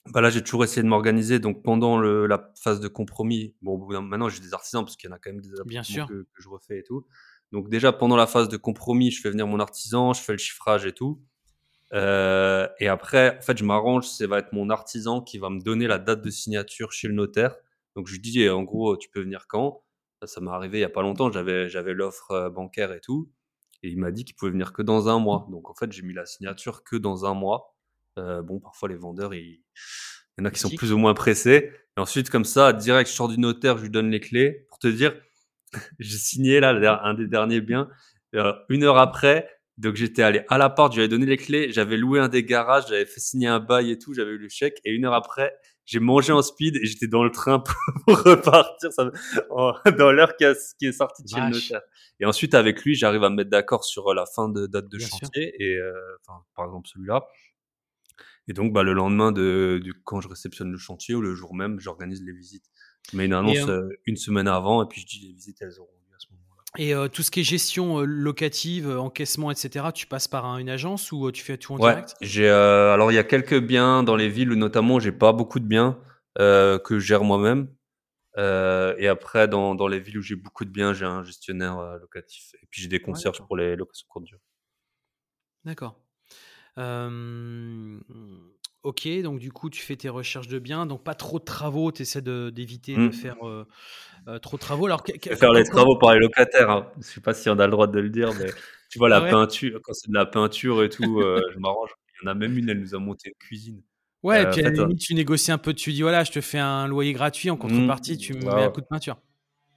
bah 0.06 0.20
là, 0.20 0.30
j'ai 0.30 0.42
toujours 0.42 0.64
essayé 0.64 0.82
de 0.82 0.88
m'organiser. 0.88 1.38
Donc, 1.38 1.62
pendant 1.62 1.98
le, 1.98 2.26
la 2.26 2.52
phase 2.62 2.80
de 2.80 2.88
compromis, 2.88 3.54
bon, 3.62 3.78
maintenant, 4.00 4.28
j'ai 4.28 4.40
des 4.40 4.54
artisans 4.54 4.84
parce 4.84 4.96
qu'il 4.96 5.10
y 5.10 5.12
en 5.12 5.16
a 5.16 5.18
quand 5.18 5.30
même 5.30 5.40
des 5.40 5.50
Bien 5.66 5.82
sûr. 5.82 6.06
Que, 6.06 6.22
que, 6.22 6.42
je 6.42 6.48
refais 6.48 6.78
et 6.78 6.82
tout. 6.82 7.06
Donc, 7.52 7.68
déjà, 7.68 7.92
pendant 7.92 8.16
la 8.16 8.26
phase 8.26 8.48
de 8.48 8.56
compromis, 8.56 9.10
je 9.10 9.20
fais 9.20 9.30
venir 9.30 9.46
mon 9.46 9.60
artisan, 9.60 10.12
je 10.12 10.22
fais 10.22 10.32
le 10.32 10.38
chiffrage 10.38 10.86
et 10.86 10.92
tout. 10.92 11.22
Euh, 11.94 12.68
et 12.80 12.88
après, 12.88 13.38
en 13.38 13.42
fait, 13.42 13.58
je 13.58 13.64
m'arrange, 13.64 14.06
ça 14.06 14.26
va 14.26 14.38
être 14.38 14.52
mon 14.52 14.70
artisan 14.70 15.22
qui 15.22 15.38
va 15.38 15.50
me 15.50 15.60
donner 15.60 15.86
la 15.86 15.98
date 15.98 16.22
de 16.22 16.30
signature 16.30 16.92
chez 16.92 17.08
le 17.08 17.14
notaire. 17.14 17.56
Donc, 17.96 18.06
je 18.06 18.12
lui 18.12 18.20
dis, 18.20 18.48
en 18.48 18.62
gros, 18.62 18.96
tu 18.96 19.08
peux 19.10 19.20
venir 19.20 19.46
quand? 19.48 19.82
Ça, 20.20 20.26
ça 20.26 20.40
m'est 20.40 20.50
arrivé 20.50 20.78
il 20.78 20.82
y 20.82 20.84
a 20.84 20.90
pas 20.90 21.02
longtemps. 21.02 21.30
J'avais, 21.30 21.68
j'avais 21.68 21.94
l'offre 21.94 22.30
euh, 22.32 22.50
bancaire 22.50 22.92
et 22.92 23.00
tout. 23.00 23.30
Et 23.82 23.88
il 23.88 23.98
m'a 23.98 24.10
dit 24.10 24.24
qu'il 24.24 24.34
pouvait 24.34 24.50
venir 24.50 24.72
que 24.72 24.82
dans 24.82 25.08
un 25.08 25.18
mois. 25.18 25.46
Donc, 25.50 25.70
en 25.70 25.74
fait, 25.74 25.92
j'ai 25.92 26.02
mis 26.02 26.14
la 26.14 26.26
signature 26.26 26.82
que 26.82 26.96
dans 26.96 27.24
un 27.24 27.34
mois. 27.34 27.77
Euh, 28.18 28.42
bon, 28.42 28.60
parfois 28.60 28.88
les 28.88 28.96
vendeurs, 28.96 29.34
il 29.34 29.60
y 30.38 30.42
en 30.42 30.44
a 30.44 30.50
qui 30.50 30.60
sont 30.60 30.70
plus 30.70 30.92
ou 30.92 30.98
moins 30.98 31.14
pressés. 31.14 31.72
Et 31.96 32.00
ensuite, 32.00 32.30
comme 32.30 32.44
ça, 32.44 32.72
direct, 32.72 33.10
je 33.10 33.14
sors 33.14 33.28
du 33.28 33.38
notaire, 33.38 33.78
je 33.78 33.84
lui 33.84 33.90
donne 33.90 34.10
les 34.10 34.20
clés. 34.20 34.66
Pour 34.68 34.78
te 34.78 34.88
dire, 34.88 35.14
j'ai 35.98 36.18
signé 36.18 36.60
là 36.60 37.00
un 37.04 37.14
des 37.14 37.26
derniers 37.26 37.60
biens. 37.60 37.88
Euh, 38.34 38.52
une 38.68 38.84
heure 38.84 38.98
après, 38.98 39.48
donc 39.78 39.94
j'étais 39.94 40.22
allé 40.22 40.42
à 40.48 40.58
la 40.58 40.68
porte, 40.68 40.92
j'avais 40.92 41.08
donné 41.08 41.24
les 41.24 41.36
clés, 41.36 41.72
j'avais 41.72 41.96
loué 41.96 42.18
un 42.20 42.28
des 42.28 42.44
garages, 42.44 42.84
j'avais 42.88 43.06
fait 43.06 43.20
signer 43.20 43.46
un 43.46 43.60
bail 43.60 43.90
et 43.90 43.98
tout, 43.98 44.12
j'avais 44.12 44.32
eu 44.32 44.38
le 44.38 44.48
chèque. 44.48 44.80
Et 44.84 44.92
une 44.92 45.06
heure 45.06 45.14
après, 45.14 45.54
j'ai 45.86 46.00
mangé 46.00 46.32
en 46.32 46.42
speed 46.42 46.76
et 46.76 46.84
j'étais 46.84 47.06
dans 47.06 47.24
le 47.24 47.30
train 47.30 47.60
pour 48.06 48.22
repartir 48.22 48.92
ça, 48.92 49.10
dans 49.98 50.12
l'heure 50.12 50.36
qui, 50.36 50.44
qui, 50.78 50.86
est 50.86 50.92
sortie 50.92 51.22
de 51.22 51.28
chez 51.28 51.40
le 51.40 51.50
notaire. 51.50 51.80
Et 52.20 52.26
ensuite, 52.26 52.54
avec 52.54 52.82
lui, 52.82 52.94
j'arrive 52.94 53.24
à 53.24 53.30
me 53.30 53.36
mettre 53.36 53.50
d'accord 53.50 53.84
sur 53.84 54.12
la 54.12 54.26
fin 54.26 54.48
de 54.48 54.66
date 54.66 54.88
de 54.88 54.98
chantier. 54.98 55.54
Et 55.58 55.76
euh, 55.76 55.92
enfin, 56.26 56.42
par 56.54 56.66
exemple 56.66 56.88
celui-là. 56.92 57.24
Et 58.48 58.54
donc, 58.54 58.72
bah, 58.72 58.82
le 58.82 58.94
lendemain 58.94 59.30
de, 59.30 59.78
du, 59.82 59.94
quand 60.04 60.20
je 60.20 60.28
réceptionne 60.28 60.72
le 60.72 60.78
chantier 60.78 61.14
ou 61.14 61.20
le 61.20 61.34
jour 61.34 61.54
même, 61.54 61.78
j'organise 61.78 62.22
les 62.24 62.32
visites. 62.32 62.64
Je 63.12 63.16
mets 63.16 63.26
une 63.26 63.34
annonce 63.34 63.68
euh, 63.68 63.82
euh, 63.82 64.00
une 64.06 64.16
semaine 64.16 64.48
avant 64.48 64.82
et 64.82 64.86
puis 64.88 65.02
je 65.02 65.06
dis 65.06 65.26
les 65.26 65.32
visites, 65.32 65.58
elles 65.60 65.78
auront 65.78 65.92
lieu 66.08 66.14
à 66.14 66.18
ce 66.18 66.26
moment-là. 66.32 66.62
Et 66.78 66.94
euh, 66.94 67.08
tout 67.08 67.22
ce 67.22 67.30
qui 67.30 67.40
est 67.40 67.44
gestion 67.44 68.00
locative, 68.00 68.88
encaissement, 68.88 69.50
etc., 69.50 69.86
tu 69.94 70.06
passes 70.06 70.28
par 70.28 70.58
une 70.58 70.70
agence 70.70 71.12
ou 71.12 71.30
tu 71.30 71.44
fais 71.44 71.58
tout 71.58 71.74
en 71.74 71.78
ouais, 71.78 71.92
direct? 71.92 72.14
j'ai, 72.22 72.48
Alors, 72.48 73.12
il 73.12 73.14
y 73.14 73.18
a 73.18 73.24
quelques 73.24 73.60
biens 73.60 74.02
dans 74.02 74.16
les 74.16 74.30
villes 74.30 74.50
où 74.50 74.56
notamment 74.56 74.98
j'ai 74.98 75.12
pas 75.12 75.32
beaucoup 75.32 75.60
de 75.60 75.66
biens 75.66 75.98
que 76.36 76.80
je 76.88 76.98
gère 76.98 77.24
moi-même. 77.24 77.68
et 78.38 79.08
après, 79.08 79.46
dans, 79.46 79.74
dans 79.74 79.88
les 79.88 80.00
villes 80.00 80.18
où 80.18 80.22
j'ai 80.22 80.36
beaucoup 80.36 80.64
de 80.64 80.70
biens, 80.70 80.94
j'ai 80.94 81.04
un 81.04 81.22
gestionnaire 81.22 81.98
locatif. 82.00 82.54
Et 82.62 82.66
puis 82.70 82.80
j'ai 82.80 82.88
des 82.88 83.00
concierges 83.00 83.42
pour 83.46 83.58
les 83.58 83.76
locations 83.76 84.06
courtes 84.08 84.24
durée. 84.24 84.40
D'accord 85.64 86.00
ok, 88.82 89.08
donc 89.22 89.38
du 89.38 89.52
coup, 89.52 89.70
tu 89.70 89.82
fais 89.82 89.96
tes 89.96 90.08
recherches 90.08 90.48
de 90.48 90.58
biens, 90.58 90.86
donc 90.86 91.02
pas 91.04 91.14
trop 91.14 91.38
de 91.38 91.44
travaux, 91.44 91.92
tu 91.92 92.02
essaies 92.02 92.22
d'éviter 92.22 92.94
de, 92.94 93.08
mmh. 93.08 93.12
faire 93.12 93.36
trop 94.42 94.56
de 94.56 94.60
travaux. 94.60 94.86
Alors, 94.86 95.02
faire 95.04 95.52
les 95.52 95.64
travaux 95.64 95.96
par 95.96 96.14
les 96.14 96.20
locataires, 96.20 96.70
hein. 96.70 96.92
je 96.98 97.04
sais 97.04 97.20
pas 97.20 97.34
si 97.34 97.48
on 97.48 97.58
a 97.58 97.66
le 97.66 97.72
droit 97.72 97.86
de 97.86 97.98
le 97.98 98.10
dire, 98.10 98.32
mais 98.38 98.50
tu 98.90 98.98
vois, 98.98 99.08
la 99.08 99.20
peinture, 99.20 99.80
quand 99.82 99.94
c'est 99.94 100.08
de 100.08 100.14
la 100.14 100.26
peinture 100.26 100.82
et 100.82 100.88
tout, 100.88 101.20
je 101.22 101.58
m'arrange. 101.58 101.90
Il 102.20 102.26
y 102.26 102.28
en 102.28 102.32
a 102.32 102.34
même 102.34 102.58
une, 102.58 102.68
elle 102.68 102.80
nous 102.80 102.94
a 102.94 102.98
monté 102.98 103.28
une 103.28 103.38
cuisine. 103.38 103.82
Ouais, 104.24 104.42
et 104.42 104.46
puis 104.46 104.60
à 104.60 104.64
la 104.64 104.70
limite, 104.70 104.98
tu 104.98 105.14
négocies 105.14 105.52
un 105.52 105.58
peu, 105.58 105.72
tu 105.72 105.92
dis 105.92 106.02
voilà, 106.02 106.24
je 106.24 106.32
te 106.32 106.40
fais 106.40 106.58
un 106.58 106.88
loyer 106.88 107.12
gratuit, 107.12 107.50
en 107.50 107.54
mmh. 107.54 107.58
contrepartie, 107.58 108.18
tu 108.18 108.34
me 108.34 108.44
mets 108.44 108.64
un 108.64 108.70
coup 108.70 108.80
de 108.80 108.86
peinture. 108.86 109.16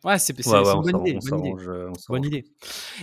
Ouais, 0.04 0.18
c'est 0.18 0.34
une 0.34 0.52
bonne, 0.82 1.08
idée, 1.08 1.20
bonne, 2.10 2.26
idée. 2.26 2.46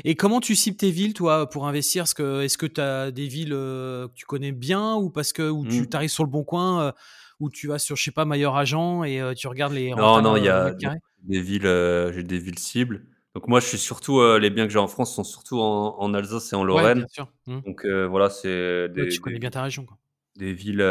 Et 0.04 0.16
comment 0.16 0.40
tu 0.40 0.56
cibles 0.56 0.76
tes 0.76 0.90
villes, 0.90 1.14
toi, 1.14 1.48
pour 1.48 1.68
investir? 1.68 2.04
Est-ce 2.04 2.58
que 2.58 2.66
tu 2.66 2.80
as 2.80 3.12
des 3.12 3.28
villes 3.28 3.52
euh, 3.52 4.08
que 4.08 4.14
tu 4.14 4.26
connais 4.26 4.50
bien 4.50 4.96
ou 4.96 5.08
parce 5.08 5.32
que 5.32 5.52
tu 5.68 5.82
mmh. 5.82 5.86
arrives 5.92 6.10
sur 6.10 6.24
le 6.24 6.30
bon 6.30 6.42
coin 6.42 6.82
euh, 6.82 6.92
ou 7.38 7.50
tu 7.50 7.68
vas 7.68 7.78
sur, 7.78 7.94
je 7.94 8.02
sais 8.02 8.10
pas, 8.10 8.24
meilleur 8.24 8.56
agent 8.56 9.04
et 9.04 9.20
euh, 9.20 9.32
tu 9.32 9.46
regardes 9.46 9.74
les. 9.74 9.90
Non, 9.90 10.20
non, 10.22 10.36
il 10.36 10.44
y 10.44 10.48
a 10.48 10.74
des 11.22 11.40
villes, 11.40 12.10
j'ai 12.12 12.22
des 12.24 12.38
villes 12.38 12.58
cibles. 12.58 13.06
Donc 13.34 13.46
moi, 13.46 13.60
je 13.60 13.66
suis 13.66 13.78
surtout 13.78 14.20
les 14.36 14.50
biens 14.50 14.66
que 14.66 14.72
j'ai 14.72 14.80
en 14.80 14.88
France 14.88 15.14
sont 15.14 15.22
surtout 15.22 15.60
en, 15.60 16.14
Alsace 16.14 16.52
et 16.52 16.56
en 16.56 16.64
Lorraine. 16.64 17.06
Mmh. 17.46 17.60
Donc 17.60 17.86
voilà, 17.86 18.28
c'est. 18.28 18.88
Des, 18.88 19.08
tu 19.08 19.20
connais 19.20 19.38
bien 19.38 19.50
ta 19.50 19.62
région, 19.62 19.86
quoi. 19.86 19.98
Des 20.36 20.52
villes, 20.52 20.82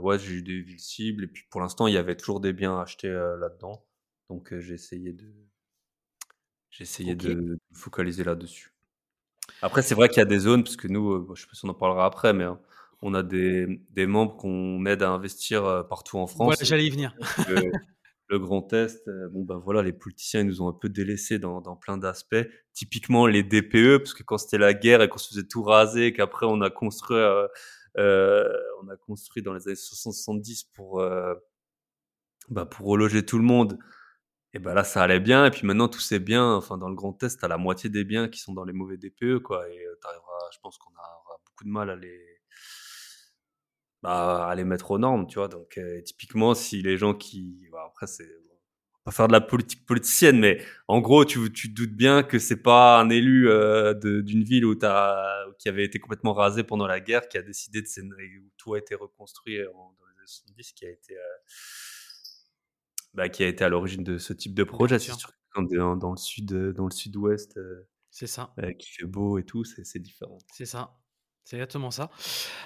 ouais, 0.00 0.18
j'ai 0.20 0.34
eu 0.34 0.42
des 0.42 0.60
villes 0.60 0.80
cibles 0.80 1.24
et 1.24 1.28
puis 1.28 1.42
pour 1.50 1.60
l'instant, 1.60 1.88
il 1.88 1.94
y 1.94 1.98
avait 1.98 2.16
toujours 2.16 2.38
des 2.38 2.52
biens 2.52 2.80
achetés 2.80 3.08
là-dedans. 3.08 3.82
Donc 4.30 4.56
j'ai 4.56 4.74
essayé 4.74 5.12
de 5.12 5.26
j'ai 6.70 6.84
essayé 6.84 7.16
de, 7.16 7.34
me 7.34 7.58
focaliser 7.74 8.22
là-dessus. 8.22 8.72
Après, 9.60 9.82
c'est 9.82 9.96
vrai 9.96 10.08
qu'il 10.08 10.18
y 10.18 10.22
a 10.22 10.24
des 10.24 10.38
zones, 10.38 10.62
parce 10.62 10.76
que 10.76 10.86
nous, 10.86 11.34
je 11.34 11.42
sais 11.42 11.48
pas 11.48 11.54
si 11.54 11.64
on 11.64 11.68
en 11.68 11.74
parlera 11.74 12.06
après, 12.06 12.32
mais 12.32 12.44
hein, 12.44 12.60
on 13.02 13.12
a 13.14 13.24
des, 13.24 13.66
des 13.90 14.06
membres 14.06 14.36
qu'on 14.36 14.86
aide 14.86 15.02
à 15.02 15.10
investir 15.10 15.84
partout 15.88 16.18
en 16.18 16.28
France. 16.28 16.54
Voilà, 16.54 16.62
j'allais 16.62 16.86
y 16.86 16.90
venir. 16.90 17.12
Le, 18.28 18.38
Grand 18.38 18.72
Est, 18.72 19.02
bon 19.32 19.42
ben 19.42 19.56
voilà, 19.56 19.82
les 19.82 19.92
politiciens 19.92 20.42
ils 20.42 20.46
nous 20.46 20.62
ont 20.62 20.68
un 20.68 20.72
peu 20.72 20.88
délaissés 20.88 21.40
dans, 21.40 21.60
dans 21.60 21.74
plein 21.74 21.98
d'aspects. 21.98 22.46
Typiquement 22.72 23.26
les 23.26 23.42
DPE, 23.42 23.98
parce 23.98 24.14
que 24.14 24.22
quand 24.22 24.38
c'était 24.38 24.58
la 24.58 24.72
guerre 24.72 25.02
et 25.02 25.08
qu'on 25.08 25.18
se 25.18 25.30
faisait 25.30 25.48
tout 25.48 25.64
raser, 25.64 26.12
qu'après 26.12 26.46
on 26.46 26.60
a 26.60 26.70
construit, 26.70 27.18
euh, 27.18 28.48
on 28.80 28.88
a 28.88 28.96
construit 28.96 29.42
dans 29.42 29.54
les 29.54 29.66
années 29.66 29.74
60-70 29.74 30.66
pour 30.72 31.02
bah, 32.50 32.66
pour 32.66 32.86
reloger 32.86 33.24
tout 33.24 33.38
le 33.38 33.44
monde. 33.44 33.78
Et 34.52 34.58
ben 34.58 34.74
là, 34.74 34.84
ça 34.84 35.02
allait 35.02 35.20
bien. 35.20 35.46
Et 35.46 35.50
puis 35.50 35.66
maintenant, 35.66 35.88
tout 35.88 36.00
c'est 36.00 36.18
bien. 36.18 36.54
Enfin, 36.54 36.76
dans 36.78 36.88
le 36.88 36.94
Grand 36.94 37.12
test 37.12 37.40
t'as 37.40 37.48
la 37.48 37.58
moitié 37.58 37.88
des 37.90 38.04
biens 38.04 38.28
qui 38.28 38.40
sont 38.40 38.52
dans 38.52 38.64
les 38.64 38.72
mauvais 38.72 38.96
DPE, 38.96 39.38
quoi. 39.42 39.68
Et 39.68 39.86
euh, 39.86 39.94
je 40.52 40.58
pense 40.60 40.78
qu'on 40.78 40.90
aura 40.90 41.38
beaucoup 41.46 41.64
de 41.64 41.70
mal 41.70 41.90
à 41.90 41.96
les, 41.96 42.40
bah, 44.02 44.48
à 44.48 44.54
les 44.54 44.64
mettre 44.64 44.90
aux 44.90 44.98
normes, 44.98 45.26
tu 45.26 45.38
vois. 45.38 45.48
Donc, 45.48 45.78
euh, 45.78 46.00
typiquement, 46.02 46.54
si 46.54 46.82
les 46.82 46.96
gens 46.96 47.14
qui, 47.14 47.68
bah, 47.70 47.84
après, 47.86 48.06
c'est, 48.06 48.28
pas 49.04 49.12
faire 49.12 49.28
de 49.28 49.32
la 49.32 49.40
politique 49.40 49.86
politicienne, 49.86 50.38
mais 50.40 50.62
en 50.88 51.00
gros, 51.00 51.24
tu, 51.24 51.50
tu 51.52 51.72
te 51.72 51.74
doutes 51.82 51.96
bien 51.96 52.22
que 52.22 52.38
c'est 52.38 52.62
pas 52.62 53.00
un 53.00 53.08
élu 53.08 53.48
euh, 53.48 53.94
d'une 53.94 54.44
ville 54.44 54.66
où 54.66 54.74
t'as, 54.74 55.46
qui 55.58 55.68
avait 55.70 55.84
été 55.84 55.98
complètement 55.98 56.34
rasé 56.34 56.64
pendant 56.64 56.86
la 56.86 57.00
guerre 57.00 57.28
qui 57.28 57.38
a 57.38 57.42
décidé 57.42 57.82
de, 57.82 57.86
où 57.88 58.50
tout 58.58 58.74
a 58.74 58.78
été 58.78 58.94
reconstruit 58.94 59.58
dans 59.58 59.62
les 59.62 60.18
années 60.18 60.26
70, 60.26 60.72
qui 60.72 60.86
a 60.86 60.90
été, 60.90 61.16
bah, 63.14 63.28
qui 63.28 63.42
a 63.44 63.48
été 63.48 63.64
à 63.64 63.68
l'origine 63.68 64.04
de 64.04 64.18
ce 64.18 64.32
type 64.32 64.54
de 64.54 64.64
projet. 64.64 64.98
C'est 64.98 65.12
sûr 65.12 65.30
quand 65.52 65.62
dans, 65.62 65.96
dans, 65.96 66.10
le 66.10 66.16
sud, 66.16 66.52
euh, 66.52 66.72
dans 66.72 66.84
le 66.84 66.90
sud-ouest, 66.90 67.56
euh, 67.56 67.88
c'est 68.10 68.26
ça, 68.26 68.52
euh, 68.58 68.72
qui 68.72 68.88
fait 68.90 69.06
beau 69.06 69.38
et 69.38 69.44
tout, 69.44 69.64
c'est 69.64 69.98
différent. 69.98 70.38
C'est 70.52 70.66
ça. 70.66 70.96
C'est 71.44 71.56
exactement 71.56 71.90
ça. 71.90 72.10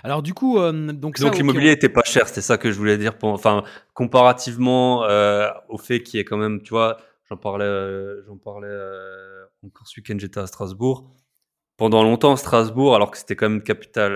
Alors 0.03 0.23
du 0.23 0.35
coup, 0.35 0.59
donc, 0.59 1.19
donc 1.19 1.37
l'immobilier 1.37 1.71
était 1.71 1.89
pas 1.89 2.03
cher, 2.05 2.29
c'était 2.29 2.43
ça 2.43 2.59
que 2.59 2.71
je 2.71 2.77
voulais 2.77 2.99
dire. 2.99 3.17
Pour, 3.17 3.31
enfin, 3.31 3.63
comparativement 3.95 5.05
au 5.69 5.79
fait 5.79 6.03
qu'il 6.03 6.19
y 6.19 6.21
ait 6.21 6.25
quand 6.25 6.37
même, 6.37 6.61
tu 6.61 6.71
vois, 6.71 6.99
j'en 7.31 7.39
parlais, 7.39 7.67
j'en 8.27 8.37
parlais 8.37 8.77
encore 9.65 9.87
ce 9.87 9.99
week-end, 9.99 10.17
j'étais 10.19 10.41
à 10.41 10.47
Strasbourg. 10.47 11.11
Pendant 11.79 12.03
longtemps, 12.03 12.37
Strasbourg, 12.37 12.95
alors 12.95 13.11
que 13.11 13.17
c'était 13.17 13.37
quand 13.37 13.49
même 13.49 13.59
une 13.59 13.65
capitale 13.65 14.15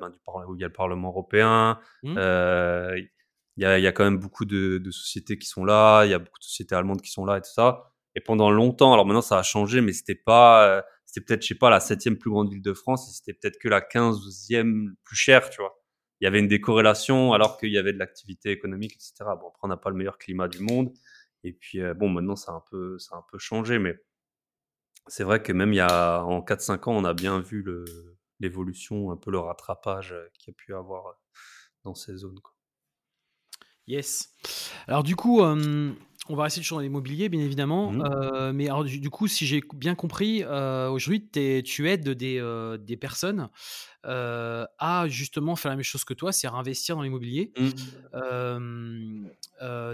ben, 0.00 0.08
du, 0.08 0.18
où 0.48 0.54
il 0.54 0.60
y 0.60 0.64
a 0.64 0.68
le 0.68 0.72
Parlement 0.72 1.08
européen, 1.08 1.78
mmh 2.02 2.16
il 3.56 3.62
y 3.62 3.66
a, 3.66 3.78
y 3.78 3.86
a, 3.86 3.92
quand 3.92 4.04
même 4.04 4.18
beaucoup 4.18 4.44
de, 4.44 4.78
de, 4.78 4.90
sociétés 4.90 5.38
qui 5.38 5.46
sont 5.48 5.64
là, 5.64 6.04
il 6.04 6.10
y 6.10 6.14
a 6.14 6.18
beaucoup 6.18 6.38
de 6.38 6.44
sociétés 6.44 6.74
allemandes 6.74 7.00
qui 7.00 7.10
sont 7.10 7.24
là 7.24 7.38
et 7.38 7.40
tout 7.40 7.52
ça. 7.52 7.92
Et 8.14 8.20
pendant 8.20 8.50
longtemps, 8.50 8.92
alors 8.92 9.06
maintenant 9.06 9.22
ça 9.22 9.38
a 9.38 9.42
changé, 9.42 9.80
mais 9.80 9.92
c'était 9.92 10.14
pas, 10.14 10.66
euh, 10.68 10.82
c'était 11.06 11.24
peut-être, 11.24 11.42
je 11.42 11.48
sais 11.48 11.54
pas, 11.54 11.70
la 11.70 11.80
septième 11.80 12.18
plus 12.18 12.30
grande 12.30 12.50
ville 12.50 12.62
de 12.62 12.74
France, 12.74 13.08
et 13.10 13.14
c'était 13.14 13.34
peut-être 13.38 13.58
que 13.58 13.68
la 13.68 13.80
quinzième 13.80 14.94
plus 15.04 15.16
chère, 15.16 15.50
tu 15.50 15.60
vois. 15.60 15.78
Il 16.20 16.24
y 16.24 16.28
avait 16.28 16.38
une 16.40 16.48
décorrélation 16.48 17.32
alors 17.34 17.58
qu'il 17.58 17.70
y 17.72 17.78
avait 17.78 17.92
de 17.92 17.98
l'activité 17.98 18.50
économique, 18.50 18.94
etc. 18.94 19.12
Bon, 19.40 19.48
après 19.48 19.60
on 19.62 19.68
n'a 19.68 19.76
pas 19.76 19.90
le 19.90 19.96
meilleur 19.96 20.18
climat 20.18 20.48
du 20.48 20.60
monde, 20.60 20.92
Et 21.44 21.52
puis, 21.52 21.80
bon, 21.96 22.08
maintenant, 22.10 22.36
ça 22.36 22.52
a 22.52 22.56
un 22.56 22.62
peu, 22.70 22.98
ça 22.98 23.16
a 23.16 23.18
un 23.18 23.24
peu 23.30 23.38
changé, 23.38 23.78
mais 23.78 23.96
c'est 25.08 25.24
vrai 25.24 25.42
que 25.42 25.52
même 25.52 25.72
il 25.72 25.76
y 25.76 25.80
a, 25.80 26.22
en 26.24 26.40
4-5 26.42 26.88
ans, 26.90 26.96
on 26.96 27.04
a 27.04 27.14
bien 27.14 27.40
vu 27.40 27.64
l'évolution, 28.40 29.10
un 29.12 29.16
peu 29.16 29.30
le 29.30 29.38
rattrapage 29.38 30.14
qu'il 30.38 30.52
y 30.52 30.54
a 30.54 30.56
pu 30.56 30.74
avoir 30.74 31.16
dans 31.84 31.94
ces 31.94 32.16
zones. 32.16 32.40
Quoi. 32.40 32.55
Yes. 33.86 34.30
Alors 34.88 35.02
du 35.02 35.16
coup, 35.16 35.42
on 35.42 36.34
va 36.34 36.44
rester 36.44 36.62
sur 36.62 36.80
l'immobilier, 36.80 37.28
bien 37.28 37.40
évidemment. 37.40 37.92
Mmh. 37.92 38.52
mais 38.52 38.66
alors, 38.66 38.84
du, 38.84 39.10
coup, 39.10 39.28
si 39.28 39.46
j'ai 39.46 39.62
bien 39.74 39.94
compris, 39.94 40.44
aujourd'hui, 40.44 41.28
tu 41.64 41.88
aides 41.88 42.08
des, 42.10 42.76
des 42.80 42.96
personnes 42.96 43.48
à 44.02 45.04
justement 45.08 45.56
faire 45.56 45.70
la 45.70 45.76
même 45.76 45.84
chose 45.84 46.04
que 46.04 46.14
toi, 46.14 46.32
c'est 46.32 46.46
à 46.46 46.52
investir 46.52 46.96
dans 46.96 47.02
l'immobilier. 47.02 47.52
Mmh. 47.58 47.74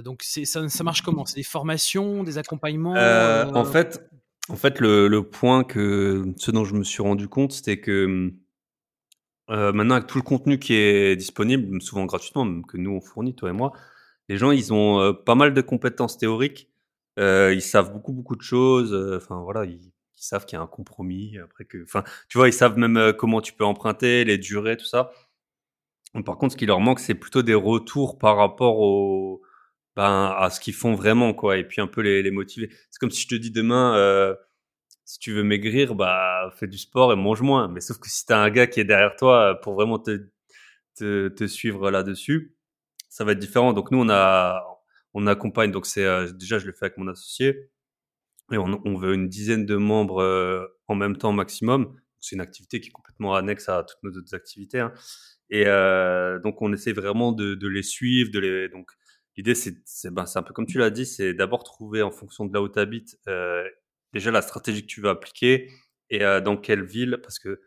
donc 0.03 0.23
ça, 0.23 0.69
ça 0.69 0.85
marche 0.85 1.03
comment? 1.03 1.27
C'est 1.27 1.37
des 1.37 1.43
formations, 1.43 2.25
des 2.25 2.39
accompagnements 2.39 2.95
En 2.95 3.65
fait, 3.65 4.01
en 4.49 4.57
fait, 4.57 4.81
le, 4.81 5.21
point 5.23 5.65
que 5.65 6.33
ce 6.37 6.51
dont 6.51 6.65
je 6.65 6.75
me 6.75 6.85
suis 6.85 7.03
rendu 7.03 7.29
compte, 7.29 7.53
c'était 7.53 7.79
que 7.79 8.33
euh, 9.51 9.73
maintenant 9.73 9.97
avec 9.97 10.07
tout 10.07 10.19
le 10.19 10.23
contenu 10.23 10.59
qui 10.59 10.75
est 10.75 11.17
disponible, 11.17 11.81
souvent 11.83 12.05
gratuitement, 12.07 12.63
que 12.63 12.77
nous 12.77 12.91
on 12.93 13.01
fournit, 13.01 13.35
toi 13.35 13.51
et 13.51 13.53
moi, 13.53 13.73
les 14.29 14.37
gens 14.39 14.51
ils 14.51 14.73
ont 14.73 15.01
euh, 15.01 15.13
pas 15.13 15.35
mal 15.35 15.55
de 15.55 15.61
compétences 15.61 16.19
théoriques, 16.19 16.71
euh, 17.19 17.53
ils 17.55 17.63
savent 17.63 17.93
beaucoup 17.93 18.13
beaucoup 18.13 18.37
de 18.37 18.43
choses. 18.43 18.95
Enfin 19.17 19.41
voilà, 19.43 19.65
ils, 19.65 19.93
savent 20.17 20.47
qu'il 20.47 20.57
y 20.57 20.61
a 20.61 20.63
un 20.63 20.69
compromis. 20.69 21.37
Après 21.39 21.65
que, 21.65 21.83
enfin, 21.83 22.05
tu 22.29 22.39
vois, 22.39 22.49
ils 22.49 22.53
savent 22.53 22.79
même 22.79 23.13
comment 23.19 23.41
tu 23.41 23.53
peux 23.53 23.65
emprunter, 23.65 24.25
les 24.25 24.39
durées, 24.39 24.77
tout 24.77 24.85
ça. 24.87 25.11
Par 26.25 26.37
contre, 26.37 26.53
ce 26.53 26.57
qui 26.59 26.67
leur 26.67 26.81
manque, 26.81 27.01
c'est 27.01 27.15
plutôt 27.15 27.43
des 27.43 27.55
retours 27.55 28.19
par 28.19 28.37
rapport 28.37 28.79
au, 28.79 29.43
ben, 29.97 30.35
à 30.37 30.51
ce 30.51 30.61
qu'ils 30.61 30.75
font 30.75 30.95
vraiment, 30.95 31.35
quoi, 31.35 31.57
et 31.59 31.65
puis 31.65 31.81
un 31.81 31.87
peu 31.87 32.01
les, 32.03 32.23
les 32.23 32.31
motiver. 32.31 32.71
C'est 32.91 32.99
comme 32.99 33.11
si 33.11 33.23
je 33.23 33.29
te 33.29 33.35
dis 33.35 33.51
demain, 33.51 33.97
euh, 33.97 34.35
si 35.13 35.19
tu 35.19 35.35
veux 35.35 35.43
maigrir, 35.43 35.95
bah, 35.95 36.51
fais 36.57 36.67
du 36.67 36.79
sport 36.79 37.13
et 37.13 37.17
mange 37.17 37.43
moins. 37.43 37.69
Mais 37.69 37.83
sauf 37.83 37.99
que 37.99 38.09
si 38.09 38.25
tu 38.25 38.33
as 38.33 38.41
un 38.41 38.49
gars 38.49 38.67
qui 38.67 38.81
est 38.81 38.85
derrière 38.85 39.15
toi 39.15 39.51
euh, 39.51 39.55
pour 39.55 39.75
vraiment 39.75 39.99
te, 39.99 40.31
te, 40.97 41.47
suivre 41.47 41.91
là-dessus, 41.91 42.57
ça 43.11 43.23
va 43.23 43.33
être 43.33 43.39
différent. 43.39 43.75
Donc 43.75 43.91
nous, 43.91 43.99
on 43.99 44.09
a, 44.09 44.65
on 45.13 45.27
accompagne. 45.27 45.71
Donc 45.71 45.85
c'est 45.85 46.07
euh, 46.07 46.33
déjà, 46.33 46.59
je 46.59 46.65
le 46.65 46.73
fais 46.73 46.87
avec 46.87 46.97
mon 46.97 47.09
associé, 47.09 47.71
et 48.53 48.57
on, 48.57 48.97
veut 48.97 49.13
une 49.13 49.29
dizaine 49.29 49.67
de 49.67 49.77
membres 49.77 50.23
euh, 50.23 50.67
en 50.89 50.95
même 50.95 51.19
temps 51.19 51.33
maximum. 51.33 51.95
C'est 52.19 52.35
une 52.37 52.41
activité 52.41 52.81
qui 52.81 52.89
est 52.89 52.93
complètement 52.93 53.35
annexe 53.35 53.69
à 53.69 53.85
toutes 53.85 54.03
nos 54.03 54.19
autres 54.19 54.35
activités. 54.35 54.81
Hein. 54.81 54.95
Et 55.51 55.65
donc 56.43 56.63
on 56.63 56.73
essaie 56.73 56.93
vraiment 56.93 57.33
de, 57.33 57.69
les 57.69 57.83
suivre, 57.83 58.31
donc 58.73 58.91
L'idée, 59.37 59.55
c'est 59.55 60.11
ben, 60.11 60.27
un 60.35 60.43
peu 60.43 60.53
comme 60.53 60.67
tu 60.67 60.77
l'as 60.77 60.91
dit, 60.91 61.07
c'est 61.07 61.33
d'abord 61.33 61.65
trouver 61.65 62.03
en 62.03 62.11
fonction 62.11 62.45
de 62.45 62.53
là 62.53 62.61
où 62.61 62.69
tu 62.69 62.79
habites 62.79 63.17
déjà 64.13 64.31
la 64.31 64.43
stratégie 64.43 64.83
que 64.83 64.87
tu 64.87 65.01
veux 65.01 65.09
appliquer 65.09 65.71
et 66.11 66.23
euh, 66.23 66.41
dans 66.41 66.57
quelle 66.57 66.85
ville, 66.85 67.19
parce 67.23 67.39
que 67.39 67.61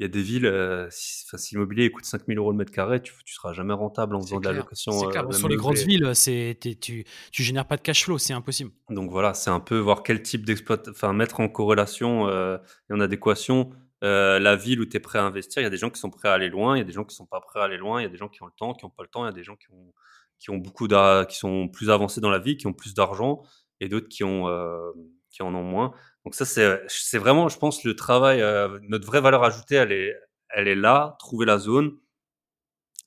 il 0.00 0.02
y 0.02 0.06
a 0.06 0.08
des 0.08 0.22
villes, 0.22 0.46
euh, 0.46 0.88
si, 0.90 1.24
si 1.36 1.54
l'immobilier 1.54 1.88
coûte 1.92 2.04
5000 2.04 2.36
euros 2.36 2.50
le 2.50 2.56
mètre 2.56 2.72
carré, 2.72 3.00
tu, 3.00 3.12
tu 3.24 3.32
seras 3.32 3.52
jamais 3.52 3.74
rentable 3.74 4.16
en 4.16 4.20
faisant 4.20 4.40
de 4.40 4.46
la 4.46 4.52
location. 4.52 4.90
C'est 4.90 5.06
clair. 5.06 5.32
Sur 5.32 5.48
les 5.48 5.54
grosses 5.54 5.84
villes, 5.84 6.10
c'est, 6.14 6.58
tu, 6.60 7.04
tu 7.30 7.42
génères 7.44 7.68
pas 7.68 7.76
de 7.76 7.82
cash 7.82 8.04
flow, 8.04 8.18
c'est 8.18 8.32
impossible. 8.32 8.72
Donc 8.90 9.12
voilà, 9.12 9.34
c'est 9.34 9.50
un 9.50 9.60
peu 9.60 9.78
voir 9.78 10.02
quel 10.02 10.20
type 10.20 10.44
d'exploitation, 10.44 10.90
enfin 10.90 11.12
mettre 11.12 11.38
en 11.38 11.48
corrélation 11.48 12.28
et 12.28 12.92
en 12.92 12.98
adéquation 12.98 13.70
la 14.02 14.56
ville 14.56 14.80
où 14.80 14.84
tu 14.84 14.96
es 14.96 15.00
prêt 15.00 15.20
à 15.20 15.22
investir. 15.22 15.62
Il 15.62 15.64
y 15.64 15.68
a 15.68 15.70
des 15.70 15.76
gens 15.76 15.90
qui 15.90 16.00
sont 16.00 16.10
prêts 16.10 16.28
à 16.28 16.32
aller 16.32 16.48
loin, 16.48 16.74
il 16.76 16.80
y 16.80 16.82
a 16.82 16.84
des 16.84 16.92
gens 16.92 17.04
qui 17.04 17.14
sont 17.14 17.26
pas 17.26 17.40
prêts 17.40 17.60
à 17.60 17.62
aller 17.62 17.78
loin, 17.78 18.00
il 18.00 18.02
y 18.02 18.06
a 18.06 18.10
des 18.10 18.18
gens 18.18 18.28
qui 18.28 18.42
ont 18.42 18.46
le 18.46 18.52
temps, 18.56 18.74
qui 18.74 18.84
ont 18.84 18.90
pas 18.90 19.04
le 19.04 19.08
temps, 19.08 19.24
il 19.24 19.28
y 19.28 19.30
a 19.30 19.32
des 19.32 19.44
gens 19.44 19.54
qui 19.54 19.70
ont 19.70 19.94
qui 20.40 20.50
ont 20.50 20.58
beaucoup 20.58 20.88
qui 20.88 21.36
sont 21.36 21.68
plus 21.68 21.88
avancés 21.88 22.20
dans 22.20 22.30
la 22.30 22.40
vie, 22.40 22.56
qui 22.56 22.66
ont 22.66 22.72
plus 22.72 22.94
d'argent, 22.94 23.44
et 23.80 23.88
d'autres 23.88 24.08
qui 24.08 24.24
ont 24.24 24.48
euh, 24.48 24.90
qui 25.34 25.42
en 25.42 25.54
ont 25.54 25.64
moins. 25.64 25.92
Donc 26.24 26.34
ça 26.34 26.44
c'est 26.44 26.80
c'est 26.88 27.18
vraiment, 27.18 27.48
je 27.48 27.58
pense, 27.58 27.84
le 27.84 27.96
travail. 27.96 28.40
Euh, 28.40 28.78
notre 28.88 29.06
vraie 29.06 29.20
valeur 29.20 29.44
ajoutée, 29.44 29.76
elle 29.76 29.92
est 29.92 30.14
elle 30.50 30.68
est 30.68 30.76
là, 30.76 31.16
trouver 31.18 31.46
la 31.46 31.58
zone. 31.58 31.98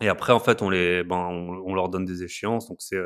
Et 0.01 0.09
après, 0.09 0.33
en 0.33 0.39
fait, 0.39 0.61
on 0.61 0.69
les, 0.69 1.03
ben, 1.03 1.17
on, 1.17 1.73
leur 1.73 1.89
donne 1.89 2.05
des 2.05 2.23
échéances. 2.23 2.67
Donc 2.67 2.81
c'est, 2.81 2.99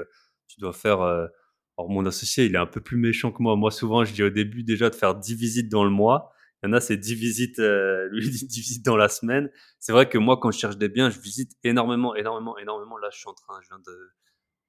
tu 0.47 0.60
dois 0.60 0.73
faire. 0.73 1.01
alors 1.01 1.89
mon 1.89 2.05
associé, 2.05 2.45
il 2.45 2.55
est 2.55 2.57
un 2.57 2.65
peu 2.65 2.81
plus 2.81 2.97
méchant 2.97 3.31
que 3.31 3.41
moi. 3.41 3.55
Moi, 3.55 3.71
souvent, 3.71 4.03
je 4.05 4.13
dis 4.13 4.23
au 4.23 4.29
début 4.29 4.63
déjà 4.63 4.89
de 4.89 4.95
faire 4.95 5.15
10 5.15 5.36
visites 5.36 5.69
dans 5.69 5.84
le 5.84 5.91
mois. 5.91 6.31
Il 6.63 6.67
y 6.67 6.69
en 6.69 6.73
a, 6.73 6.81
c'est 6.81 6.97
10 6.97 7.15
visites, 7.15 7.60
euh, 7.60 8.07
lui, 8.12 8.29
10 8.29 8.47
visites 8.47 8.86
dans 8.86 8.97
la 8.97 9.10
semaine. 9.10 9.49
C'est 9.79 9.91
vrai 9.93 10.10
que 10.10 10.17
moi, 10.17 10.38
quand 10.38 10.51
je 10.51 10.60
cherche 10.60 10.77
des 10.77 10.89
biens, 10.89 11.10
je 11.10 11.19
visite 11.19 11.51
énormément, 11.63 12.15
énormément, 12.15 12.57
énormément. 12.57 12.97
Là, 12.97 13.10
je 13.12 13.19
suis 13.19 13.29
en 13.29 13.34
train, 13.34 13.60
je 13.62 13.67
viens 13.67 13.79
de, 13.79 14.12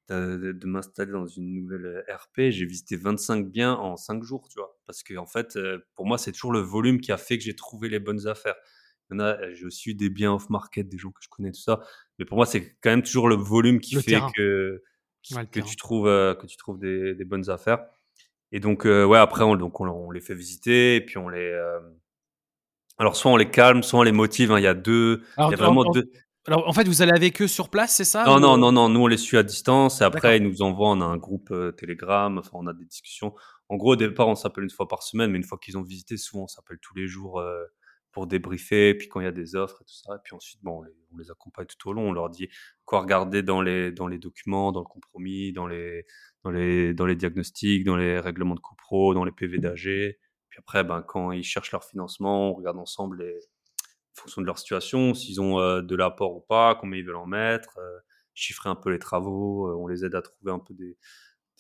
de, 0.09 0.53
de 0.53 0.67
m'installer 0.67 1.13
dans 1.13 1.27
une 1.27 1.55
nouvelle 1.55 1.87
euh, 1.87 2.15
RP. 2.15 2.51
J'ai 2.51 2.67
visité 2.67 2.97
25 2.97 3.49
biens 3.49 3.75
en 3.75 3.97
5 3.97 4.23
jours, 4.23 4.49
tu 4.49 4.59
vois. 4.59 4.77
Parce 4.87 5.03
que, 5.03 5.17
en 5.17 5.27
fait, 5.27 5.57
euh, 5.57 5.79
pour 5.95 6.07
moi, 6.07 6.19
c'est 6.19 6.33
toujours 6.33 6.53
le 6.53 6.61
volume 6.61 7.01
qui 7.01 7.13
a 7.13 7.17
fait 7.17 7.39
que 7.39 7.45
j'ai 7.45 7.57
trouvé 7.57 7.89
les 7.89 7.99
bonnes 7.99 8.27
affaires. 8.27 8.57
Il 9.11 9.15
y 9.15 9.17
en 9.17 9.21
a, 9.21 9.41
euh, 9.41 9.55
j'ai 9.55 9.65
aussi 9.65 9.91
eu 9.91 9.95
des 9.95 10.11
biens 10.11 10.33
off-market, 10.33 10.89
des 10.89 10.99
gens 10.99 11.11
que 11.11 11.21
je 11.23 11.29
connais, 11.29 11.53
tout 11.53 11.61
ça. 11.61 11.81
Mais 12.19 12.25
pour 12.25 12.37
moi, 12.37 12.47
c'est 12.47 12.77
quand 12.81 12.91
même 12.91 13.03
toujours 13.03 13.29
le 13.29 13.37
volume 13.37 13.81
qui 13.81 14.01
fait 14.03 14.21
que, 14.37 14.83
que, 15.51 15.61
tu 15.61 15.77
trouves, 15.77 16.07
que 16.07 16.47
tu 16.47 16.57
trouves 16.57 16.79
des, 16.79 17.15
des 17.15 17.25
bonnes 17.25 17.49
affaires. 17.51 17.87
Et 18.53 18.61
donc, 18.61 18.85
euh, 18.85 19.05
ouais, 19.05 19.19
après, 19.19 19.43
on, 19.43 19.57
donc 19.57 19.81
on, 19.81 20.11
les 20.11 20.21
fait 20.21 20.35
visiter, 20.35 20.97
et 20.97 21.01
puis 21.01 21.17
on 21.17 21.29
les. 21.31 21.51
Euh, 21.51 21.81
alors, 22.99 23.17
soit 23.17 23.31
on 23.31 23.37
les 23.37 23.51
calme, 23.51 23.83
soit 23.83 23.99
on 23.99 24.03
les 24.03 24.13
motive. 24.13 24.53
Hein. 24.53 24.61
Il 24.61 24.63
y 24.63 24.67
a 24.69 24.75
deux. 24.75 25.23
il 25.39 25.51
y 25.51 25.55
a 25.55 25.57
vraiment 25.57 25.91
deux. 25.91 26.13
Alors, 26.47 26.69
en 26.69 26.73
fait, 26.73 26.89
vous 26.89 27.03
allez 27.03 27.13
avec 27.13 27.41
eux 27.41 27.47
sur 27.47 27.69
place, 27.69 27.97
c'est 27.97 28.05
ça 28.05 28.25
Non, 28.25 28.41
non, 28.41 28.57
non, 28.57 28.73
non. 28.73 28.89
Nous, 28.89 29.01
on 29.01 29.07
les 29.07 29.17
suit 29.17 29.37
à 29.37 29.43
distance, 29.43 30.01
et 30.01 30.05
après, 30.05 30.39
ils 30.39 30.43
nous 30.43 30.63
envoient. 30.63 30.91
On 30.91 31.01
a 31.01 31.05
un 31.05 31.17
groupe 31.17 31.51
euh, 31.53 31.71
Telegram, 31.73 32.37
enfin, 32.39 32.51
on 32.55 32.67
a 32.67 32.73
des 32.73 32.85
discussions. 32.85 33.35
En 33.69 33.77
gros, 33.77 33.93
au 33.93 33.97
départ, 33.97 34.29
on 34.29 34.35
s'appelle 34.35 34.65
une 34.65 34.71
fois 34.71 34.89
par 34.89 35.03
semaine, 35.03 35.31
mais 35.31 35.39
une 35.39 35.45
fois 35.45 35.59
qu'ils 35.59 35.79
ont 35.79 35.83
visité, 35.83 36.17
souvent, 36.17 36.45
on 36.45 36.49
s'appelle 36.49 36.79
tous 36.83 36.95
les 36.95 37.07
jours 37.07 37.41
pour 38.13 38.27
débriefer, 38.27 38.95
puis 38.95 39.09
quand 39.09 39.21
il 39.21 39.25
y 39.25 39.27
a 39.27 39.33
des 39.33 39.57
offres 39.57 39.83
et 39.83 39.85
tout 39.85 39.95
ça. 39.95 40.15
Et 40.15 40.19
puis 40.23 40.35
ensuite, 40.35 40.61
bon, 40.63 40.79
on 40.79 40.83
les, 40.83 40.93
on 41.13 41.17
les 41.17 41.31
accompagne 41.31 41.67
tout 41.67 41.89
au 41.89 41.93
long. 41.93 42.11
On 42.11 42.13
leur 42.13 42.31
dit 42.31 42.49
quoi 42.85 43.01
regarder 43.01 43.43
dans 43.43 43.63
les, 43.63 43.91
dans 43.91 44.07
les 44.07 44.19
documents, 44.19 44.71
dans 44.73 44.81
le 44.81 44.87
compromis, 44.87 45.53
dans 45.53 45.67
les 45.67 46.07
dans 46.45 46.51
les, 46.51 46.93
dans 46.93 47.07
les 47.07 47.17
diagnostics, 47.17 47.85
dans 47.85 47.97
les 47.97 48.19
règlements 48.19 48.55
de 48.55 48.61
copro, 48.61 49.15
dans 49.15 49.25
les 49.25 49.33
PV 49.33 49.59
d'AG. 49.59 50.17
Puis 50.49 50.59
après, 50.59 50.85
ben, 50.85 51.03
quand 51.03 51.33
ils 51.33 51.45
cherchent 51.45 51.73
leur 51.73 51.85
financement, 51.85 52.51
on 52.51 52.55
regarde 52.55 52.79
ensemble 52.79 53.23
les, 53.23 53.39
en 54.17 54.21
fonction 54.21 54.43
de 54.43 54.47
leur 54.47 54.59
situation, 54.59 55.15
s'ils 55.15 55.41
ont 55.41 55.59
euh, 55.61 55.83
de 55.83 55.97
l'apport 55.97 56.37
ou 56.37 56.41
pas, 56.41 56.75
combien 56.75 56.99
ils 56.99 57.05
veulent 57.05 57.17
en 57.17 57.27
mettre, 57.27 57.79
euh, 57.79 57.99
chiffrer 58.35 58.69
un 58.69 58.77
peu 58.77 58.91
les 58.91 58.99
travaux, 58.99 59.69
euh, 59.69 59.77
on 59.77 59.87
les 59.87 60.05
aide 60.05 60.15
à 60.15 60.23
trouver 60.23 60.53
un 60.53 60.59
peu 60.59 60.75
des, 60.75 60.97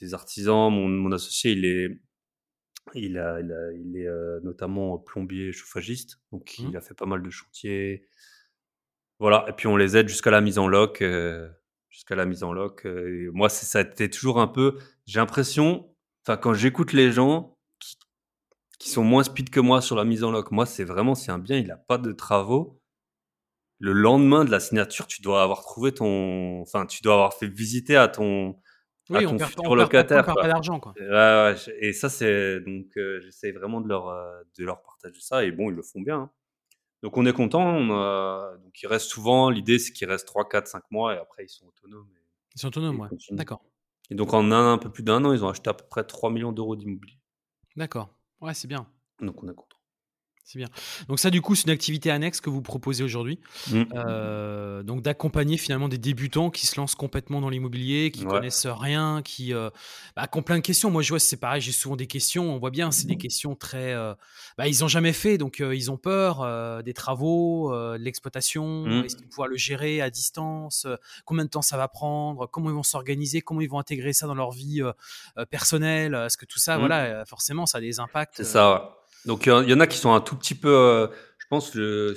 des 0.00 0.14
artisans. 0.14 0.72
Mon, 0.72 0.88
mon, 0.88 1.12
associé, 1.12 1.52
il 1.52 1.64
est, 1.64 1.88
il, 2.94 3.18
a, 3.18 3.40
il, 3.40 3.52
a, 3.52 3.72
il 3.72 3.96
est 3.96 4.08
notamment 4.42 4.98
plombier 4.98 5.52
chauffagiste, 5.52 6.20
donc 6.30 6.54
mmh. 6.58 6.68
il 6.68 6.76
a 6.76 6.80
fait 6.80 6.94
pas 6.94 7.06
mal 7.06 7.22
de 7.22 7.30
chantiers. 7.30 8.06
Voilà, 9.18 9.44
et 9.48 9.52
puis 9.52 9.68
on 9.68 9.76
les 9.76 9.96
aide 9.96 10.08
jusqu'à 10.08 10.30
la 10.30 10.40
mise 10.40 10.58
en 10.58 10.66
loc 10.66 11.02
jusqu'à 11.88 12.16
la 12.16 12.24
mise 12.24 12.42
en 12.42 12.52
loc. 12.52 12.86
Moi, 13.32 13.48
ça 13.50 13.78
a 13.78 13.82
été 13.82 14.10
toujours 14.10 14.40
un 14.40 14.48
peu. 14.48 14.78
J'ai 15.06 15.20
l'impression, 15.20 15.94
enfin, 16.24 16.38
quand 16.38 16.54
j'écoute 16.54 16.92
les 16.92 17.12
gens 17.12 17.51
qui, 18.82 18.90
sont 18.90 19.04
moins 19.04 19.22
speed 19.22 19.50
que 19.50 19.60
moi 19.60 19.80
sur 19.80 19.96
la 19.96 20.04
mise 20.04 20.24
en 20.24 20.30
loc, 20.30 20.50
moi, 20.50 20.66
c'est 20.66 20.84
vraiment 20.84 21.14
si 21.14 21.30
un 21.30 21.38
bien 21.38 21.58
il 21.58 21.68
n'a 21.68 21.76
pas 21.76 21.98
de 21.98 22.12
travaux, 22.12 22.80
le 23.78 23.92
lendemain 23.92 24.44
de 24.44 24.50
la 24.50 24.60
signature, 24.60 25.06
tu 25.06 25.22
dois 25.22 25.42
avoir 25.42 25.62
trouvé 25.62 25.92
ton, 25.92 26.60
enfin, 26.60 26.86
tu 26.86 27.02
dois 27.02 27.14
avoir 27.14 27.34
fait 27.34 27.48
visiter 27.48 27.96
à 27.96 28.08
ton, 28.08 28.56
oui, 29.10 29.18
à 29.18 29.22
ton 29.22 29.38
futur 29.38 29.76
locataire. 29.76 30.22
On 30.22 30.34
perd 30.34 30.40
pas 30.40 30.48
d'argent, 30.48 30.80
quoi. 30.80 30.94
et 31.80 31.92
ça, 31.92 32.08
c'est 32.08 32.60
donc, 32.60 32.86
euh, 32.96 33.20
j'essaie 33.20 33.52
vraiment 33.52 33.80
de 33.80 33.88
leur, 33.88 34.08
euh, 34.08 34.42
de 34.58 34.64
leur 34.64 34.82
partager 34.82 35.20
ça. 35.20 35.44
Et 35.44 35.52
bon, 35.52 35.70
ils 35.70 35.76
le 35.76 35.82
font 35.82 36.00
bien. 36.00 36.18
Hein. 36.18 36.30
Donc 37.02 37.16
on 37.16 37.26
est 37.26 37.32
content. 37.32 37.64
On 37.64 37.88
Donc 38.58 38.82
ils 38.82 38.86
restent 38.86 39.10
souvent. 39.10 39.50
L'idée 39.50 39.78
c'est 39.78 39.92
qu'ils 39.92 40.08
restent 40.08 40.26
3, 40.26 40.48
4, 40.48 40.68
5 40.68 40.84
mois 40.90 41.14
et 41.14 41.18
après 41.18 41.44
ils 41.44 41.48
sont 41.48 41.66
autonomes. 41.66 42.08
ils 42.54 42.60
sont 42.60 42.68
autonomes, 42.68 43.00
ouais. 43.00 43.08
D'accord. 43.30 43.64
Et 44.10 44.14
donc 44.14 44.32
en 44.34 44.52
un, 44.52 44.74
un 44.74 44.78
peu 44.78 44.90
plus 44.90 45.02
d'un 45.02 45.24
an, 45.24 45.32
ils 45.32 45.44
ont 45.44 45.48
acheté 45.48 45.68
à 45.70 45.74
peu 45.74 45.84
près 45.88 46.04
3 46.04 46.30
millions 46.30 46.52
d'euros 46.52 46.76
d'immobilier. 46.76 47.18
D'accord. 47.76 48.14
Ouais, 48.42 48.52
c'est 48.52 48.68
bien. 48.68 48.86
Donc 49.20 49.42
on 49.42 49.48
content. 49.54 49.71
C'est 50.44 50.58
bien. 50.58 50.68
Donc 51.08 51.20
ça, 51.20 51.30
du 51.30 51.40
coup, 51.40 51.54
c'est 51.54 51.64
une 51.64 51.72
activité 51.72 52.10
annexe 52.10 52.40
que 52.40 52.50
vous 52.50 52.62
proposez 52.62 53.04
aujourd'hui. 53.04 53.38
Mmh. 53.70 53.82
Euh, 53.94 54.82
donc 54.82 55.02
d'accompagner 55.02 55.56
finalement 55.56 55.88
des 55.88 55.98
débutants 55.98 56.50
qui 56.50 56.66
se 56.66 56.78
lancent 56.80 56.96
complètement 56.96 57.40
dans 57.40 57.48
l'immobilier, 57.48 58.10
qui 58.10 58.24
connaissent 58.24 58.66
rien, 58.66 59.22
qui, 59.22 59.54
euh, 59.54 59.70
bah, 60.16 60.28
ont 60.34 60.42
plein 60.42 60.56
de 60.56 60.62
questions. 60.62 60.90
Moi, 60.90 61.02
je 61.02 61.10
vois, 61.10 61.20
c'est 61.20 61.36
pareil, 61.36 61.60
j'ai 61.60 61.70
souvent 61.70 61.94
des 61.94 62.08
questions. 62.08 62.52
On 62.54 62.58
voit 62.58 62.70
bien, 62.70 62.90
c'est 62.90 63.06
des 63.06 63.16
questions 63.16 63.54
très... 63.54 63.92
Euh, 63.92 64.14
bah, 64.58 64.66
ils 64.66 64.80
n'ont 64.80 64.88
jamais 64.88 65.12
fait, 65.12 65.38
donc 65.38 65.60
ils 65.60 65.90
ont 65.90 65.96
peur 65.96 66.82
des 66.82 66.94
travaux, 66.94 67.72
de 67.72 67.96
l'exploitation. 67.96 68.84
Mmh. 68.84 69.04
Est-ce 69.04 69.16
qu'ils 69.16 69.24
vont 69.24 69.30
pouvoir 69.30 69.48
le 69.48 69.56
gérer 69.56 70.00
à 70.00 70.10
distance 70.10 70.86
Combien 71.24 71.44
de 71.44 71.50
temps 71.50 71.62
ça 71.62 71.76
va 71.76 71.86
prendre 71.86 72.46
Comment 72.48 72.70
ils 72.70 72.74
vont 72.74 72.82
s'organiser 72.82 73.42
Comment 73.42 73.60
ils 73.60 73.70
vont 73.70 73.78
intégrer 73.78 74.12
ça 74.12 74.26
dans 74.26 74.34
leur 74.34 74.50
vie 74.50 74.82
personnelle 75.50 76.14
Est-ce 76.14 76.36
que 76.36 76.46
tout 76.46 76.58
ça, 76.58 76.76
mmh. 76.76 76.80
voilà, 76.80 77.24
forcément, 77.26 77.64
ça 77.64 77.78
a 77.78 77.80
des 77.80 78.00
impacts. 78.00 78.34
C'est 78.36 78.44
ça, 78.44 79.01
donc 79.26 79.46
il 79.46 79.68
y 79.68 79.74
en 79.74 79.80
a 79.80 79.86
qui 79.86 79.98
sont 79.98 80.12
un 80.12 80.20
tout 80.20 80.36
petit 80.36 80.54
peu, 80.54 80.74
euh, 80.74 81.06
je 81.38 81.46
pense, 81.48 81.74
le, 81.74 82.14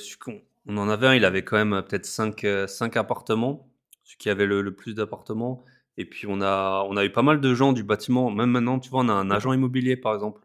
on, 0.67 0.77
en 0.77 0.89
avait 0.89 1.07
un, 1.07 1.15
il 1.15 1.25
avait 1.25 1.43
quand 1.43 1.57
même 1.57 1.73
euh, 1.73 1.81
peut-être 1.81 2.05
5, 2.05 2.45
5 2.67 2.97
euh, 2.97 2.99
appartements, 2.99 3.71
celui 4.03 4.17
qui 4.17 4.29
avait 4.29 4.45
le, 4.45 4.75
plus 4.75 4.93
d'appartements. 4.93 5.63
Et 5.97 6.05
puis 6.05 6.27
on 6.27 6.41
a, 6.41 6.85
on 6.89 6.97
a 6.97 7.05
eu 7.05 7.11
pas 7.11 7.21
mal 7.21 7.39
de 7.39 7.53
gens 7.53 7.73
du 7.73 7.83
bâtiment. 7.83 8.29
Même 8.31 8.51
maintenant, 8.51 8.79
tu 8.79 8.89
vois, 8.89 9.01
on 9.01 9.09
a 9.09 9.13
un 9.13 9.31
agent 9.31 9.53
immobilier 9.53 9.95
par 9.95 10.13
exemple 10.13 10.41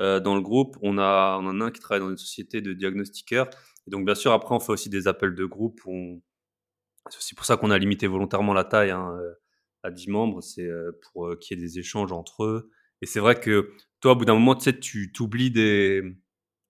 euh, 0.00 0.20
dans 0.20 0.34
le 0.34 0.40
groupe. 0.40 0.76
On, 0.82 0.98
a, 0.98 1.38
on 1.40 1.46
en 1.46 1.60
a 1.60 1.64
un 1.66 1.70
qui 1.70 1.80
travaille 1.80 2.00
dans 2.00 2.10
une 2.10 2.16
société 2.16 2.60
de 2.60 2.72
diagnostiqueurs. 2.72 3.50
Et 3.86 3.90
donc 3.90 4.06
bien 4.06 4.14
sûr, 4.14 4.32
après, 4.32 4.54
on 4.54 4.60
fait 4.60 4.72
aussi 4.72 4.88
des 4.88 5.08
appels 5.08 5.34
de 5.34 5.44
groupe. 5.44 5.80
C'est 7.10 7.18
aussi 7.18 7.34
pour 7.34 7.44
ça 7.44 7.56
qu'on 7.56 7.70
a 7.70 7.78
limité 7.78 8.06
volontairement 8.06 8.54
la 8.54 8.64
taille 8.64 8.90
hein, 8.90 9.14
à 9.82 9.90
10 9.90 10.08
membres. 10.08 10.42
C'est 10.42 10.68
pour 11.02 11.36
qu'il 11.38 11.58
y 11.58 11.60
ait 11.60 11.62
des 11.62 11.78
échanges 11.78 12.12
entre 12.12 12.44
eux. 12.44 12.70
Et 13.02 13.06
c'est 13.06 13.20
vrai 13.20 13.38
que 13.38 13.72
toi, 14.04 14.12
au 14.12 14.16
bout 14.16 14.24
d'un 14.24 14.34
moment, 14.34 14.54
tu 14.54 14.64
sais, 14.64 14.78
tu 14.78 15.12
t'oublies 15.12 15.50
des. 15.50 16.02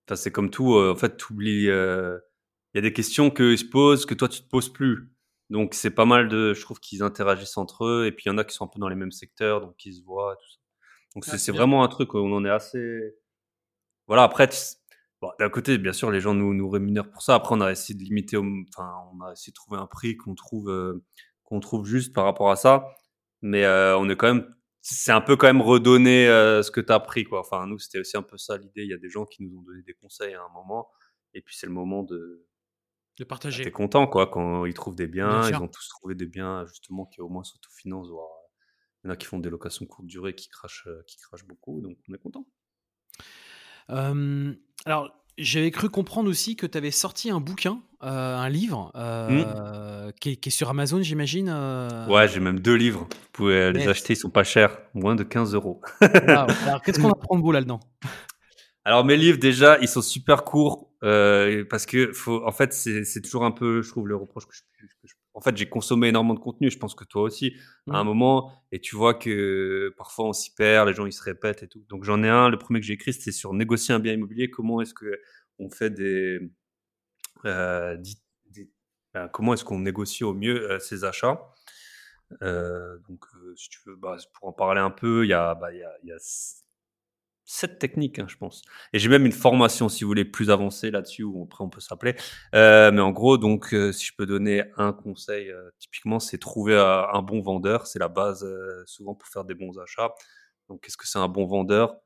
Enfin, 0.06 0.16
c'est 0.16 0.30
comme 0.30 0.50
tout. 0.50 0.74
en 0.74 0.94
fait, 0.96 1.16
tu 1.16 1.32
oublies. 1.32 1.64
Il 1.64 2.76
y 2.76 2.78
a 2.78 2.80
des 2.80 2.92
questions 2.92 3.30
qu'ils 3.30 3.58
se 3.58 3.64
posent 3.64 4.06
que 4.06 4.14
toi, 4.14 4.28
tu 4.28 4.40
te 4.42 4.48
poses 4.48 4.72
plus. 4.72 5.14
Donc 5.50 5.74
c'est 5.74 5.90
pas 5.90 6.04
mal 6.04 6.28
de, 6.28 6.54
je 6.54 6.60
trouve 6.62 6.80
qu'ils 6.80 7.02
interagissent 7.02 7.58
entre 7.58 7.84
eux 7.84 8.06
et 8.06 8.12
puis 8.12 8.24
il 8.26 8.28
y 8.28 8.32
en 8.32 8.38
a 8.38 8.44
qui 8.44 8.54
sont 8.54 8.64
un 8.64 8.68
peu 8.68 8.80
dans 8.80 8.88
les 8.88 8.96
mêmes 8.96 9.12
secteurs, 9.12 9.60
donc 9.60 9.84
ils 9.84 9.94
se 9.94 10.02
voient. 10.02 10.36
Tout 10.36 10.48
ça. 10.48 11.32
Donc 11.32 11.38
c'est 11.38 11.52
vraiment 11.52 11.84
un 11.84 11.88
truc 11.88 12.14
où 12.14 12.18
on 12.18 12.32
en 12.34 12.44
est 12.44 12.50
assez. 12.50 13.14
Voilà 14.06 14.22
après, 14.22 14.48
d'un 15.38 15.50
côté 15.50 15.78
bien 15.78 15.92
sûr 15.92 16.10
les 16.10 16.20
gens 16.20 16.34
nous, 16.34 16.54
nous 16.54 16.68
rémunèrent 16.68 17.10
pour 17.10 17.22
ça. 17.22 17.34
Après 17.34 17.54
on 17.54 17.60
a 17.60 17.70
essayé 17.70 17.98
de 17.98 18.02
limiter, 18.02 18.36
enfin 18.36 18.90
on 19.12 19.20
a 19.20 19.32
essayé 19.32 19.50
de 19.50 19.54
trouver 19.54 19.78
un 19.78 19.86
prix 19.86 20.16
qu'on 20.16 20.34
trouve 20.34 20.70
euh, 20.70 21.04
qu'on 21.44 21.60
trouve 21.60 21.84
juste 21.84 22.14
par 22.14 22.24
rapport 22.24 22.50
à 22.50 22.56
ça, 22.56 22.86
mais 23.42 23.64
euh, 23.64 23.98
on 23.98 24.08
est 24.08 24.16
quand 24.16 24.32
même 24.32 24.54
c'est 24.86 25.12
un 25.12 25.22
peu 25.22 25.34
quand 25.34 25.46
même 25.46 25.62
redonner 25.62 26.28
euh, 26.28 26.62
ce 26.62 26.70
que 26.70 26.80
tu 26.80 26.92
as 26.92 27.00
pris 27.00 27.24
quoi. 27.24 27.40
Enfin 27.40 27.66
nous 27.66 27.78
c'était 27.78 27.98
aussi 27.98 28.18
un 28.18 28.22
peu 28.22 28.36
ça 28.36 28.58
l'idée. 28.58 28.82
Il 28.82 28.90
y 28.90 28.94
a 28.94 28.98
des 28.98 29.08
gens 29.08 29.24
qui 29.24 29.42
nous 29.42 29.58
ont 29.58 29.62
donné 29.62 29.82
des 29.82 29.94
conseils 29.94 30.34
à 30.34 30.42
un 30.42 30.52
moment 30.52 30.88
et 31.32 31.40
puis 31.40 31.56
c'est 31.56 31.66
le 31.66 31.72
moment 31.72 32.02
de 32.02 32.46
de 33.16 33.24
partager. 33.24 33.62
T'es 33.62 33.70
content, 33.70 34.08
quoi, 34.08 34.26
quand 34.26 34.64
ils 34.66 34.74
trouvent 34.74 34.96
des 34.96 35.06
biens. 35.06 35.48
Ils 35.48 35.54
ont 35.56 35.68
tous 35.68 35.88
trouvé 35.88 36.16
des 36.16 36.26
biens, 36.26 36.66
justement, 36.66 37.06
qui 37.06 37.20
au 37.20 37.28
moins 37.28 37.44
s'autofinancent. 37.44 38.10
Voire... 38.10 38.28
Il 39.02 39.06
y 39.06 39.10
en 39.10 39.12
a 39.12 39.16
qui 39.16 39.26
font 39.26 39.38
des 39.38 39.50
locations 39.50 39.86
courte 39.86 40.08
durée, 40.08 40.34
qui 40.34 40.48
crachent, 40.48 40.88
euh, 40.88 41.00
qui 41.06 41.16
crachent 41.18 41.46
beaucoup. 41.46 41.80
Donc, 41.80 41.96
on 42.08 42.14
est 42.14 42.18
content. 42.18 42.44
alors, 43.88 45.23
j'avais 45.38 45.70
cru 45.70 45.88
comprendre 45.88 46.30
aussi 46.30 46.56
que 46.56 46.66
tu 46.66 46.78
avais 46.78 46.90
sorti 46.90 47.30
un 47.30 47.40
bouquin, 47.40 47.80
euh, 48.02 48.36
un 48.36 48.48
livre, 48.48 48.90
mmh. 48.94 48.98
euh, 48.98 50.10
qui, 50.20 50.30
est, 50.30 50.50
sur 50.50 50.70
Amazon, 50.70 51.02
j'imagine. 51.02 51.48
Ouais, 52.08 52.28
j'ai 52.28 52.40
même 52.40 52.60
deux 52.60 52.74
livres. 52.74 53.08
Vous 53.10 53.28
pouvez 53.32 53.72
les 53.72 53.88
acheter, 53.88 54.12
ils 54.14 54.16
sont 54.16 54.30
pas 54.30 54.44
chers, 54.44 54.78
moins 54.94 55.14
de 55.14 55.24
15 55.24 55.54
euros. 55.54 55.80
Alors, 56.00 56.48
qu'est-ce 56.84 57.00
qu'on 57.00 57.10
apprend 57.10 57.36
de 57.36 57.42
beau 57.42 57.52
là-dedans? 57.52 57.80
Alors 58.86 59.04
mes 59.04 59.16
livres 59.16 59.38
déjà, 59.38 59.78
ils 59.80 59.88
sont 59.88 60.02
super 60.02 60.44
courts 60.44 60.90
euh, 61.02 61.64
parce 61.68 61.86
que 61.86 62.12
faut, 62.12 62.46
en 62.46 62.52
fait, 62.52 62.72
c'est 62.72 63.22
toujours 63.22 63.44
un 63.44 63.50
peu, 63.50 63.82
je 63.82 63.88
trouve, 63.88 64.06
le 64.08 64.16
reproche 64.16 64.46
que 64.46 64.54
je, 64.54 65.14
en 65.34 65.40
fait, 65.40 65.56
j'ai 65.56 65.68
consommé 65.68 66.08
énormément 66.08 66.34
de 66.34 66.40
contenu. 66.40 66.70
Je 66.70 66.78
pense 66.78 66.94
que 66.94 67.04
toi 67.04 67.22
aussi, 67.22 67.54
à 67.90 67.98
un 67.98 68.04
mmh. 68.04 68.06
moment, 68.06 68.52
et 68.72 68.80
tu 68.80 68.96
vois 68.96 69.14
que 69.14 69.92
parfois 69.98 70.26
on 70.28 70.32
s'y 70.32 70.54
perd, 70.54 70.88
les 70.88 70.94
gens 70.94 71.06
ils 71.06 71.12
se 71.12 71.22
répètent 71.22 71.62
et 71.62 71.68
tout. 71.68 71.84
Donc 71.88 72.04
j'en 72.04 72.22
ai 72.22 72.28
un. 72.28 72.48
Le 72.48 72.58
premier 72.58 72.80
que 72.80 72.86
j'ai 72.86 72.94
écrit, 72.94 73.12
c'était 73.12 73.32
sur 73.32 73.52
négocier 73.52 73.94
un 73.94 73.98
bien 73.98 74.12
immobilier. 74.12 74.50
Comment 74.50 74.80
est-ce 74.80 74.94
que 74.94 75.20
on 75.58 75.70
fait 75.70 75.90
des, 75.90 76.40
euh, 77.44 77.96
ben, 79.12 79.28
comment 79.28 79.54
est-ce 79.54 79.64
qu'on 79.64 79.78
négocie 79.78 80.24
au 80.24 80.34
mieux 80.34 80.70
euh, 80.70 80.78
ses 80.80 81.04
achats? 81.04 81.40
Euh, 82.42 82.98
donc, 83.08 83.24
euh, 83.36 83.54
si 83.54 83.68
tu 83.68 83.78
veux, 83.86 83.96
bah, 83.96 84.16
pour 84.32 84.48
en 84.48 84.52
parler 84.52 84.80
un 84.80 84.90
peu, 84.90 85.24
il 85.24 85.28
y 85.28 85.34
a, 85.34 85.54
bah, 85.54 85.72
y 85.72 85.82
a, 85.82 85.92
il 86.02 86.08
y 86.08 86.12
a 86.12 86.18
cette 87.44 87.78
technique, 87.78 88.18
hein, 88.18 88.26
je 88.28 88.36
pense. 88.36 88.62
Et 88.92 88.98
j'ai 88.98 89.08
même 89.08 89.26
une 89.26 89.32
formation, 89.32 89.88
si 89.88 90.04
vous 90.04 90.08
voulez, 90.08 90.24
plus 90.24 90.50
avancée 90.50 90.90
là-dessus, 90.90 91.22
où 91.24 91.44
après 91.44 91.62
on 91.62 91.68
peut 91.68 91.80
s'appeler. 91.80 92.14
Euh, 92.54 92.90
mais 92.90 93.00
en 93.00 93.10
gros, 93.10 93.36
donc, 93.38 93.74
euh, 93.74 93.92
si 93.92 94.06
je 94.06 94.12
peux 94.16 94.26
donner 94.26 94.64
un 94.76 94.92
conseil, 94.92 95.50
euh, 95.50 95.70
typiquement, 95.78 96.20
c'est 96.20 96.38
trouver 96.38 96.76
un 96.76 97.22
bon 97.22 97.42
vendeur. 97.42 97.86
C'est 97.86 97.98
la 97.98 98.08
base 98.08 98.46
souvent 98.86 99.14
pour 99.14 99.28
faire 99.28 99.44
des 99.44 99.54
bons 99.54 99.78
achats. 99.78 100.14
Donc, 100.68 100.82
qu'est-ce 100.82 100.96
que 100.96 101.06
c'est 101.06 101.18
un 101.18 101.28
bon 101.28 101.46
vendeur? 101.46 101.96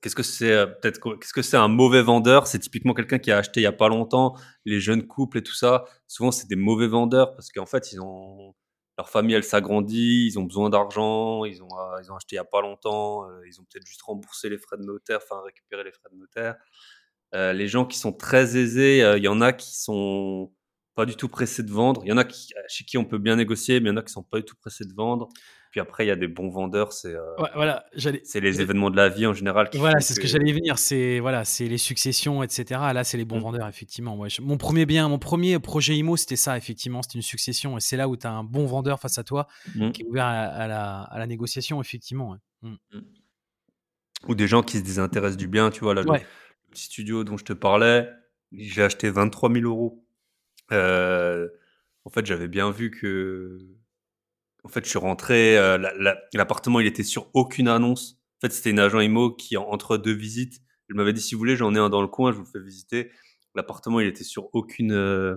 Qu'est-ce 0.00 0.14
que 0.14 0.22
c'est 0.22 0.66
peut-être 0.80 0.98
Qu'est-ce 1.16 1.34
que 1.34 1.42
c'est 1.42 1.58
un 1.58 1.68
mauvais 1.68 2.02
vendeur? 2.02 2.46
C'est 2.46 2.58
typiquement 2.58 2.94
quelqu'un 2.94 3.18
qui 3.18 3.30
a 3.30 3.36
acheté 3.38 3.60
il 3.60 3.64
y 3.64 3.66
a 3.66 3.72
pas 3.72 3.88
longtemps. 3.88 4.34
Les 4.64 4.80
jeunes 4.80 5.06
couples 5.06 5.38
et 5.38 5.42
tout 5.42 5.54
ça, 5.54 5.84
souvent 6.06 6.30
c'est 6.30 6.48
des 6.48 6.56
mauvais 6.56 6.86
vendeurs 6.86 7.34
parce 7.34 7.50
qu'en 7.52 7.66
fait 7.66 7.92
ils 7.92 8.00
ont 8.00 8.54
leur 8.98 9.08
famille 9.08 9.36
elle 9.36 9.44
s'agrandit, 9.44 10.26
ils 10.26 10.38
ont 10.38 10.42
besoin 10.42 10.70
d'argent, 10.70 11.44
ils 11.44 11.62
ont 11.62 11.68
euh, 11.78 12.00
ils 12.02 12.10
ont 12.12 12.16
acheté 12.16 12.34
il 12.34 12.36
y 12.36 12.40
a 12.40 12.44
pas 12.44 12.60
longtemps, 12.60 13.24
euh, 13.30 13.46
ils 13.46 13.60
ont 13.60 13.64
peut-être 13.64 13.86
juste 13.86 14.02
remboursé 14.02 14.48
les 14.50 14.58
frais 14.58 14.76
de 14.76 14.82
notaire, 14.82 15.20
enfin 15.22 15.40
récupéré 15.44 15.84
les 15.84 15.92
frais 15.92 16.10
de 16.12 16.18
notaire. 16.18 16.56
Euh, 17.34 17.52
les 17.52 17.68
gens 17.68 17.86
qui 17.86 17.98
sont 17.98 18.12
très 18.12 18.56
aisés, 18.56 18.98
il 19.16 19.22
y 19.22 19.28
en 19.28 19.40
a 19.40 19.52
qui 19.52 19.76
sont 19.76 20.52
pas 20.94 21.06
du 21.06 21.14
tout 21.14 21.28
pressés 21.28 21.62
de 21.62 21.70
vendre, 21.70 22.02
il 22.04 22.08
y 22.08 22.12
en 22.12 22.16
a 22.18 22.24
qui, 22.24 22.52
chez 22.68 22.84
qui 22.84 22.98
on 22.98 23.04
peut 23.04 23.18
bien 23.18 23.36
négocier, 23.36 23.80
mais 23.80 23.90
il 23.90 23.92
y 23.92 23.94
en 23.94 23.98
a 23.98 24.02
qui 24.02 24.12
sont 24.12 24.24
pas 24.24 24.38
du 24.38 24.44
tout 24.44 24.56
pressés 24.56 24.84
de 24.84 24.94
vendre. 24.94 25.28
Puis 25.78 25.82
après, 25.82 26.04
il 26.04 26.08
y 26.08 26.10
a 26.10 26.16
des 26.16 26.26
bons 26.26 26.50
vendeurs, 26.50 26.92
c'est 26.92 27.14
euh, 27.14 27.22
voilà, 27.54 27.86
c'est 28.24 28.40
les 28.40 28.60
événements 28.60 28.90
de 28.90 28.96
la 28.96 29.08
vie 29.08 29.26
en 29.26 29.32
général. 29.32 29.70
Qui 29.70 29.78
voilà, 29.78 30.00
c'est 30.00 30.12
ce 30.12 30.18
que, 30.18 30.26
j'allais 30.26 30.52
venir. 30.52 30.76
C'est 30.76 31.20
voilà, 31.20 31.44
c'est 31.44 31.68
les 31.68 31.78
successions, 31.78 32.42
etc. 32.42 32.80
Là, 32.92 33.04
c'est 33.04 33.16
les 33.16 33.24
bons 33.24 33.38
mmh. 33.38 33.42
vendeurs, 33.42 33.68
effectivement. 33.68 34.18
mon 34.40 34.56
premier 34.56 34.86
bien, 34.86 35.08
mon 35.08 35.20
premier 35.20 35.60
projet 35.60 35.96
IMO, 35.96 36.16
c'était 36.16 36.34
ça, 36.34 36.56
effectivement, 36.56 37.00
c'était 37.02 37.14
une 37.18 37.22
succession. 37.22 37.76
Et 37.76 37.80
c'est 37.80 37.96
là 37.96 38.08
où 38.08 38.16
tu 38.16 38.26
as 38.26 38.32
un 38.32 38.42
bon 38.42 38.66
vendeur 38.66 38.98
face 38.98 39.18
à 39.18 39.22
toi 39.22 39.46
mmh. 39.76 39.92
qui 39.92 40.02
est 40.02 40.04
ouvert 40.06 40.24
à, 40.24 40.66
la, 40.66 41.02
à 41.02 41.16
la, 41.16 41.26
négociation, 41.28 41.80
effectivement. 41.80 42.36
Mmh. 42.62 42.74
Ou 44.26 44.34
des 44.34 44.48
gens 44.48 44.64
qui 44.64 44.78
se 44.78 44.82
désintéressent 44.82 45.38
du 45.38 45.46
bien, 45.46 45.70
tu 45.70 45.84
vois. 45.84 45.94
Là, 45.94 46.02
le, 46.02 46.10
petit 46.72 46.86
studio 46.86 47.22
dont 47.22 47.36
je 47.36 47.44
te 47.44 47.52
parlais, 47.52 48.10
j'ai 48.50 48.82
acheté 48.82 49.10
23 49.10 49.52
000 49.52 49.64
euros. 49.64 50.04
Euh, 50.72 51.46
en 52.04 52.10
fait, 52.10 52.26
j'avais 52.26 52.48
bien 52.48 52.72
vu 52.72 52.90
que 52.90 53.77
en 54.64 54.68
fait, 54.68 54.84
je 54.84 54.90
suis 54.90 54.98
rentré, 54.98 55.56
euh, 55.56 55.78
l'appartement, 56.32 56.80
il 56.80 56.86
était 56.86 57.02
sur 57.02 57.30
aucune 57.34 57.68
annonce. 57.68 58.18
En 58.38 58.46
fait, 58.46 58.52
c'était 58.52 58.70
une 58.70 58.78
agent 58.78 59.00
IMO 59.00 59.34
qui, 59.34 59.56
entre 59.56 59.96
deux 59.96 60.12
visites, 60.12 60.60
elle 60.88 60.96
m'avait 60.96 61.12
dit, 61.12 61.20
si 61.20 61.34
vous 61.34 61.38
voulez, 61.38 61.56
j'en 61.56 61.74
ai 61.74 61.78
un 61.78 61.90
dans 61.90 62.02
le 62.02 62.08
coin, 62.08 62.32
je 62.32 62.38
vous 62.38 62.46
fais 62.46 62.60
visiter. 62.60 63.10
L'appartement, 63.54 64.00
il 64.00 64.06
était 64.06 64.24
sur 64.24 64.48
aucune... 64.54 64.92
Euh, 64.92 65.36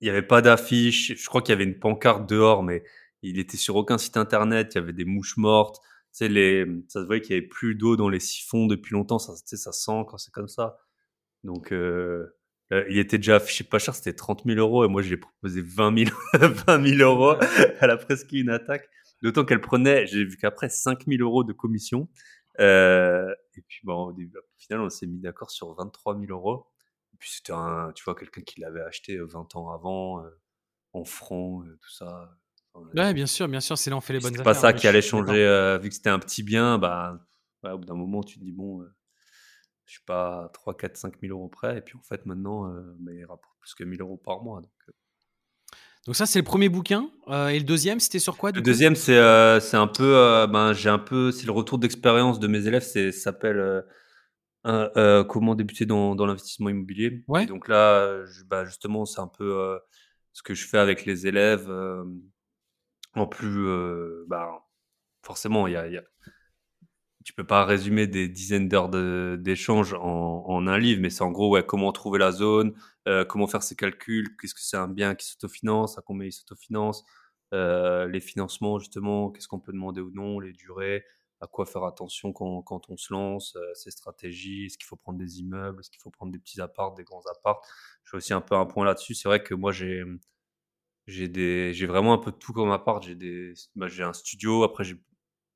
il 0.00 0.04
n'y 0.04 0.10
avait 0.10 0.22
pas 0.26 0.42
d'affiche. 0.42 1.14
Je 1.16 1.26
crois 1.26 1.40
qu'il 1.40 1.52
y 1.52 1.54
avait 1.54 1.64
une 1.64 1.78
pancarte 1.78 2.28
dehors, 2.28 2.62
mais 2.62 2.84
il 3.22 3.38
était 3.38 3.56
sur 3.56 3.76
aucun 3.76 3.96
site 3.96 4.16
internet. 4.16 4.74
Il 4.74 4.78
y 4.78 4.80
avait 4.82 4.92
des 4.92 5.06
mouches 5.06 5.36
mortes. 5.38 5.80
Tu 6.14 6.28
les, 6.28 6.66
ça 6.88 7.00
se 7.00 7.06
voyait 7.06 7.22
qu'il 7.22 7.34
y 7.34 7.38
avait 7.38 7.46
plus 7.46 7.74
d'eau 7.74 7.96
dans 7.96 8.08
les 8.08 8.20
siphons 8.20 8.66
depuis 8.66 8.92
longtemps. 8.92 9.18
Ça, 9.18 9.34
ça 9.36 9.72
sent 9.72 10.04
quand 10.08 10.18
c'est 10.18 10.32
comme 10.32 10.48
ça. 10.48 10.76
Donc, 11.42 11.72
euh, 11.72 12.36
euh, 12.72 12.84
il 12.88 12.98
était 12.98 13.18
déjà 13.18 13.36
affiché 13.36 13.64
pas 13.64 13.78
cher, 13.78 13.94
c'était 13.94 14.14
30 14.14 14.44
000 14.46 14.58
euros 14.58 14.84
et 14.84 14.88
moi 14.88 15.02
je 15.02 15.08
lui 15.08 15.14
ai 15.14 15.18
proposé 15.18 15.60
20 15.60 16.06
000, 16.06 16.16
20 16.66 16.96
000 16.96 17.02
euros. 17.02 17.36
Elle 17.80 17.90
a 17.90 17.96
presque 17.96 18.32
eu 18.32 18.40
une 18.40 18.50
attaque. 18.50 18.88
D'autant 19.22 19.44
qu'elle 19.44 19.60
prenait, 19.60 20.06
j'ai 20.06 20.24
vu 20.24 20.36
qu'après 20.36 20.68
5 20.68 21.06
000 21.06 21.22
euros 21.22 21.44
de 21.44 21.52
commission. 21.52 22.08
Euh, 22.60 23.34
et 23.56 23.62
puis 23.62 23.80
bon, 23.84 24.06
au, 24.06 24.12
début, 24.12 24.36
au 24.38 24.42
final, 24.58 24.80
on 24.80 24.90
s'est 24.90 25.06
mis 25.06 25.20
d'accord 25.20 25.50
sur 25.50 25.72
23 25.74 26.18
000 26.18 26.26
euros. 26.30 26.66
Et 27.12 27.16
puis 27.18 27.30
c'était 27.30 27.52
un, 27.52 27.92
tu 27.94 28.04
vois, 28.04 28.14
quelqu'un 28.14 28.42
qui 28.42 28.60
l'avait 28.60 28.82
acheté 28.82 29.18
20 29.18 29.24
euh, 29.24 29.58
ans 29.58 29.70
avant, 29.70 30.24
euh, 30.24 30.28
en 30.92 31.04
francs, 31.04 31.64
tout 31.80 31.90
ça. 31.90 32.36
ouais, 32.74 33.14
bien 33.14 33.26
sûr, 33.26 33.48
bien 33.48 33.60
sûr, 33.60 33.78
c'est 33.78 33.90
là 33.90 33.96
on 33.96 34.00
fait 34.00 34.14
les 34.14 34.20
bonnes 34.20 34.34
affaires. 34.34 34.38
C'est 34.38 34.44
pas 34.44 34.54
ça 34.54 34.72
qui 34.72 34.86
allait 34.86 35.02
changer, 35.02 35.78
vu 35.80 35.88
que 35.88 35.94
c'était 35.94 36.10
un 36.10 36.18
petit 36.18 36.42
bien, 36.42 36.78
bah, 36.78 37.20
au 37.64 37.78
bout 37.78 37.84
d'un 37.84 37.94
moment, 37.94 38.22
tu 38.22 38.38
te 38.38 38.44
dis 38.44 38.52
bon 38.52 38.84
je 39.86 39.92
suis 39.92 40.04
pas 40.04 40.50
3, 40.54 40.76
4, 40.76 40.96
5 40.96 41.14
000 41.20 41.36
euros 41.36 41.48
près. 41.48 41.78
Et 41.78 41.80
puis 41.80 41.96
en 41.98 42.02
fait, 42.02 42.24
maintenant, 42.26 42.70
euh, 42.70 42.80
bah, 42.98 43.12
il 43.12 43.24
rapporte 43.24 43.54
plus 43.60 43.74
que 43.74 43.84
1000 43.84 44.00
euros 44.00 44.16
par 44.16 44.42
mois. 44.42 44.60
Donc, 44.60 44.72
euh. 44.88 44.92
donc 46.06 46.16
ça, 46.16 46.26
c'est 46.26 46.38
le 46.38 46.44
premier 46.44 46.68
bouquin. 46.68 47.10
Euh, 47.28 47.48
et 47.48 47.58
le 47.58 47.64
deuxième, 47.64 48.00
c'était 48.00 48.18
sur 48.18 48.36
quoi 48.36 48.52
Le 48.52 48.62
deuxième, 48.62 48.96
c'est 48.96 49.60
c'est 49.60 49.76
un 49.76 49.86
peu, 49.86 50.46
ben, 50.50 50.72
j'ai 50.72 50.90
un 50.90 50.98
peu, 50.98 51.30
c'est 51.30 51.46
le 51.46 51.52
retour 51.52 51.78
d'expérience 51.78 52.40
de 52.40 52.46
mes 52.46 52.66
élèves. 52.66 52.82
C'est 52.82 53.12
s'appelle 53.12 53.84
comment 54.64 55.54
débuter 55.54 55.86
dans, 55.86 56.14
dans 56.14 56.26
l'investissement 56.26 56.70
immobilier. 56.70 57.24
Ouais. 57.28 57.46
donc 57.46 57.68
là, 57.68 58.24
bah, 58.46 58.64
justement, 58.64 59.04
c'est 59.04 59.20
un 59.20 59.28
peu 59.28 59.78
ce 60.32 60.42
que 60.42 60.54
je 60.54 60.66
fais 60.66 60.78
avec 60.78 61.04
les 61.04 61.26
élèves. 61.26 61.70
en 63.14 63.26
plus, 63.26 63.68
bah, 64.26 64.64
forcément, 65.22 65.66
il 65.66 65.74
y 65.74 65.76
a, 65.76 65.88
y 65.88 65.98
a 65.98 66.04
tu 67.24 67.32
peux 67.32 67.46
pas 67.46 67.64
résumer 67.64 68.06
des 68.06 68.28
dizaines 68.28 68.68
d'heures 68.68 68.90
d'échange 69.38 69.94
en, 69.94 70.44
en, 70.46 70.66
un 70.66 70.78
livre, 70.78 71.00
mais 71.00 71.10
c'est 71.10 71.22
en 71.22 71.30
gros 71.30 71.50
ouais, 71.50 71.64
comment 71.64 71.90
trouver 71.92 72.18
la 72.18 72.32
zone, 72.32 72.74
euh, 73.08 73.24
comment 73.24 73.46
faire 73.46 73.62
ses 73.62 73.76
calculs, 73.76 74.36
qu'est-ce 74.36 74.54
que 74.54 74.60
c'est 74.60 74.76
un 74.76 74.88
bien 74.88 75.14
qui 75.14 75.26
s'autofinance, 75.26 75.98
à 75.98 76.02
combien 76.02 76.26
il 76.26 76.32
s'autofinance, 76.32 77.04
euh, 77.54 78.06
les 78.08 78.20
financements 78.20 78.78
justement, 78.78 79.30
qu'est-ce 79.30 79.48
qu'on 79.48 79.60
peut 79.60 79.72
demander 79.72 80.02
ou 80.02 80.10
non, 80.10 80.38
les 80.38 80.52
durées, 80.52 81.02
à 81.40 81.46
quoi 81.46 81.64
faire 81.64 81.84
attention 81.84 82.32
quand, 82.32 82.62
quand 82.62 82.90
on 82.90 82.96
se 82.98 83.12
lance, 83.12 83.56
euh, 83.56 83.74
ses 83.74 83.90
stratégies, 83.90 84.66
est-ce 84.66 84.76
qu'il 84.76 84.86
faut 84.86 84.96
prendre 84.96 85.18
des 85.18 85.40
immeubles, 85.40 85.80
est-ce 85.80 85.90
qu'il 85.90 86.00
faut 86.02 86.10
prendre 86.10 86.30
des 86.32 86.38
petits 86.38 86.60
apparts, 86.60 86.94
des 86.94 87.04
grands 87.04 87.24
apparts. 87.30 87.60
J'ai 88.10 88.16
aussi 88.18 88.34
un 88.34 88.40
peu 88.42 88.54
un 88.54 88.66
point 88.66 88.84
là-dessus. 88.84 89.14
C'est 89.14 89.28
vrai 89.28 89.42
que 89.42 89.54
moi 89.54 89.72
j'ai 89.72 90.04
j'ai 91.06 91.28
des 91.28 91.72
j'ai 91.74 91.86
vraiment 91.86 92.14
un 92.14 92.18
peu 92.18 92.30
de 92.32 92.36
tout 92.36 92.52
comme 92.52 92.70
appart. 92.72 93.02
J'ai 93.02 93.14
des 93.14 93.54
bah, 93.76 93.88
j'ai 93.88 94.02
un 94.02 94.12
studio, 94.12 94.64
après 94.64 94.84
j'ai 94.84 94.96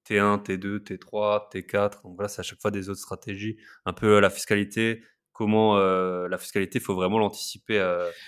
T1, 0.08 0.42
T2, 0.42 0.78
T3, 0.78 1.50
T4. 1.52 2.02
Donc 2.04 2.14
voilà, 2.14 2.28
c'est 2.28 2.40
à 2.40 2.42
chaque 2.42 2.60
fois 2.60 2.70
des 2.70 2.88
autres 2.88 3.00
stratégies. 3.00 3.56
Un 3.84 3.92
peu 3.92 4.20
la 4.20 4.30
fiscalité. 4.30 5.02
comment 5.32 5.76
la 5.76 6.38
fiscalité, 6.38 6.78
il 6.78 6.82
faut 6.82 6.94
vraiment 6.94 7.18
l'anticiper 7.18 7.78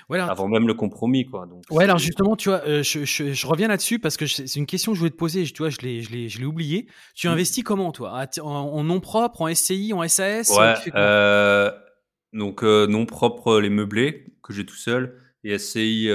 ouais, 0.08 0.20
avant 0.20 0.46
même 0.46 0.66
le 0.68 0.74
compromis. 0.74 1.26
Quoi. 1.26 1.46
Donc, 1.46 1.64
ouais, 1.70 1.84
alors 1.84 1.98
justement, 1.98 2.36
tu 2.36 2.50
vois, 2.50 2.62
je, 2.66 3.04
je, 3.04 3.32
je, 3.32 3.46
reviens 3.46 3.68
là-dessus 3.68 3.98
parce 3.98 4.16
que 4.16 4.26
c'est 4.26 4.54
une 4.56 4.66
question 4.66 4.92
que 4.92 4.96
je 4.96 5.00
voulais 5.00 5.10
te 5.10 5.16
poser. 5.16 5.44
Tu 5.44 5.58
vois, 5.58 5.70
je 5.70 5.78
l'ai, 5.80 6.02
je 6.02 6.28
je 6.28 6.44
oublié. 6.44 6.86
Tu 7.14 7.26
mmh. 7.26 7.32
investis 7.32 7.64
comment, 7.64 7.90
toi? 7.90 8.26
En, 8.40 8.44
en, 8.44 8.84
nom 8.84 9.00
propre, 9.00 9.42
en 9.42 9.52
SCI, 9.52 9.92
en 9.92 10.06
SAS 10.06 10.50
Ouais, 10.50 10.74
donc 12.32 12.62
nom 12.62 13.06
propre, 13.06 13.58
les 13.58 13.70
meublés 13.70 14.26
que 14.42 14.52
j'ai 14.52 14.64
tout 14.64 14.76
seul 14.76 15.16
et 15.42 15.58
SCI 15.58 16.06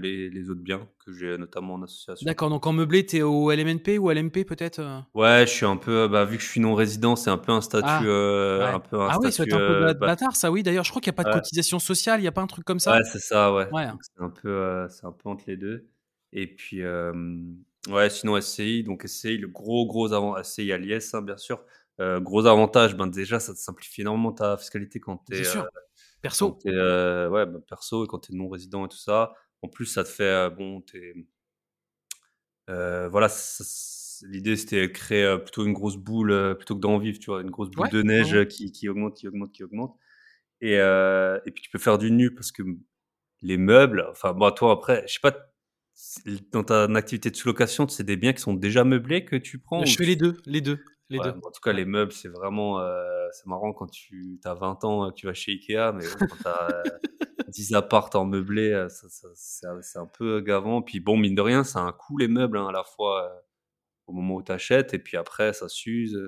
les, 0.00 0.30
les, 0.30 0.50
autres 0.50 0.60
biens 0.60 0.86
que 1.04 1.12
j'ai 1.12 1.36
notamment 1.36 1.74
en 1.74 1.82
association. 1.82 2.24
D'accord, 2.24 2.48
donc 2.48 2.66
en 2.66 2.72
meublé, 2.72 3.04
tu 3.04 3.16
es 3.16 3.22
au 3.22 3.50
LMNP 3.50 3.98
ou 3.98 4.10
LMP 4.10 4.44
peut-être 4.44 4.80
Ouais, 5.14 5.44
je 5.46 5.52
suis 5.52 5.66
un 5.66 5.76
peu, 5.76 6.06
bah, 6.06 6.24
vu 6.24 6.36
que 6.36 6.42
je 6.42 6.48
suis 6.48 6.60
non 6.60 6.74
résident, 6.74 7.16
c'est 7.16 7.30
un 7.30 7.38
peu 7.38 7.52
un 7.52 7.60
statut. 7.60 7.86
Ah, 7.88 8.74
un 8.74 8.80
peu 8.80 9.00
un 9.00 9.08
ah 9.10 9.18
oui, 9.20 9.32
c'est 9.32 9.52
un 9.52 9.58
peu 9.58 9.80
bah 9.80 9.94
bâtard 9.94 10.36
ça, 10.36 10.50
oui. 10.50 10.62
D'ailleurs, 10.62 10.84
je 10.84 10.90
crois 10.90 11.00
qu'il 11.00 11.10
n'y 11.10 11.16
a 11.16 11.22
pas 11.22 11.30
de 11.30 11.34
cotisation 11.34 11.78
sociale, 11.78 12.20
il 12.20 12.22
n'y 12.22 12.28
a 12.28 12.32
pas 12.32 12.42
un 12.42 12.46
truc 12.46 12.64
comme 12.64 12.80
ça? 12.80 12.92
Ouais, 12.92 13.04
c'est 13.04 13.20
ça, 13.20 13.52
ouais. 13.52 13.68
C'est 13.72 14.22
un, 14.22 14.30
peu, 14.30 14.86
c'est 14.90 15.06
un 15.06 15.12
peu 15.12 15.28
entre 15.28 15.44
les 15.46 15.56
deux. 15.56 15.88
Et 16.32 16.46
puis, 16.46 16.82
ouais, 16.84 18.10
sinon 18.10 18.40
SCI, 18.40 18.84
donc 18.84 19.04
SCI, 19.06 19.38
le 19.38 19.48
gros, 19.48 19.86
gros 19.86 20.12
avant, 20.12 20.40
SCI 20.42 20.72
à 20.72 20.78
l'IS, 20.78 21.14
hein, 21.14 21.22
bien 21.22 21.36
sûr. 21.36 21.64
gros 21.98 22.46
avantage, 22.46 22.96
ben 22.96 23.08
déjà, 23.08 23.40
ça 23.40 23.52
te 23.52 23.58
simplifie 23.58 24.02
énormément 24.02 24.32
ta 24.32 24.56
fiscalité 24.56 25.00
quand 25.00 25.24
tu 25.28 25.36
es. 25.36 25.44
Perso. 26.22 26.58
Euh, 26.66 27.28
ouais, 27.28 27.46
bah, 27.46 27.60
perso, 27.66 28.04
et 28.04 28.08
quand 28.08 28.18
tu 28.18 28.32
es 28.32 28.36
non 28.36 28.48
résident 28.48 28.86
et 28.86 28.88
tout 28.88 28.98
ça. 28.98 29.32
En 29.62 29.68
plus, 29.68 29.86
ça 29.86 30.04
te 30.04 30.08
fait. 30.08 30.24
Euh, 30.24 30.50
bon, 30.50 30.82
euh, 32.70 33.08
voilà, 33.08 33.28
l'idée 34.22 34.56
c'était 34.56 34.82
de 34.88 34.92
créer 34.92 35.38
plutôt 35.38 35.64
une 35.64 35.72
grosse 35.72 35.96
boule 35.96 36.54
plutôt 36.56 36.74
que 36.74 36.80
d'en 36.80 36.98
vivre, 36.98 37.18
tu 37.18 37.26
vois, 37.26 37.40
une 37.40 37.50
grosse 37.50 37.70
boule 37.70 37.88
de 37.88 38.02
neige 38.02 38.46
qui, 38.48 38.72
qui, 38.72 38.88
augmente, 38.88 39.16
qui 39.16 39.26
augmente, 39.26 39.52
qui 39.52 39.64
augmente. 39.64 39.96
Et, 40.60 40.74
et 40.74 41.50
puis 41.50 41.62
tu 41.62 41.70
peux 41.70 41.78
faire 41.78 41.98
du 41.98 42.10
nu 42.10 42.34
parce 42.34 42.52
que 42.52 42.62
les 43.40 43.56
meubles, 43.56 44.06
enfin, 44.10 44.32
moi, 44.34 44.52
toi 44.52 44.72
après, 44.72 45.04
je 45.06 45.14
sais 45.14 45.20
pas, 45.22 45.34
dans 46.52 46.64
ta 46.64 46.84
activité 46.84 47.30
de 47.30 47.36
sous-location, 47.36 47.88
c'est 47.88 48.04
des 48.04 48.16
biens 48.16 48.32
qui 48.32 48.40
sont 48.40 48.54
déjà 48.54 48.84
meublés 48.84 49.24
que 49.24 49.36
tu 49.36 49.58
prends 49.58 49.84
Je 49.84 49.96
fais 49.96 50.04
les 50.04 50.16
deux, 50.16 50.36
les 50.46 50.60
deux. 50.60 50.78
Les 51.10 51.18
deux. 51.18 51.30
En 51.30 51.50
tout 51.50 51.60
cas, 51.62 51.72
les 51.72 51.84
meubles, 51.84 52.12
c'est 52.12 52.28
vraiment 52.28 52.80
c'est 53.32 53.46
marrant 53.46 53.72
quand 53.72 53.90
tu 53.90 54.40
as 54.44 54.54
20 54.54 54.84
ans, 54.84 55.10
tu 55.12 55.26
vas 55.26 55.34
chez 55.34 55.52
Ikea, 55.52 55.92
mais 55.94 56.04
quand 56.18 56.36
tu 56.36 56.48
as 56.48 56.82
10 57.48 57.74
apparts 57.74 58.10
en 58.14 58.26
meublé, 58.26 58.86
c'est 59.34 59.98
un 59.98 60.06
peu 60.06 60.40
gavant. 60.40 60.82
Puis 60.82 61.00
bon, 61.00 61.16
mine 61.16 61.34
de 61.34 61.40
rien, 61.40 61.64
ça 61.64 61.80
a 61.80 61.82
un 61.82 61.92
coût 61.92 62.18
les 62.18 62.28
meubles 62.28 62.58
hein, 62.58 62.68
à 62.68 62.72
la 62.72 62.84
fois 62.84 63.42
au 64.06 64.12
moment 64.12 64.36
où 64.36 64.42
tu 64.42 64.52
achètes 64.52 64.94
et 64.94 64.98
puis 64.98 65.16
après, 65.16 65.52
ça 65.52 65.68
s'use. 65.68 66.18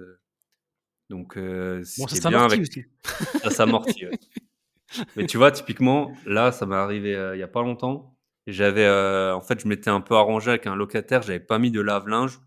Donc, 1.09 1.37
bon, 1.37 1.83
ça 1.85 2.29
bien 2.29 2.45
avec... 2.45 2.61
aussi. 2.61 2.85
Ça 3.43 3.51
s'amortit. 3.51 4.07
Mais 5.17 5.27
tu 5.27 5.37
vois, 5.37 5.51
typiquement, 5.51 6.13
là, 6.25 6.53
ça 6.53 6.67
m'est 6.67 6.77
arrivé 6.77 7.11
il 7.35 7.39
y 7.39 7.43
a 7.43 7.49
pas 7.49 7.63
longtemps. 7.63 8.17
J'avais, 8.47 8.89
en 8.89 9.41
fait, 9.41 9.61
je 9.61 9.69
m'étais 9.69 9.91
un 9.91 10.01
peu 10.01 10.15
arrangé 10.15 10.51
avec 10.51 10.67
un 10.67 10.75
locataire. 10.75 11.23
J'avais 11.23 11.41
pas 11.41 11.59
mis 11.59 11.71
de 11.71 11.81
lave-linge 11.81 12.41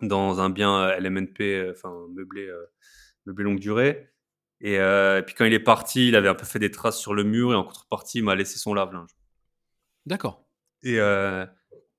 dans 0.00 0.40
un 0.40 0.50
bien 0.50 0.90
LMNP, 0.98 1.70
enfin 1.70 1.92
meublé 2.14 2.50
meublé 3.28 3.44
longue 3.44 3.60
durée. 3.60 4.10
Et, 4.60 4.78
euh, 4.78 5.22
puis 5.22 5.34
quand 5.36 5.44
il 5.44 5.52
est 5.52 5.60
parti, 5.60 6.08
il 6.08 6.16
avait 6.16 6.28
un 6.28 6.34
peu 6.34 6.44
fait 6.44 6.58
des 6.58 6.70
traces 6.70 6.98
sur 6.98 7.14
le 7.14 7.22
mur 7.22 7.52
et 7.52 7.54
en 7.54 7.62
contrepartie, 7.62 8.18
il 8.18 8.24
m'a 8.24 8.34
laissé 8.34 8.58
son 8.58 8.74
lave-linge. 8.74 9.10
D'accord. 10.06 10.44
Et, 10.82 10.98
euh, 10.98 11.46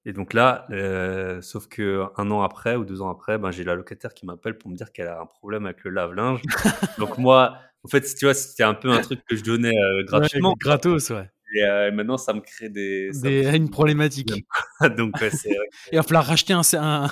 et 0.05 0.13
donc 0.13 0.33
là, 0.33 0.67
euh, 0.71 1.41
sauf 1.41 1.67
que 1.67 2.05
un 2.17 2.31
an 2.31 2.41
après 2.41 2.75
ou 2.75 2.83
deux 2.83 3.01
ans 3.01 3.09
après, 3.09 3.37
ben, 3.37 3.51
j'ai 3.51 3.63
la 3.63 3.75
locataire 3.75 4.13
qui 4.13 4.25
m'appelle 4.25 4.57
pour 4.57 4.69
me 4.69 4.75
dire 4.75 4.91
qu'elle 4.91 5.07
a 5.07 5.21
un 5.21 5.25
problème 5.25 5.65
avec 5.65 5.83
le 5.83 5.91
lave-linge. 5.91 6.41
donc 6.97 7.17
moi, 7.17 7.57
en 7.83 7.87
fait, 7.87 8.01
tu 8.01 8.25
vois, 8.25 8.33
c'était 8.33 8.63
un 8.63 8.73
peu 8.73 8.91
un 8.91 9.01
truc 9.01 9.21
que 9.25 9.35
je 9.35 9.43
donnais 9.43 9.75
gratuitement. 10.03 10.55
gratos, 10.59 11.11
ouais. 11.11 11.29
Et 11.55 11.91
maintenant, 11.91 12.17
ça 12.17 12.33
me 12.33 12.41
crée 12.41 12.69
des, 12.69 13.09
des 13.21 13.55
une 13.55 13.69
problématique. 13.69 14.45
donc 14.97 15.15
c'est. 15.19 15.49
il 15.91 15.95
va 15.95 16.03
falloir 16.03 16.25
racheter 16.25 16.53
un, 16.53 16.61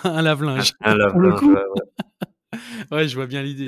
un, 0.03 0.21
lave-linge. 0.21 0.73
Un, 0.81 0.95
lave-linge. 0.95 1.41
ouais, 2.91 3.07
je 3.07 3.15
vois 3.15 3.27
bien 3.27 3.41
l'idée. 3.41 3.67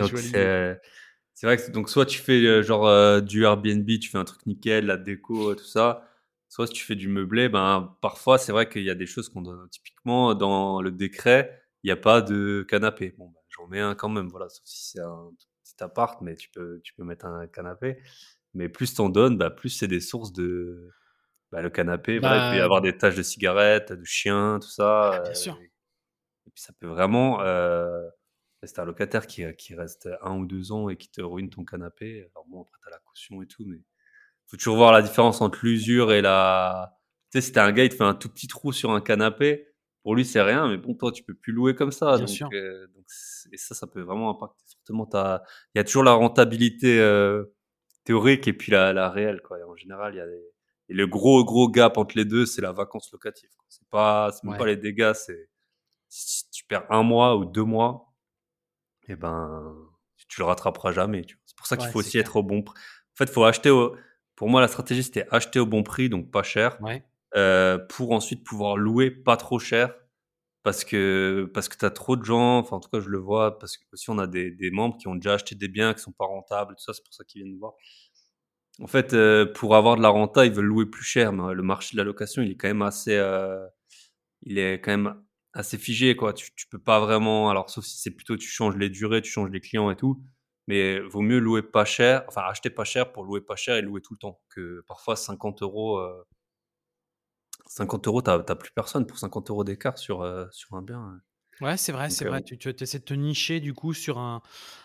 C'est 1.39 1.47
vrai 1.47 1.55
que 1.55 1.72
donc 1.72 1.89
soit 1.89 2.05
tu 2.05 2.20
fais 2.20 2.45
euh, 2.45 2.61
genre 2.61 2.86
euh, 2.86 3.22
du 3.22 3.45
Airbnb, 3.45 3.88
tu 3.88 4.09
fais 4.09 4.17
un 4.17 4.26
truc 4.26 4.45
nickel, 4.45 4.88
la 4.88 4.97
déco, 4.97 5.55
tout 5.55 5.63
ça. 5.63 6.05
Soit 6.49 6.67
si 6.67 6.74
tu 6.74 6.84
fais 6.84 6.95
du 6.95 7.07
meublé, 7.07 7.47
ben 7.47 7.95
parfois 8.01 8.38
c'est 8.38 8.51
vrai 8.51 8.67
qu'il 8.67 8.84
y 8.84 8.89
a 8.89 8.95
des 8.95 9.05
choses 9.05 9.30
qu'on 9.30 9.41
donne. 9.41 9.70
Typiquement 9.70 10.36
dans 10.36 10.82
le 10.82 10.91
décret, 10.91 11.63
il 11.84 11.88
n'y 11.88 11.91
a 11.91 11.95
pas 11.95 12.22
de 12.22 12.65
canapé. 12.67 13.15
Bon, 13.17 13.28
ben, 13.28 13.39
j'en 13.47 13.67
mets 13.67 13.80
un 13.80 13.95
quand 13.95 14.09
même, 14.09 14.28
voilà. 14.28 14.49
Sauf 14.49 14.65
si 14.65 14.91
c'est 14.91 14.99
un 14.99 15.32
petit 15.63 15.82
appart, 15.82 16.20
mais 16.22 16.36
tu 16.36 16.49
peux 16.49 16.82
tu 16.84 16.93
peux 16.93 17.05
mettre 17.05 17.26
un 17.26 17.47
canapé. 17.47 17.99
Mais 18.54 18.70
plus 18.70 18.93
t'en 18.93 19.10
donnes, 19.10 19.38
bah, 19.38 19.50
plus 19.50 19.70
c'est 19.70 19.88
des 19.88 20.00
sources 20.00 20.34
de 20.34 20.89
bah, 21.52 21.62
le 21.62 21.70
canapé. 21.70 22.16
il 22.16 22.22
peut 22.22 22.28
y 22.28 22.30
bah 22.30 22.64
avoir 22.64 22.82
des 22.82 22.97
taches 22.97 23.16
de 23.16 23.24
cigarettes, 23.24 23.93
de 23.93 24.06
chiens, 24.06 24.60
tout 24.62 24.70
ça. 24.70 25.12
Ah, 25.14 25.22
bien 25.22 25.34
sûr. 25.34 25.58
Et 25.62 26.52
puis 26.52 26.62
ça 26.62 26.74
peut 26.80 26.88
vraiment 26.88 27.39
c'est 28.64 28.80
un 28.80 28.86
locataire 28.86 29.26
qui, 29.26 29.43
qui, 29.56 29.74
reste 29.74 30.10
un 30.22 30.38
ou 30.38 30.45
deux 30.45 30.72
ans 30.72 30.89
et 30.89 30.97
qui 30.97 31.10
te 31.10 31.22
ruine 31.22 31.50
ton 31.50 31.64
canapé. 31.64 32.30
Alors 32.34 32.45
bon, 32.47 32.62
après, 32.62 32.78
t'as 32.84 32.91
la 32.91 33.00
caution 33.00 33.41
et 33.41 33.47
tout, 33.47 33.64
mais 33.66 33.82
faut 34.47 34.58
toujours 34.58 34.76
voir 34.76 34.91
la 34.91 35.02
différence 35.02 35.41
entre 35.41 35.60
l'usure 35.64 36.12
et 36.12 36.22
la. 36.22 36.97
Tu 37.32 37.39
sais, 37.39 37.47
si 37.47 37.52
t'as 37.52 37.66
un 37.66 37.72
gars, 37.72 37.84
il 37.84 37.89
te 37.89 37.95
fait 37.95 38.04
un 38.04 38.16
tout 38.16 38.30
petit 38.30 38.47
trou 38.47 38.72
sur 38.74 38.91
un 38.91 39.02
canapé, 39.02 39.68
pour 40.04 40.16
lui, 40.16 40.26
c'est 40.26 40.41
rien, 40.41 40.68
mais 40.68 40.78
bon, 40.78 40.93
toi, 40.95 41.12
tu 41.12 41.24
peux 41.24 41.36
plus 41.36 41.54
louer 41.54 41.76
comme 41.76 41.91
ça. 41.91 42.18
Bien 42.18 42.28
sûr. 42.28 42.50
Euh, 42.54 42.88
donc, 42.88 43.06
et 43.52 43.58
ça, 43.58 43.76
ça 43.76 43.88
peut 43.88 44.02
vraiment 44.02 44.32
impacter 44.32 44.64
fortement 44.72 45.06
ta. 45.06 45.43
Il 45.74 45.78
y 45.78 45.82
a 45.82 45.84
toujours 45.84 46.04
la 46.04 46.14
rentabilité 46.14 47.00
euh, 47.00 47.45
théorique 48.10 48.47
et 48.47 48.53
puis 48.53 48.72
la, 48.72 48.91
la 48.91 49.10
réelle, 49.10 49.39
quoi. 49.41 49.60
Et 49.60 49.64
en 49.64 49.76
général, 49.76 50.16
il 50.16 50.18
y 50.18 50.22
a 50.22 50.26
des. 50.26 50.43
Et 50.89 50.95
le 50.95 51.05
gros, 51.05 51.45
gros 51.45 51.70
gap 51.70 51.99
entre 51.99 52.18
les 52.18 52.26
deux, 52.26 52.47
c'est 52.47 52.64
la 52.64 52.72
vacance 52.72 53.12
locative. 53.12 53.49
C'est 53.68 53.88
pas, 53.89 54.32
même 54.43 54.57
pas 54.57 54.66
les 54.66 54.78
dégâts, 54.78 55.14
c'est 55.14 55.49
si 56.07 56.49
tu 56.49 56.66
perds 56.66 56.88
un 56.89 57.03
mois 57.03 57.38
ou 57.38 57.45
deux 57.45 57.64
mois, 57.64 58.12
et 59.07 59.16
ben, 59.16 59.76
tu 60.28 60.41
le 60.41 60.45
rattraperas 60.45 60.91
jamais. 60.91 61.24
C'est 61.45 61.55
pour 61.55 61.68
ça 61.68 61.78
qu'il 61.78 61.88
faut 61.89 61.99
aussi 61.99 62.18
être 62.18 62.38
au 62.38 62.41
bon 62.41 62.64
prix. 62.64 62.76
En 63.14 63.16
fait, 63.16 63.30
faut 63.30 63.43
acheter 63.43 63.70
au... 63.70 63.95
Pour 64.36 64.49
moi, 64.49 64.62
la 64.62 64.68
stratégie, 64.68 65.03
c'était 65.03 65.28
acheter 65.30 65.60
au 65.60 65.68
bon 65.68 65.84
prix, 65.84 66.10
donc 66.10 66.32
pas 66.32 66.41
cher, 66.41 66.80
euh, 67.36 67.78
pour 67.78 68.12
ensuite 68.12 68.43
pouvoir 68.43 68.76
louer 68.76 69.12
pas 69.12 69.38
trop 69.38 69.60
cher. 69.60 69.93
Parce 70.70 70.84
que, 70.86 71.49
parce 71.51 71.67
que 71.67 71.76
tu 71.78 71.84
as 71.86 71.89
trop 71.89 72.15
de 72.15 72.24
gens, 72.24 72.59
enfin, 72.59 72.76
en 72.76 72.80
tout 72.80 72.91
cas, 72.91 72.99
je 72.99 73.09
le 73.09 73.17
vois, 73.17 73.57
parce 73.57 73.76
que 73.76 73.84
aussi 73.91 74.11
on 74.11 74.20
a 74.20 74.28
des, 74.28 74.70
membres 74.72 74.97
qui 74.97 75.07
ont 75.07 75.15
déjà 75.15 75.34
acheté 75.34 75.55
des 75.55 75.67
biens 75.67 75.95
qui 75.95 76.01
sont 76.03 76.11
pas 76.11 76.28
rentables, 76.28 76.76
tout 76.76 76.84
ça, 76.84 76.93
c'est 76.93 77.03
pour 77.03 77.11
ça 77.11 77.24
qu'ils 77.24 77.41
viennent 77.41 77.53
nous 77.53 77.59
voir. 77.59 77.74
En 78.80 78.86
fait, 78.86 79.13
euh, 79.15 79.51
pour 79.51 79.76
avoir 79.76 79.95
de 79.97 80.03
la 80.03 80.09
renta, 80.09 80.45
ils 80.45 80.51
veulent 80.51 80.65
louer 80.65 80.86
plus 80.86 81.03
cher, 81.03 81.34
mais 81.34 81.55
le 81.55 81.63
marché 81.63 81.95
de 81.95 81.97
la 81.97 82.03
location, 82.03 82.43
il 82.43 82.51
est 82.51 82.55
quand 82.55 82.67
même 82.67 82.84
assez, 82.84 83.15
euh, 83.15 83.65
il 84.43 84.59
est 84.59 84.80
quand 84.80 84.91
même 84.91 85.15
assez 85.53 85.80
figé, 85.80 86.15
quoi. 86.15 86.34
Tu, 86.34 86.51
tu 86.55 86.67
peux 86.67 86.78
pas 86.78 86.99
vraiment, 86.99 87.49
alors 87.49 87.72
sauf 87.72 87.84
si 87.86 87.97
c'est 87.97 88.11
plutôt 88.11 88.38
tu 88.38 88.47
changes 88.47 88.78
les 88.78 88.89
durées, 88.91 89.24
tu 89.24 89.32
changes 89.32 89.49
les 89.49 89.61
clients 89.61 89.89
et 89.89 89.95
tout, 89.95 90.22
mais 90.67 90.99
vaut 90.99 91.22
mieux 91.22 91.39
louer 91.39 91.63
pas 91.63 91.86
cher, 91.86 92.26
enfin 92.28 92.43
acheter 92.47 92.70
pas 92.70 92.84
cher 92.84 93.11
pour 93.11 93.24
louer 93.24 93.41
pas 93.41 93.55
cher 93.55 93.76
et 93.78 93.82
louer 93.82 94.01
tout 94.01 94.13
le 94.13 94.20
temps, 94.20 94.39
que 94.49 94.84
parfois 94.88 95.15
50 95.15 95.63
euros, 95.63 95.99
50 97.70 98.07
euh, 98.07 98.09
euros, 98.09 98.22
t'as 98.22 98.39
plus 98.55 98.72
personne 98.72 99.05
pour 99.05 99.17
50 99.17 99.49
euros 99.51 99.63
d'écart 99.63 99.97
sur, 99.97 100.22
euh, 100.22 100.45
sur 100.51 100.74
un 100.76 100.82
bien. 100.82 100.99
Hein. 100.99 101.22
Ouais, 101.61 101.76
c'est 101.76 101.91
vrai, 101.91 102.09
c'est 102.09 102.24
vrai. 102.24 102.41
Tu, 102.41 102.57
tu 102.57 102.70
essaies 102.70 102.99
de 102.99 103.03
te 103.03 103.13
nicher 103.13 103.59
du 103.59 103.74
coup 103.74 103.93
sur 103.93 104.17
un, 104.17 104.41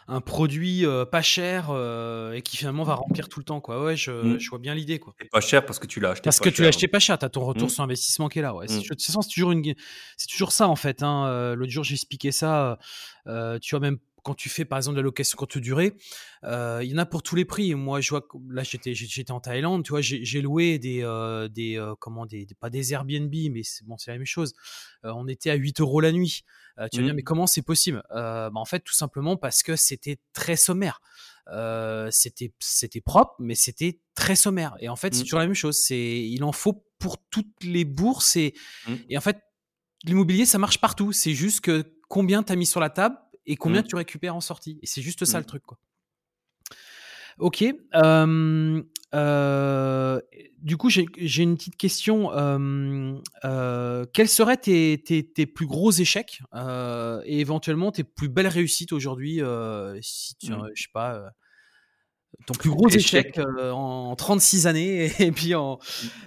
un 0.09 0.21
produit 0.21 0.85
pas 1.13 1.23
cher 1.23 1.71
et 2.35 2.43
qui 2.43 2.57
finalement 2.57 2.83
va 2.83 2.95
remplir 2.95 3.29
tout 3.29 3.39
le 3.39 3.45
temps. 3.45 3.61
Quoi. 3.61 3.81
Ouais, 3.85 3.97
je, 3.97 4.11
mmh. 4.11 4.41
je 4.41 4.51
vois 4.51 4.59
bien 4.59 4.75
l'idée. 4.75 4.99
Quoi. 4.99 5.15
Et 5.21 5.29
pas 5.29 5.41
cher 5.41 5.65
parce 5.65 5.79
que 5.79 5.87
tu 5.87 6.01
l'as 6.01 6.11
acheté 6.11 6.25
Parce 6.25 6.41
que 6.41 6.49
tu 6.49 6.63
l'as 6.63 6.69
acheté 6.69 6.89
pas 6.89 6.99
cher, 6.99 7.17
tu 7.17 7.25
as 7.25 7.29
ton 7.29 7.45
retour 7.45 7.69
mmh. 7.69 7.71
sur 7.71 7.85
investissement 7.85 8.29
qui 8.29 8.41
est 8.41 8.43
là. 8.43 8.57
Ouais. 8.57 8.67
Mmh. 8.67 8.83
C'est 8.99 9.29
toujours, 9.33 9.53
une... 9.53 9.63
toujours 10.29 10.51
ça 10.51 10.67
en 10.67 10.75
fait. 10.75 11.05
Hein. 11.05 11.55
L'autre 11.55 11.71
jour, 11.71 11.85
j'ai 11.85 11.95
expliqué 11.95 12.33
ça. 12.33 12.81
tu 13.25 13.71
vois, 13.71 13.81
même 13.81 13.99
quand 14.25 14.35
tu 14.35 14.49
fais 14.49 14.65
par 14.65 14.79
exemple 14.79 14.97
de 14.97 15.01
la 15.03 15.05
location 15.05 15.37
courte 15.37 15.59
durée, 15.59 15.95
euh, 16.43 16.81
il 16.83 16.91
y 16.91 16.95
en 16.95 16.99
a 16.99 17.07
pour 17.07 17.23
tous 17.23 17.37
les 17.37 17.45
prix. 17.45 17.75
Moi, 17.75 18.01
je 18.01 18.11
vois 18.11 18.27
là, 18.51 18.63
j'étais 18.65 18.95
j'étais 18.95 19.31
en 19.31 19.39
Thaïlande, 19.39 19.85
tu 19.85 19.91
vois, 19.91 20.01
j'ai 20.01 20.41
loué 20.41 20.79
des 20.79 21.05
euh, 21.05 21.47
des 21.49 21.79
euh, 21.79 21.95
comment 22.01 22.27
des, 22.27 22.49
pas 22.59 22.71
des 22.71 22.93
Airbnb, 22.93 23.33
mais 23.53 23.63
c'est 23.63 23.85
bon, 23.85 23.97
c'est 23.99 24.11
la 24.11 24.17
même 24.17 24.27
chose. 24.27 24.55
on 25.05 25.29
était 25.29 25.51
à 25.51 25.55
8 25.55 25.81
euros 25.81 26.01
la 26.01 26.11
nuit. 26.11 26.45
tu 26.77 26.81
vas 26.81 26.89
dire, 26.89 27.03
mmh. 27.03 27.17
mais 27.17 27.23
comment 27.23 27.47
c'est 27.47 27.63
possible? 27.63 28.03
Bah, 28.11 28.51
En 28.55 28.65
fait, 28.65 28.81
tout 28.81 28.95
simplement 28.95 29.37
parce 29.37 29.63
que 29.63 29.77
c'était 29.77 30.17
très 30.33 30.57
sommaire. 30.57 31.01
c'était 32.11 32.53
c'était 32.61 33.03
propre, 33.03 33.35
mais 33.39 33.55
c'était 33.55 34.01
très 34.15 34.37
sommaire. 34.37 34.75
Et 34.81 34.89
en 34.89 34.97
fait, 34.97 35.15
c'est 35.15 35.21
mmh. 35.21 35.25
toujours 35.25 35.39
la 35.41 35.47
même 35.47 35.55
chose. 35.55 35.77
C'est 35.77 36.23
il 36.23 36.43
en 36.45 36.53
faut 36.53 36.87
pour 36.99 37.19
toutes 37.29 37.63
les 37.63 37.85
bourses 37.85 38.37
et, 38.37 38.55
mmh. 38.89 38.95
et 39.11 39.19
en 39.19 39.21
fait, 39.21 39.39
l'immobilier, 40.05 40.47
ça 40.47 40.57
marche 40.57 40.81
partout. 40.81 41.13
C'est 41.13 41.35
juste 41.35 41.61
que 41.61 41.85
combien 42.09 42.43
tu 42.43 42.53
as 42.53 42.57
mis 42.57 42.65
sur 42.65 42.81
la 42.81 42.89
table 42.89 43.19
et 43.47 43.57
combien 43.57 43.83
mmh. 43.83 43.87
tu 43.87 43.97
récupères 43.97 44.37
en 44.37 44.41
sortie. 44.41 44.79
Et 44.83 44.87
c'est 44.87 45.03
juste 45.03 45.25
ça 45.25 45.39
le 45.39 45.45
mmh. 45.45 45.47
truc, 45.47 45.63
quoi. 45.65 45.79
Ok. 47.39 47.65
Euh, 49.15 50.21
du 50.59 50.77
coup, 50.77 50.89
j'ai 50.89 51.43
une 51.43 51.57
petite 51.57 51.77
question. 51.77 52.31
Euh, 52.33 54.05
quels 54.13 54.29
seraient 54.29 54.57
tes, 54.57 55.03
tes, 55.03 55.47
plus 55.47 55.67
gros 55.67 55.91
échecs 55.91 56.41
et 56.55 57.41
éventuellement 57.41 57.93
tes 57.93 58.05
plus 58.05 58.29
belles 58.29 58.49
réussites 58.49 58.93
aujourd'hui 58.93 59.41
si 60.01 60.37
tu, 60.37 60.53
mmh. 60.53 60.69
je 60.75 60.83
sais 60.83 60.89
pas, 60.93 61.33
ton 62.47 62.55
plus 62.55 62.71
gros 62.71 62.89
échec, 62.89 63.41
en 63.73 64.15
36 64.17 64.67
années 64.67 65.13
et 65.21 65.33
puis 65.33 65.55
en 65.55 65.79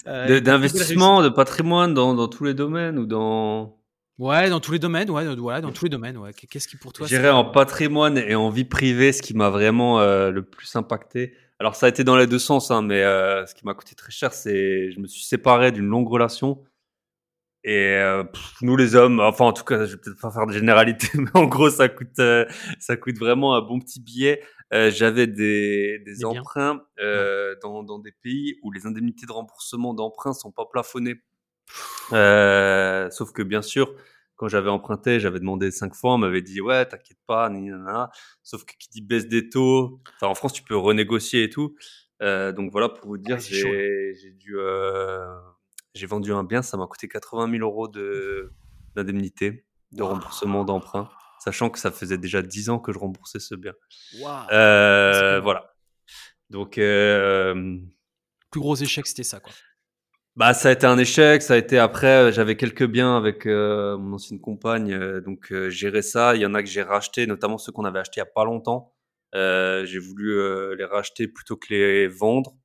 d'investissement, 0.06 1.22
de 1.22 1.30
patrimoine 1.30 1.94
dans, 1.94 2.14
dans 2.14 2.28
tous 2.28 2.44
les 2.44 2.54
domaines 2.54 2.98
ou 3.00 3.06
dans 3.06 3.77
Ouais, 4.20 4.50
dans 4.50 4.60
tous 4.60 4.72
les 4.72 4.80
domaines, 4.80 5.12
ouais, 5.12 5.36
voilà, 5.36 5.62
dans 5.62 5.72
tous 5.72 5.86
les 5.86 5.90
domaines, 5.90 6.18
ouais. 6.18 6.34
Qu'est-ce 6.34 6.68
qui 6.68 6.76
pour 6.76 6.92
toi 6.92 7.06
J'irais 7.06 7.30
en 7.30 7.46
patrimoine 7.46 8.18
et 8.18 8.34
en 8.34 8.50
vie 8.50 8.66
privée, 8.66 9.12
ce 9.14 9.22
qui 9.22 9.36
m'a 9.36 9.52
vraiment 9.52 10.00
euh, 10.00 10.32
le 10.32 10.44
plus 10.44 10.76
impacté. 10.76 11.36
Alors 11.60 11.76
ça 11.76 11.86
a 11.86 11.90
été 11.90 12.04
dans 12.04 12.18
les 12.18 12.26
deux 12.26 12.40
sens, 12.40 12.72
hein, 12.72 12.82
mais 12.82 13.04
euh, 13.04 13.46
ce 13.46 13.54
qui 13.54 13.64
m'a 13.66 13.76
coûté 13.76 13.94
très 13.94 14.12
cher, 14.12 14.34
c'est 14.34 14.92
je 14.92 15.00
me 15.00 15.08
suis 15.08 15.24
séparé 15.24 15.72
d'une 15.72 15.86
longue 15.86 16.08
relation. 16.08 16.64
Et 17.64 17.96
euh, 17.98 18.24
nous 18.62 18.76
les 18.76 18.96
hommes, 18.96 19.20
enfin 19.20 19.46
en 19.46 19.54
tout 19.54 19.64
cas, 19.64 19.86
je 19.86 19.92
vais 19.92 19.98
peut-être 19.98 20.20
pas 20.20 20.32
faire 20.32 20.48
de 20.48 20.54
généralité, 20.54 21.10
mais 21.16 21.30
en 21.36 21.46
gros 21.46 21.70
ça 21.70 21.88
coûte 21.88 22.20
ça 22.80 22.98
coûte 22.98 23.20
vraiment 23.20 23.56
un 23.56 23.62
bon 23.62 23.80
petit 23.80 24.00
billet. 24.00 24.42
J'avais 24.72 25.28
des, 25.28 26.00
des, 26.00 26.26
emprunts 26.26 26.82
dans, 27.62 27.84
dans 27.84 28.00
des 28.00 28.14
pays 28.24 28.58
où 28.64 28.72
les 28.72 28.88
indemnités 28.88 29.28
de 29.28 29.32
remboursement 29.32 29.94
d'emprunts 29.94 30.34
sont 30.34 30.52
pas 30.52 30.66
plafonnées 30.66 31.22
euh, 32.14 33.10
sauf 33.10 33.32
que 33.32 33.42
bien 33.42 33.62
sûr, 33.62 33.94
quand 34.36 34.48
j'avais 34.48 34.70
emprunté, 34.70 35.20
j'avais 35.20 35.40
demandé 35.40 35.72
cinq 35.72 35.96
fois, 35.96 36.14
on 36.14 36.18
m'avait 36.18 36.42
dit 36.42 36.62
ouais, 36.62 36.86
t'inquiète 36.86 37.18
pas, 37.26 37.50
nanana. 37.50 38.12
Sauf 38.44 38.64
que 38.66 38.74
qui 38.80 38.90
dit 38.90 39.02
baisse 39.02 39.28
des 39.28 39.50
taux, 39.50 40.00
enfin 40.16 40.28
en 40.28 40.36
France 40.36 40.54
tu 40.54 40.64
peux 40.64 40.78
renégocier 40.78 41.44
et 41.44 41.50
tout. 41.50 41.76
Euh, 42.22 42.52
donc 42.52 42.72
voilà 42.72 42.90
pour 42.90 43.08
vous 43.08 43.18
dire, 43.18 43.40
j'ai 43.40 44.14
dû, 44.40 44.58
euh, 44.58 45.28
j'ai 45.94 46.08
vendu 46.08 46.32
un 46.34 46.44
bien, 46.44 46.62
ça 46.62 46.78
m'a 46.78 46.88
coûté 46.88 47.08
80 47.08 47.52
000 47.52 47.64
euros 47.64 47.88
de 47.88 48.52
d'indemnité, 48.96 49.66
de 49.92 50.04
remboursement 50.04 50.66
d'emprunt, 50.66 51.10
sachant 51.40 51.70
que 51.70 51.78
ça 51.78 51.92
faisait 51.92 52.18
déjà 52.18 52.42
10 52.42 52.70
ans 52.70 52.80
que 52.80 52.92
je 52.92 52.98
remboursais 52.98 53.40
ce 53.40 53.54
bien. 53.54 53.74
Euh, 54.52 55.40
voilà. 55.42 55.74
Donc 56.50 56.76
plus 56.76 58.60
gros 58.62 58.76
échec, 58.76 59.06
c'était 59.06 59.24
ça 59.24 59.40
quoi. 59.40 59.52
Bah, 60.38 60.54
ça 60.54 60.70
a 60.70 60.72
été 60.74 60.86
un 60.86 61.00
échec. 61.00 61.42
Ça 61.42 61.56
a 61.56 61.58
été 61.58 61.80
après, 61.80 62.28
euh, 62.30 62.32
j'avais 62.32 62.56
quelques 62.56 62.86
biens 62.86 63.18
avec 63.18 63.48
euh, 63.48 63.98
mon 63.98 64.14
ancienne 64.14 64.40
compagne, 64.40 64.94
euh, 64.94 65.20
donc 65.20 65.52
gérer 65.70 66.04
ça. 66.04 66.36
Il 66.36 66.42
y 66.42 66.46
en 66.46 66.54
a 66.54 66.62
que 66.62 66.70
j'ai 66.70 66.84
racheté, 66.84 67.26
notamment 67.26 67.58
ceux 67.58 67.72
qu'on 67.72 67.86
avait 67.86 67.98
achetés 68.00 68.20
il 68.20 68.22
a 68.22 68.26
pas 68.28 68.46
longtemps. 68.46 68.94
j'ai 69.34 69.98
voulu 70.00 70.36
les 70.78 70.86
racheter 70.86 71.28
plutôt 71.28 71.58
que 71.58 71.68
les 71.74 72.08
vendre. 72.08 72.56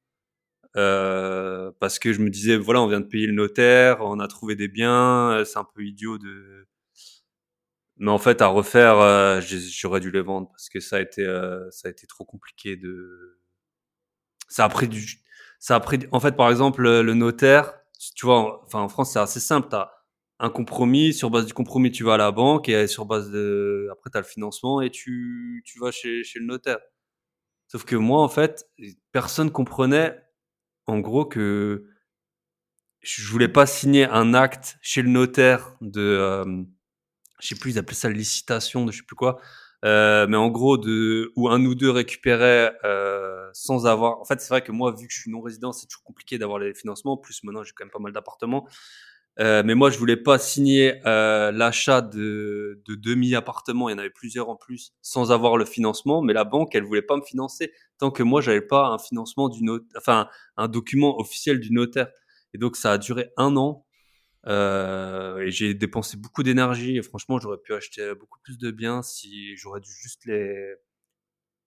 parce 0.75 1.99
que 1.99 2.13
je 2.13 2.21
me 2.21 2.31
disais 2.31 2.57
voilà 2.57 2.81
on 2.83 2.89
vient 2.89 3.01
de 3.01 3.07
payer 3.07 3.27
le 3.27 3.35
notaire 3.35 3.99
on 4.03 4.21
a 4.21 4.29
trouvé 4.29 4.57
des 4.57 4.69
biens 4.69 5.43
c'est 5.45 5.59
un 5.59 5.65
peu 5.75 5.85
idiot 5.85 6.19
de 6.19 6.67
mais 7.99 8.11
en 8.11 8.19
fait 8.19 8.43
à 8.43 8.49
refaire 8.49 9.41
j'aurais 9.43 10.01
dû 10.01 10.11
les 10.11 10.23
vendre 10.23 10.49
parce 10.51 10.69
que 10.69 10.81
ça 10.81 10.97
a 10.97 11.01
été 11.01 11.25
ça 11.71 11.89
a 11.89 11.91
été 11.91 12.07
trop 12.07 12.25
compliqué 12.25 12.77
de 12.77 13.39
ça 14.49 14.65
a 14.65 14.69
pris 14.69 14.89
du 14.89 15.22
ça 15.63 15.77
a 15.77 15.81
pris, 15.81 16.01
en 16.11 16.19
fait, 16.19 16.37
par 16.37 16.51
exemple, 16.51 16.83
le 16.83 17.15
notaire, 17.15 17.73
tu 18.17 18.27
vois, 18.27 18.65
enfin, 18.65 18.81
en 18.81 18.89
France, 18.89 19.13
c'est 19.13 19.21
assez 19.21 19.39
simple. 19.39 19.69
Tu 19.71 19.77
as 19.77 19.93
un 20.41 20.51
compromis. 20.51 21.15
Sur 21.15 21.31
base 21.31 21.47
du 21.47 21.55
compromis, 21.55 21.93
tu 21.93 22.03
vas 22.03 22.15
à 22.15 22.17
la 22.17 22.33
banque 22.33 22.69
et 22.69 22.89
sur 22.89 23.07
base 23.07 23.31
de, 23.31 23.89
après, 23.93 24.11
tu 24.11 24.19
as 24.19 24.21
le 24.23 24.27
financement 24.27 24.81
et 24.81 24.91
tu, 24.91 25.63
tu 25.65 25.79
vas 25.79 25.93
chez, 25.93 26.25
chez 26.25 26.41
le 26.41 26.47
notaire. 26.47 26.79
Sauf 27.69 27.85
que 27.85 27.95
moi, 27.95 28.23
en 28.23 28.29
fait, 28.29 28.69
personne 29.13 29.53
comprenait, 29.53 30.21
en 30.87 30.99
gros, 30.99 31.25
que 31.27 31.87
je 33.01 33.29
voulais 33.31 33.47
pas 33.47 33.67
signer 33.67 34.07
un 34.07 34.35
acte 34.35 34.79
chez 34.83 35.03
le 35.03 35.11
notaire 35.11 35.77
de, 35.81 36.01
euh, 36.01 36.65
je 37.41 37.47
sais 37.47 37.55
plus, 37.55 37.73
ils 37.73 37.79
appelaient 37.79 37.95
ça 37.95 38.09
licitation 38.09 38.85
de 38.85 38.91
je 38.91 38.99
sais 38.99 39.05
plus 39.05 39.17
quoi, 39.17 39.41
euh, 39.85 40.27
mais 40.29 40.37
en 40.37 40.49
gros, 40.49 40.79
de, 40.79 41.33
où 41.37 41.49
un 41.49 41.65
ou 41.65 41.75
deux 41.75 41.91
récupéraient 41.91 42.73
euh, 42.85 43.49
sans 43.53 43.87
avoir. 43.87 44.21
En 44.21 44.25
fait, 44.25 44.41
c'est 44.41 44.49
vrai 44.49 44.63
que 44.63 44.73
moi, 44.73 44.93
vu 44.93 45.07
que 45.09 45.13
je 45.13 45.21
suis 45.21 45.31
non 45.31 45.41
résident, 45.41 45.73
c'est 45.73 45.87
toujours 45.87 46.05
compliqué 46.05 46.39
d'avoir 46.39 46.59
les 46.59 46.75
financements. 46.75 47.17
Plus 47.17 47.43
maintenant, 47.45 47.65
j'ai 47.65 47.73
quand 47.73 47.85
même 47.85 47.91
pas 47.91 47.99
mal 47.99 48.13
d'appartements. 48.13 48.67
Euh, 49.41 49.63
mais 49.65 49.75
moi, 49.75 49.91
je 49.91 49.99
voulais 49.99 50.17
pas 50.17 50.39
signer 50.39 51.01
euh, 51.07 51.53
l'achat 51.53 52.03
de, 52.03 52.83
de 52.87 52.95
demi-appartements. 52.95 53.89
Il 53.89 53.93
y 53.93 53.95
en 53.95 53.99
avait 53.99 54.11
plusieurs 54.11 54.51
en 54.51 54.57
plus, 54.57 54.93
sans 55.01 55.33
avoir 55.33 55.57
le 55.57 55.65
financement. 55.65 56.23
Mais 56.23 56.33
la 56.33 56.45
banque, 56.45 56.75
elle 56.75 56.85
voulait 56.85 57.03
pas 57.03 57.17
me 57.17 57.23
financer 57.23 57.73
tant 57.99 58.11
que 58.11 58.23
moi, 58.23 58.41
j'avais 58.41 58.61
pas 58.61 58.89
un 58.89 58.99
financement 58.99 59.49
du 59.49 59.63
notaire, 59.63 59.89
enfin 59.97 60.29
un 60.57 60.69
document 60.69 61.19
officiel 61.21 61.61
du 61.61 61.73
notaire. 61.73 62.09
Et 62.55 62.59
donc, 62.59 62.77
ça 62.77 62.93
a 62.93 62.99
duré 62.99 63.31
un 63.37 63.57
an 63.57 63.87
euh, 64.47 65.39
et 65.39 65.51
j'ai 65.51 65.75
dépensé 65.75 66.17
beaucoup 66.17 66.43
d'énergie 66.43 67.01
franchement, 67.03 67.39
j'aurais 67.39 67.59
pu 67.59 67.75
acheter 67.75 68.15
beaucoup 68.15 68.41
plus 68.43 68.59
de 68.59 68.71
biens 68.71 69.03
si 69.03 69.57
j'aurais 69.57 69.81
dû 69.81 69.91
juste 69.91 70.25
les, 70.27 70.75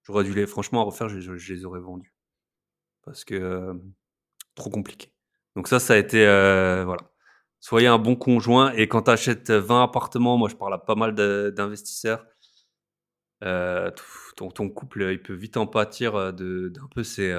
j'aurais 0.06 0.24
dû 0.24 0.34
les, 0.34 0.48
franchement, 0.48 0.86
refaire, 0.86 1.10
je, 1.10 1.54
les 1.54 1.66
aurais 1.66 1.80
vendus. 1.80 2.14
Parce 3.04 3.26
que, 3.26 3.36
euh, 3.36 3.74
trop 4.56 4.70
compliqué. 4.70 5.14
Donc 5.56 5.68
ça, 5.68 5.80
ça 5.80 5.94
a 5.94 5.98
été, 5.98 6.26
euh, 6.26 6.84
voilà. 6.86 7.02
Soyez 7.60 7.88
un 7.88 7.98
bon 8.00 8.16
conjoint 8.16 8.72
et 8.74 8.88
quand 8.88 9.04
tu 9.04 9.12
achètes 9.12 9.52
20 9.52 9.84
appartements, 9.84 10.38
moi 10.38 10.50
je 10.50 10.56
parle 10.56 10.74
à 10.74 10.78
pas 10.78 10.96
mal 10.96 11.16
d'investisseurs, 11.16 12.26
euh, 13.44 13.92
ton, 14.38 14.52
ton, 14.52 14.70
couple, 14.70 15.04
il 15.12 15.22
peut 15.22 15.34
vite 15.34 15.58
en 15.58 15.68
pâtir 15.68 16.34
d'un 16.34 16.88
peu 16.94 17.04
ces, 17.04 17.32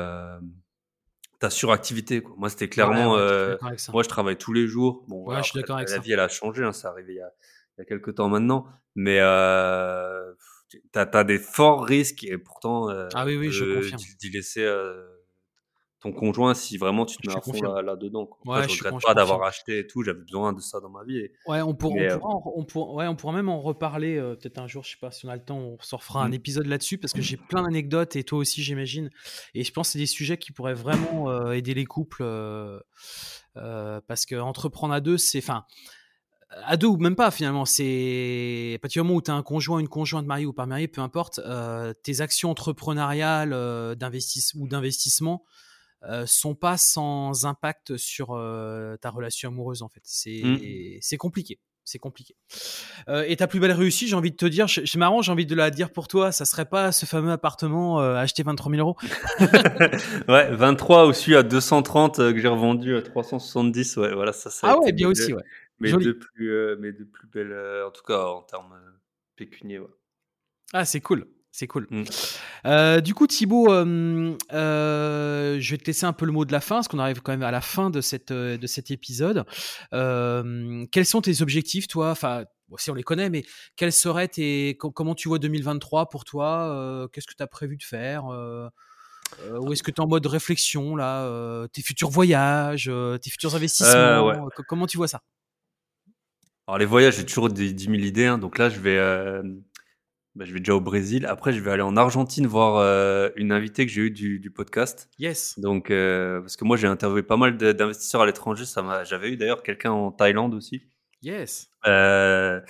ta 1.39 1.51
suractivité. 1.51 2.23
Quoi. 2.23 2.35
Moi, 2.39 2.49
c'était 2.49 2.69
clairement. 2.69 3.17
euh, 3.17 3.57
moi, 3.93 4.03
je 4.03 4.09
travaille 4.09 4.37
tous 4.37 4.53
les 4.53 4.67
jours. 4.67 5.05
Bon, 5.09 5.25
ouais, 5.27 5.39
je 5.39 5.51
suis 5.51 5.61
d'accord 5.61 5.77
avec 5.77 5.91
la 5.91 5.99
vie, 5.99 6.13
elle 6.13 6.21
a 6.21 6.29
changé. 6.29 6.65
Hein, 6.65 6.73
ça 6.73 6.91
arrivé 6.91 7.15
il 7.15 7.17
y 7.17 7.21
a, 7.21 7.31
il 7.77 7.81
y 7.81 7.83
a 7.83 7.85
quelques 7.85 8.15
temps 8.15 8.29
maintenant. 8.29 8.67
Mais 8.95 9.19
euh, 9.21 10.33
tu 10.69 10.81
as, 10.95 11.25
des 11.25 11.39
forts 11.39 11.85
risques 11.85 12.25
et 12.25 12.39
pourtant. 12.39 12.91
Euh, 12.91 13.09
ah 13.15 13.25
oui, 13.27 13.37
oui, 13.37 13.51
je 13.51 13.77
confirme. 13.77 14.01
D'y 14.19 14.31
laisser 14.31 14.65
euh, 14.65 15.05
ton 16.07 16.13
conjoint 16.13 16.55
si 16.55 16.77
vraiment 16.77 17.05
tu 17.05 17.17
te 17.17 17.29
mets 17.29 17.37
à 17.37 17.41
fond 17.41 17.53
là-dedans. 17.53 18.29
Là 18.47 18.67
je, 18.67 18.85
regrette 18.85 19.03
pas 19.03 19.15
d'avoir 19.15 19.43
acheté 19.43 19.81
et 19.81 19.87
tout, 19.87 20.03
j'avais 20.03 20.21
besoin 20.21 20.53
de 20.53 20.61
ça 20.61 20.81
dans 20.81 20.89
ma 20.89 21.05
vie. 21.05 21.29
Ouais, 21.47 21.63
on, 21.63 21.75
pour, 21.75 21.93
on, 21.93 21.99
euh, 21.99 22.19
pourra, 22.19 22.35
on, 22.55 22.65
pour, 22.65 22.95
ouais, 22.95 23.07
on 23.07 23.17
pourra 23.17 23.33
même 23.33 23.49
en 23.49 23.61
reparler 23.61 24.17
euh, 24.17 24.35
peut-être 24.35 24.59
un 24.59 24.67
jour, 24.67 24.85
je 24.85 24.91
sais 24.91 24.97
pas 25.01 25.11
si 25.11 25.27
on 25.27 25.29
a 25.29 25.37
le 25.37 25.45
temps, 25.45 25.59
on 25.59 25.79
se 25.81 25.95
refera 25.95 26.23
un 26.23 26.29
mmh. 26.29 26.35
épisode 26.35 26.67
là-dessus 26.67 26.99
parce 26.99 27.13
que 27.13 27.23
j'ai 27.23 27.37
plein 27.37 27.63
d'anecdotes 27.63 28.17
et 28.17 28.25
toi 28.25 28.39
aussi 28.39 28.63
j'imagine. 28.63 29.11
Et 29.55 29.65
je 29.65 29.73
pense 29.73 29.89
que 29.89 29.93
c'est 29.93 29.99
des 29.99 30.07
sujets 30.07 30.39
qui 30.39 30.53
pourraient 30.53 30.75
vraiment 30.75 31.31
euh, 31.31 31.53
aider 31.53 31.75
les 31.75 31.87
couples 31.87 32.25
parce 33.55 34.27
que 34.27 34.37
entreprendre 34.37 34.95
à 34.95 35.01
deux, 35.01 35.19
c'est... 35.19 35.39
Enfin, 35.39 35.65
à 36.65 36.77
deux 36.77 36.87
ou 36.87 36.97
même 36.97 37.17
pas 37.17 37.33
finalement, 37.33 37.65
c'est 37.65 38.75
à 38.77 38.79
partir 38.79 39.03
du 39.03 39.09
moment 39.09 39.19
où 39.19 39.23
tu 39.23 39.33
as 39.33 39.35
un 39.35 39.43
conjoint, 39.43 39.81
une 39.81 39.89
conjointe 39.89 40.27
mariée 40.27 40.47
ou 40.47 40.53
pas 40.53 40.65
mariée, 40.65 40.87
peu 40.87 41.01
importe, 41.01 41.41
tes 42.05 42.21
actions 42.21 42.51
entrepreneuriales 42.51 43.97
d'investissement 43.97 44.63
ou 44.63 44.69
d'investissement 44.69 45.45
sont 46.27 46.55
pas 46.55 46.77
sans 46.77 47.47
impact 47.47 47.97
sur 47.97 48.33
euh, 48.33 48.97
ta 48.97 49.11
relation 49.11 49.49
amoureuse 49.49 49.83
en 49.83 49.89
fait. 49.89 50.03
C'est 50.05 50.43
mmh. 50.43 50.99
c'est 51.01 51.17
compliqué. 51.17 51.59
C'est 51.89 52.01
compliqué. 52.01 52.35
Euh, 53.09 53.25
et 53.29 53.37
ta 53.37 53.47
plus 53.47 53.61
belle 53.61 53.71
réussite, 53.71 54.09
j'ai 54.09 54.17
envie 54.17 54.33
de 54.33 54.37
te 54.37 54.47
dire, 54.47 54.69
c'est 54.69 54.97
marrant, 54.97 55.23
j'ai 55.23 55.31
envie 55.31 55.47
de 55.47 55.55
la 55.55 55.71
dire 55.71 55.93
pour 55.93 56.09
toi, 56.09 56.33
ça 56.33 56.45
serait 56.45 56.65
pas 56.65 56.91
ce 56.91 57.07
fameux 57.07 57.31
appartement 57.31 58.01
acheté 58.01 58.43
23 58.43 58.73
000 58.73 58.81
euros? 58.83 58.97
Ouais, 60.29 60.51
23 60.51 61.05
aussi 61.05 61.37
à 61.37 61.45
230 61.45 62.17
que 62.17 62.39
j'ai 62.39 62.49
revendu 62.49 62.97
à 62.97 63.03
370. 63.03 63.99
Ouais, 63.99 64.13
voilà, 64.15 64.33
ça, 64.33 64.51
ça 64.51 64.67
Ah 64.69 64.81
ouais, 64.81 64.91
bien 64.91 65.09
aussi, 65.09 65.33
ouais. 65.33 65.45
Mais 65.79 65.93
de 65.93 66.11
plus, 66.11 66.77
mais 66.81 66.91
de 66.91 67.05
plus 67.05 67.29
belles, 67.29 67.57
en 67.87 67.93
tout 67.93 68.03
cas 68.03 68.25
en 68.25 68.43
termes 68.43 68.75
pécuniers. 69.37 69.79
Ouais. 69.79 69.87
Ah, 70.73 70.85
c'est 70.85 71.01
cool. 71.01 71.29
C'est 71.57 71.67
cool. 71.67 71.87
Mmh. 71.89 72.05
Euh, 72.67 73.01
du 73.01 73.15
coup, 73.15 73.27
Thibaut, 73.27 73.73
euh, 73.73 74.37
euh, 74.53 75.57
je 75.59 75.71
vais 75.71 75.79
te 75.79 75.87
laisser 75.87 76.05
un 76.05 76.13
peu 76.13 76.27
le 76.27 76.33
mot 76.33 76.45
de 76.45 76.53
la 76.53 76.61
fin, 76.61 76.75
parce 76.75 76.89
qu'on 76.89 76.99
arrive 76.99 77.23
quand 77.23 77.33
même 77.33 77.43
à 77.43 77.51
la 77.51 77.63
fin 77.63 77.89
de, 77.89 78.03
cette, 78.03 78.31
de 78.31 78.67
cet 78.67 78.91
épisode. 78.91 79.47
quels 79.91 81.07
sont 81.07 81.23
tes 81.23 81.41
objectifs, 81.41 81.89
toi? 81.89 82.11
Enfin, 82.11 82.45
si 82.77 82.91
on 82.91 82.95
les 82.95 83.03
connaît, 83.03 83.31
mais 83.31 83.43
quels 83.77 83.93
seraient 83.93 84.29
tes. 84.29 84.77
Comment 84.79 85.15
tu 85.15 85.29
vois 85.29 85.39
2023 85.39 86.11
pour 86.11 86.27
toi? 86.27 87.09
Qu'est-ce 87.11 87.27
que 87.27 87.35
tu 87.35 87.43
as 87.43 87.47
prévu 87.47 87.79
de 87.79 87.85
faire? 87.85 88.27
Ou 88.27 89.73
est-ce 89.73 89.83
que 89.83 89.91
tu 89.91 89.97
es 89.97 90.05
en 90.05 90.09
mode 90.09 90.27
réflexion, 90.27 90.95
là? 90.95 91.67
Tes 91.73 91.81
futurs 91.81 92.11
voyages, 92.11 92.91
tes 93.23 93.31
futurs 93.31 93.55
investissements 93.55 94.47
Comment 94.69 94.87
tu 94.87 94.99
vois 94.99 95.09
ça? 95.09 95.23
Alors 96.67 96.77
les 96.77 96.85
voyages, 96.85 97.17
j'ai 97.17 97.25
toujours 97.25 97.49
10 97.49 97.79
000 97.79 97.95
idées. 97.95 98.27
Hein. 98.27 98.37
donc 98.37 98.59
là, 98.59 98.69
je 98.69 98.79
vais, 98.79 98.99
bah, 100.37 100.45
je 100.45 100.53
vais 100.53 100.59
déjà 100.59 100.75
au 100.75 100.83
Brésil. 100.83 101.25
Après, 101.25 101.55
je 101.55 101.61
vais 101.61 101.71
aller 101.71 101.83
en 101.83 101.97
Argentine 101.97 102.47
voir 102.47 102.77
euh, 102.77 103.31
une 103.37 103.53
invitée 103.53 103.87
que 103.87 103.93
j'ai 103.93 104.03
eue 104.03 104.11
du, 104.11 104.39
du, 104.39 104.51
podcast. 104.51 105.09
Yes. 105.19 105.59
Donc, 105.59 105.91
euh, 105.91 106.41
parce 106.43 106.57
que 106.57 106.65
moi, 106.67 106.77
j'ai 106.77 106.87
interviewé 106.87 107.23
pas 107.23 107.39
mal 107.39 107.57
d'investisseurs 107.57 108.21
à 108.21 108.27
l'étranger. 108.27 108.67
Ça 108.67 108.83
m'a, 108.83 109.03
j'avais 109.03 109.31
eu 109.31 109.39
d'ailleurs 109.39 109.63
quelqu'un 109.63 109.93
en 109.93 110.13
Thaïlande 110.13 110.53
aussi. 110.53 110.83
Yes. 111.23 111.71
Euh, 111.87 112.61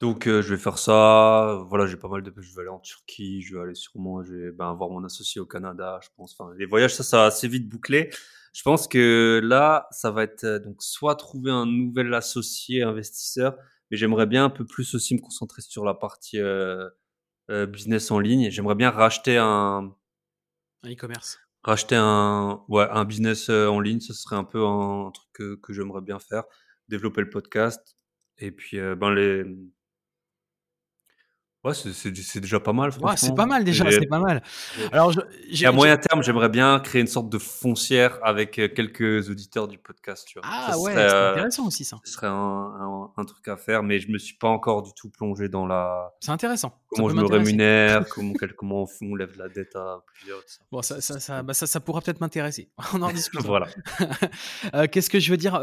donc, 0.00 0.24
je 0.24 0.40
vais 0.40 0.56
faire 0.56 0.78
ça. 0.78 1.62
Voilà, 1.68 1.86
j'ai 1.86 1.96
pas 1.96 2.08
mal 2.08 2.22
de. 2.22 2.34
Je 2.36 2.52
vais 2.56 2.62
aller 2.62 2.68
en 2.68 2.80
Turquie. 2.80 3.42
Je 3.42 3.54
vais 3.54 3.62
aller 3.62 3.76
sûrement. 3.76 4.24
Je 4.24 4.34
vais 4.34 4.50
ben, 4.50 4.74
voir 4.74 4.90
mon 4.90 5.04
associé 5.04 5.40
au 5.40 5.46
Canada. 5.46 6.00
Je 6.02 6.08
pense. 6.16 6.36
Enfin, 6.36 6.50
les 6.58 6.66
voyages, 6.66 6.96
ça, 6.96 7.04
ça 7.04 7.18
va 7.18 7.24
assez 7.26 7.46
vite 7.46 7.68
boucler. 7.68 8.10
Je 8.52 8.62
pense 8.64 8.88
que 8.88 9.40
là, 9.44 9.86
ça 9.92 10.10
va 10.10 10.24
être 10.24 10.44
donc 10.64 10.82
soit 10.82 11.14
trouver 11.14 11.52
un 11.52 11.66
nouvel 11.66 12.12
associé 12.12 12.82
investisseur 12.82 13.56
mais 13.90 13.96
j'aimerais 13.96 14.26
bien 14.26 14.44
un 14.44 14.50
peu 14.50 14.64
plus 14.64 14.94
aussi 14.94 15.14
me 15.14 15.20
concentrer 15.20 15.62
sur 15.62 15.84
la 15.84 15.94
partie 15.94 16.38
euh, 16.38 16.88
euh, 17.50 17.66
business 17.66 18.10
en 18.10 18.18
ligne. 18.18 18.50
J'aimerais 18.50 18.74
bien 18.74 18.90
racheter 18.90 19.36
un, 19.38 19.94
Un 20.82 20.90
e-commerce. 20.90 21.38
Racheter 21.62 21.96
un, 21.96 22.64
ouais, 22.68 22.86
un 22.90 23.04
business 23.04 23.48
en 23.48 23.80
ligne, 23.80 24.00
ce 24.00 24.14
serait 24.14 24.36
un 24.36 24.44
peu 24.44 24.64
un, 24.64 25.10
truc 25.12 25.28
que, 25.32 25.54
que 25.56 25.72
j'aimerais 25.72 26.02
bien 26.02 26.18
faire. 26.18 26.44
Développer 26.88 27.20
le 27.20 27.30
podcast. 27.30 27.96
Et 28.38 28.52
puis, 28.52 28.78
ben 28.96 29.10
les, 29.10 29.44
Ouais, 31.68 31.92
c'est 31.92 32.40
déjà 32.40 32.60
pas 32.60 32.72
mal, 32.72 32.90
Ouais, 33.00 33.16
c'est 33.16 33.34
pas 33.34 33.46
mal 33.46 33.64
déjà, 33.64 33.90
c'est 33.90 34.06
pas 34.06 34.18
mal. 34.18 34.42
Alors, 34.92 35.12
à 35.64 35.72
moyen 35.72 35.96
terme, 35.96 36.22
j'aimerais 36.22 36.48
bien 36.48 36.80
créer 36.80 37.00
une 37.00 37.06
sorte 37.06 37.28
de 37.28 37.38
foncière 37.38 38.18
avec 38.22 38.58
euh, 38.58 38.68
quelques 38.68 39.30
auditeurs 39.30 39.68
du 39.68 39.78
podcast, 39.78 40.26
tu 40.26 40.38
vois. 40.38 40.48
Ah 40.50 40.78
ouais, 40.78 40.92
c'est 40.92 40.98
euh, 40.98 41.32
intéressant 41.32 41.66
aussi 41.66 41.84
ça. 41.84 41.98
Ce 42.04 42.12
serait 42.12 42.26
un, 42.26 43.10
un, 43.16 43.24
truc 43.24 43.46
à 43.48 43.56
faire, 43.56 43.82
mais 43.82 44.00
je 44.00 44.10
me 44.10 44.18
suis 44.18 44.36
pas 44.36 44.48
encore 44.48 44.82
du 44.82 44.92
tout 44.94 45.10
plongé 45.10 45.48
dans 45.48 45.66
la. 45.66 46.12
C'est 46.20 46.30
intéressant. 46.30 46.72
Comment 46.88 47.08
je 47.10 47.14
me 47.14 47.24
rémunère, 47.24 48.06
comment, 48.14 48.34
comment 48.56 48.86
on 49.02 49.14
lève 49.14 49.36
la 49.36 49.48
dette 49.48 49.76
à 49.76 50.02
plusieurs. 50.06 50.40
Ça. 50.46 50.60
Bon, 50.70 50.82
ça, 50.82 51.00
ça, 51.00 51.20
ça, 51.20 51.42
bah 51.42 51.54
ça, 51.54 51.66
ça 51.66 51.80
pourra 51.80 52.00
peut-être 52.00 52.20
m'intéresser. 52.20 52.70
on 52.94 53.02
en 53.02 53.12
discute. 53.12 53.42
voilà. 53.42 53.68
Euh, 54.74 54.86
qu'est-ce 54.90 55.08
que 55.08 55.18
je 55.18 55.30
veux 55.30 55.36
dire 55.36 55.60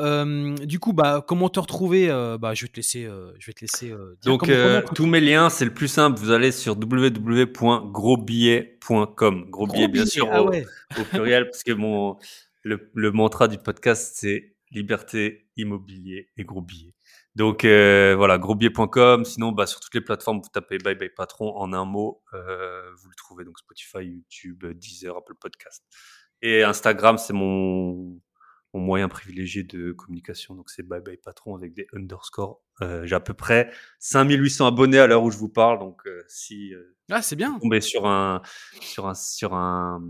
Du 0.66 0.80
coup, 0.80 0.94
bah, 0.94 1.24
comment 1.26 1.50
te 1.50 1.60
retrouver 1.60 2.08
Bah, 2.40 2.54
je 2.54 2.64
vais 2.64 2.68
te 2.68 2.78
laisser. 2.78 3.08
je 3.40 3.46
vais 3.46 3.54
te 3.54 3.62
laisser. 3.62 3.94
Donc, 4.24 4.50
tous 4.94 5.06
mes 5.06 5.22
liens, 5.22 5.50
c'est 5.50 5.66
le 5.66 5.74
plus 5.74 5.95
simple, 5.96 6.20
vous 6.20 6.32
allez 6.32 6.52
sur 6.52 6.74
www.grosbillet.com. 6.74 9.50
Gros 9.50 9.68
billet, 9.68 9.88
bien 9.88 10.06
sûr, 10.06 10.28
ah 10.30 10.44
au, 10.44 10.52
pluriel, 11.10 11.50
parce 11.50 11.64
que 11.64 11.72
mon, 11.72 12.18
le, 12.64 13.12
mantra 13.12 13.48
du 13.48 13.58
podcast, 13.58 14.18
c'est 14.18 14.58
liberté, 14.72 15.48
immobilier 15.56 16.28
et 16.36 16.44
gros 16.44 16.62
billets. 16.62 16.94
Donc 17.36 17.64
euh, 17.64 18.14
voilà, 18.18 18.38
grosbillet.com. 18.38 19.24
Sinon, 19.24 19.54
bah, 19.54 19.68
sur 19.68 19.80
toutes 19.80 19.96
les 19.96 20.02
plateformes, 20.02 20.42
vous 20.44 20.50
tapez 20.52 20.80
Bye 20.80 20.96
Bye 20.96 21.12
Patron 21.16 21.56
en 21.56 21.72
un 21.72 21.86
mot, 21.86 22.22
euh, 22.34 22.82
vous 23.02 23.08
le 23.08 23.16
trouvez. 23.16 23.46
Donc 23.46 23.58
Spotify, 23.58 24.06
YouTube, 24.06 24.66
Deezer, 24.66 25.16
Apple 25.16 25.36
Podcast. 25.40 25.82
Et 26.42 26.64
Instagram, 26.64 27.18
c'est 27.18 27.32
mon 27.32 28.20
mon 28.76 28.82
moyen 28.82 29.08
privilégié 29.08 29.64
de 29.64 29.92
communication. 29.94 30.54
Donc 30.54 30.70
c'est 30.70 30.84
Bye 30.84 31.02
Bye 31.02 31.18
Patron 31.18 31.56
avec 31.56 31.74
des 31.74 31.88
underscores. 31.94 32.62
Euh, 32.82 33.06
j'ai 33.06 33.16
à 33.16 33.22
peu 33.22 33.34
près 33.34 33.72
5800 34.00 34.68
abonnés 34.68 35.00
à 35.00 35.08
l'heure 35.08 35.24
où 35.24 35.32
je 35.32 35.38
vous 35.38 35.50
parle. 35.50 35.80
Donc 35.80 36.02
euh, 36.06 36.24
si 36.28 36.74
euh, 36.74 36.96
ah 37.10 37.22
c'est 37.22 37.36
bien. 37.36 37.58
Tomber 37.60 37.82
sur 37.82 38.06
un 38.06 38.42
sur 38.82 39.08
un 39.08 39.14
sur 39.14 39.54
un 39.54 40.04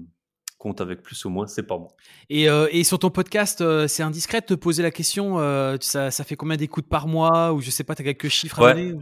compte 0.57 0.81
avec 0.81 1.03
plus 1.03 1.25
ou 1.25 1.29
moins, 1.29 1.45
c'est 1.45 1.67
pas 1.67 1.77
bon. 1.77 1.89
Et, 2.29 2.45
et 2.45 2.83
sur 2.83 2.97
ton 2.97 3.11
podcast, 3.11 3.63
c'est 3.87 4.01
indiscret 4.01 4.41
de 4.41 4.47
te 4.47 4.53
poser 4.55 4.81
la 4.81 4.89
question. 4.89 5.37
ça, 5.79 6.09
ça 6.09 6.23
fait 6.23 6.35
combien 6.35 6.57
d'écoutes 6.57 6.87
par 6.87 7.07
mois 7.07 7.53
ou 7.53 7.61
je 7.61 7.69
sais 7.69 7.83
pas, 7.83 7.93
tu 7.93 8.01
as 8.01 8.05
quelques 8.05 8.29
chiffres 8.29 8.63
à 8.63 8.73
donner 8.73 8.95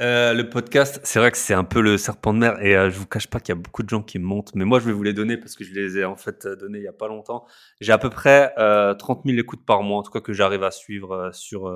euh, 0.00 0.32
le 0.32 0.48
podcast, 0.48 1.00
c'est 1.02 1.18
vrai 1.18 1.32
que 1.32 1.36
c'est 1.36 1.54
un 1.54 1.64
peu 1.64 1.80
le 1.80 1.98
serpent 1.98 2.32
de 2.32 2.38
mer 2.38 2.62
et 2.62 2.76
euh, 2.76 2.88
je 2.88 2.98
vous 2.98 3.06
cache 3.06 3.26
pas 3.26 3.40
qu'il 3.40 3.54
y 3.54 3.58
a 3.58 3.60
beaucoup 3.60 3.82
de 3.82 3.88
gens 3.88 4.02
qui 4.02 4.20
me 4.20 4.24
montent, 4.24 4.54
mais 4.54 4.64
moi 4.64 4.78
je 4.78 4.86
vais 4.86 4.92
vous 4.92 5.02
les 5.02 5.12
donner 5.12 5.36
parce 5.36 5.56
que 5.56 5.64
je 5.64 5.72
les 5.72 5.98
ai 5.98 6.04
en 6.04 6.14
fait 6.14 6.46
euh, 6.46 6.54
donnés 6.54 6.78
il 6.78 6.84
y 6.84 6.88
a 6.88 6.92
pas 6.92 7.08
longtemps. 7.08 7.46
J'ai 7.80 7.92
à 7.92 7.98
peu 7.98 8.08
près 8.08 8.52
euh, 8.58 8.94
30 8.94 9.22
000 9.24 9.38
écoutes 9.38 9.64
par 9.66 9.82
mois, 9.82 9.98
en 9.98 10.02
tout 10.02 10.12
cas 10.12 10.20
que 10.20 10.32
j'arrive 10.32 10.62
à 10.62 10.70
suivre 10.70 11.30
sur 11.32 11.74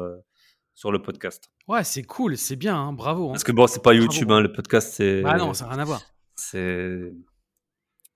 sur 0.75 0.93
le 0.93 1.03
podcast. 1.03 1.51
Ouais, 1.67 1.83
c'est 1.83 2.05
cool, 2.05 2.37
c'est 2.37 2.57
bien, 2.57 2.77
hein, 2.77 2.93
bravo. 2.93 3.29
Hein. 3.29 3.33
Parce 3.33 3.45
que 3.45 3.53
bon, 3.53 3.67
c'est 3.67 3.83
pas 3.83 3.93
YouTube, 3.93 4.31
hein, 4.31 4.41
le 4.41 4.53
podcast, 4.53 4.93
c'est. 4.95 5.23
Ah 5.25 5.37
non, 5.37 5.53
ça 5.53 5.65
n'a 5.65 5.73
rien 5.73 5.81
à 5.81 5.85
voir. 5.85 6.03
C'est. 6.37 7.13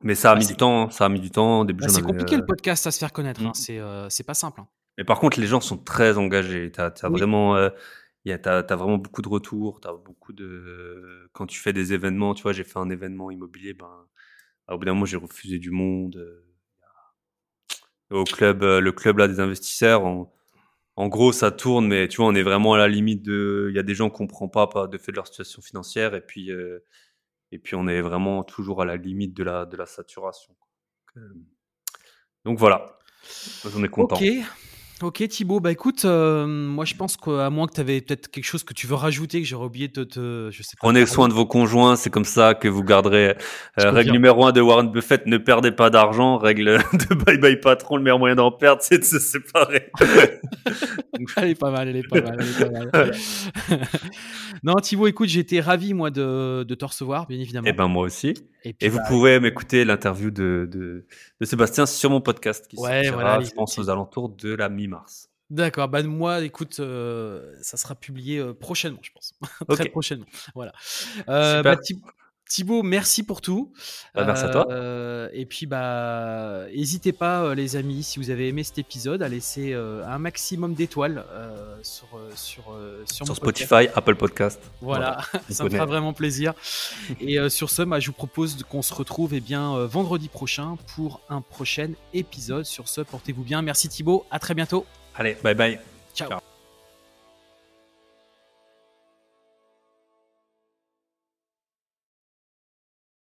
Mais 0.03 0.15
ça 0.15 0.31
a 0.31 0.35
bah, 0.35 0.41
mis 0.41 0.47
du 0.47 0.57
temps, 0.57 0.91
ça 0.91 1.07
a 1.07 1.09
mis 1.09 1.21
du 1.21 1.31
temps. 1.31 1.65
Début 1.65 1.83
bah, 1.83 1.89
c'est 1.89 2.03
compliqué 2.03 2.37
le 2.37 2.45
podcast 2.45 2.87
à 2.87 2.93
se 2.93 2.99
faire 2.99 3.13
connaître, 3.13 3.41
hein. 3.43 3.53
mm. 3.57 4.07
c'est 4.09 4.25
pas 4.25 4.35
simple. 4.35 4.61
Mais 4.99 5.05
par 5.05 5.19
contre, 5.19 5.41
les 5.41 5.47
gens 5.47 5.61
sont 5.61 5.79
très 5.79 6.17
engagés. 6.17 6.71
T'as 6.71 6.93
as 7.03 7.09
vraiment 7.09 7.57
tu 8.27 8.49
as, 8.49 8.77
vraiment 8.77 8.99
beaucoup 8.99 9.23
de 9.23 9.29
retours, 9.29 9.81
as 9.85 9.93
beaucoup 9.93 10.33
de 10.33 11.29
quand 11.33 11.47
tu 11.47 11.61
fais 11.61 11.73
des 11.73 11.93
événements, 11.93 12.35
tu 12.35 12.43
vois, 12.43 12.53
j'ai 12.53 12.65
fait 12.65 12.79
un 12.79 12.91
événement 12.91 13.31
immobilier, 13.31 13.75
ben 13.75 14.07
au 14.69 14.79
bout 14.79 14.85
d'un 14.85 14.95
moment 14.95 15.07
j'ai 15.07 15.17
refusé 15.17 15.59
du 15.59 15.71
monde. 15.71 16.17
Euh, 16.17 16.43
au 18.11 18.25
club, 18.25 18.63
euh, 18.63 18.81
le 18.81 18.93
club 18.93 19.19
là 19.19 19.29
des 19.29 19.41
investisseurs, 19.41 20.05
en, 20.05 21.09
gros 21.09 21.33
ça 21.33 21.51
tourne, 21.51 21.89
mais 21.89 22.09
tu 22.09 22.19
vois, 22.19 22.27
on 22.27 22.35
est 22.35 22.43
vraiment 22.43 22.75
à 22.75 22.79
la 22.79 22.89
limite 22.89 23.23
de, 23.23 23.69
il 23.71 23.77
y 23.77 23.79
a 23.79 23.83
des 23.83 23.95
gens 23.95 24.11
qui 24.11 24.17
comprennent 24.19 24.51
pas, 24.51 24.69
pas 24.69 24.87
de 24.87 24.99
fait 24.99 25.13
de 25.13 25.17
leur 25.17 25.27
situation 25.27 25.63
financière, 25.63 26.15
et 26.15 26.21
puis 26.21 26.51
euh, 26.51 26.85
et 27.53 27.59
puis 27.59 27.75
on 27.77 27.87
est 27.89 28.01
vraiment 28.01 28.45
toujours 28.45 28.83
à 28.83 28.85
la 28.85 28.97
limite 28.97 29.35
de 29.35 29.45
la 29.45 29.67
de 29.67 29.77
la 29.77 29.87
saturation. 29.87 30.57
Donc, 32.45 32.59
voilà, 32.59 32.99
j'en 33.65 33.83
ai 33.83 33.89
content. 33.89 34.17
Ok 35.03 35.29
Thibaut, 35.29 35.61
bah 35.61 35.73
écoute, 35.73 36.07
euh, 36.07 36.47
moi 36.47 36.87
je 36.87 36.95
pense 36.95 37.19
qu'à 37.19 37.51
moins 37.51 37.67
que 37.67 37.75
tu 37.75 37.81
avais 37.83 38.01
peut-être 38.01 38.31
quelque 38.31 38.47
chose 38.47 38.65
que 38.65 38.73
tu 38.73 38.87
veux 38.87 38.95
rajouter, 38.95 39.43
que 39.43 39.47
j'aurais 39.47 39.67
oublié 39.67 39.89
de 39.89 40.05
te, 40.05 40.49
je 40.51 40.63
sais 40.63 40.75
pas. 40.75 40.87
Prenez 40.87 41.05
soin 41.05 41.29
de 41.29 41.35
vos 41.35 41.45
conjoints, 41.45 41.97
c'est 41.97 42.09
comme 42.09 42.25
ça 42.25 42.55
que 42.55 42.67
vous 42.67 42.83
garderez. 42.83 43.37
Euh, 43.79 43.91
règle 43.91 44.13
numéro 44.13 44.47
un 44.47 44.53
de 44.53 44.63
Warren 44.63 44.91
Buffett, 44.91 45.27
ne 45.27 45.37
perdez 45.37 45.71
pas 45.71 45.91
d'argent. 45.91 46.39
Règle 46.39 46.79
de 46.95 47.15
Bye 47.15 47.37
Bye 47.37 47.61
Patron, 47.61 47.99
le 47.99 48.05
meilleur 48.05 48.19
moyen 48.19 48.37
d'en 48.37 48.51
perdre, 48.51 48.81
c'est 48.81 48.99
de 48.99 49.05
se 49.05 49.19
séparer. 49.19 49.91
elle 51.37 51.51
est 51.51 51.55
pas 51.61 51.71
mal, 51.71 51.89
elle 51.89 51.97
est 51.97 52.09
pas 52.09 52.23
mal. 52.23 52.39
Elle 52.41 52.49
est 52.49 52.91
pas 52.91 53.07
mal. 53.07 53.13
non 54.63 54.77
Thibaut, 54.77 55.09
écoute, 55.09 55.29
j'étais 55.29 55.61
ravi 55.61 55.93
moi 55.93 56.11
de, 56.11 56.65
de, 56.65 56.75
te 56.75 56.85
recevoir, 56.87 57.27
bien 57.27 57.39
évidemment. 57.39 57.67
Et 57.67 57.71
eh 57.71 57.75
ben 57.75 57.89
moi 57.89 58.05
aussi. 58.05 58.33
Et, 58.81 58.89
vous 58.89 58.99
bah, 58.99 59.05
pouvez 59.07 59.41
m'écouter 59.41 59.85
l'interview 59.85 60.31
de, 60.31 60.69
de, 60.71 61.07
de, 61.41 61.45
Sébastien 61.47 61.87
sur 61.87 62.11
mon 62.11 62.21
podcast 62.21 62.67
qui 62.67 62.77
ouais, 62.77 63.05
sortira, 63.05 63.41
je 63.41 63.51
pense, 63.51 63.79
aux 63.79 63.89
alentours 63.89 64.31
de 64.31 64.55
la 64.55 64.69
mi-mars. 64.69 65.31
D'accord, 65.51 65.89
bah 65.89 66.03
moi, 66.03 66.43
écoute, 66.43 66.81
euh, 66.81 67.55
ça 67.63 67.77
sera 67.77 67.95
publié 67.95 68.39
euh, 68.39 68.53
prochainement, 68.53 68.99
je 69.03 69.13
pense. 69.13 69.35
Très 69.69 69.89
prochainement. 69.89 70.27
Voilà. 70.55 70.73
Euh, 71.29 71.63
bah, 71.63 71.77
Thibaut, 72.49 72.85
merci 72.85 73.25
pour 73.25 73.41
tout. 73.41 73.73
Bah, 74.15 74.25
merci 74.25 74.45
à 74.45 74.49
toi. 74.51 74.69
Euh, 74.71 75.29
et 75.33 75.47
puis, 75.47 75.67
bah, 75.67 76.67
n'hésitez 76.75 77.13
pas, 77.13 77.43
euh, 77.43 77.55
les 77.57 77.75
amis, 77.75 78.05
si 78.05 78.21
vous 78.21 78.31
avez 78.31 78.49
aimé 78.49 78.63
cet 78.63 78.79
épisode, 78.79 79.23
à 79.23 79.29
laisser 79.29 79.73
euh, 79.73 80.07
un 80.07 80.19
maximum 80.19 80.75
d'étoiles 80.75 81.25
sur, 81.83 82.07
sur, 82.37 82.77
sur, 83.05 83.27
Spotify, 83.35 83.89
Apple 83.95 84.15
Podcast. 84.15 84.61
Voilà, 84.81 85.19
ça 85.51 85.65
me 85.65 85.71
fera 85.71 85.87
vraiment 85.87 86.13
plaisir. 86.13 86.55
et 87.21 87.37
sur 87.49 87.71
ce, 87.71 87.83
bah, 87.83 87.99
je 87.99 88.07
vous 88.07 88.13
propose 88.13 88.63
qu'on 88.69 88.83
se 88.83 88.95
retrouve 88.95 89.35
eh 89.35 89.41
bien, 89.41 89.85
vendredi 89.87 90.29
prochain 90.29 90.77
pour 90.95 91.21
un 91.29 91.41
prochain 91.41 91.91
épisode. 92.15 92.65
Sur 92.65 92.89
ce, 92.89 93.01
portez-vous 93.01 93.43
bien. 93.43 93.61
Merci 93.63 93.89
Thibaut, 93.89 94.25
à 94.31 94.39
très 94.39 94.55
bientôt. 94.55 94.87
Allez, 95.17 95.37
bye 95.43 95.55
bye. 95.55 95.81
Ciao. 96.15 96.56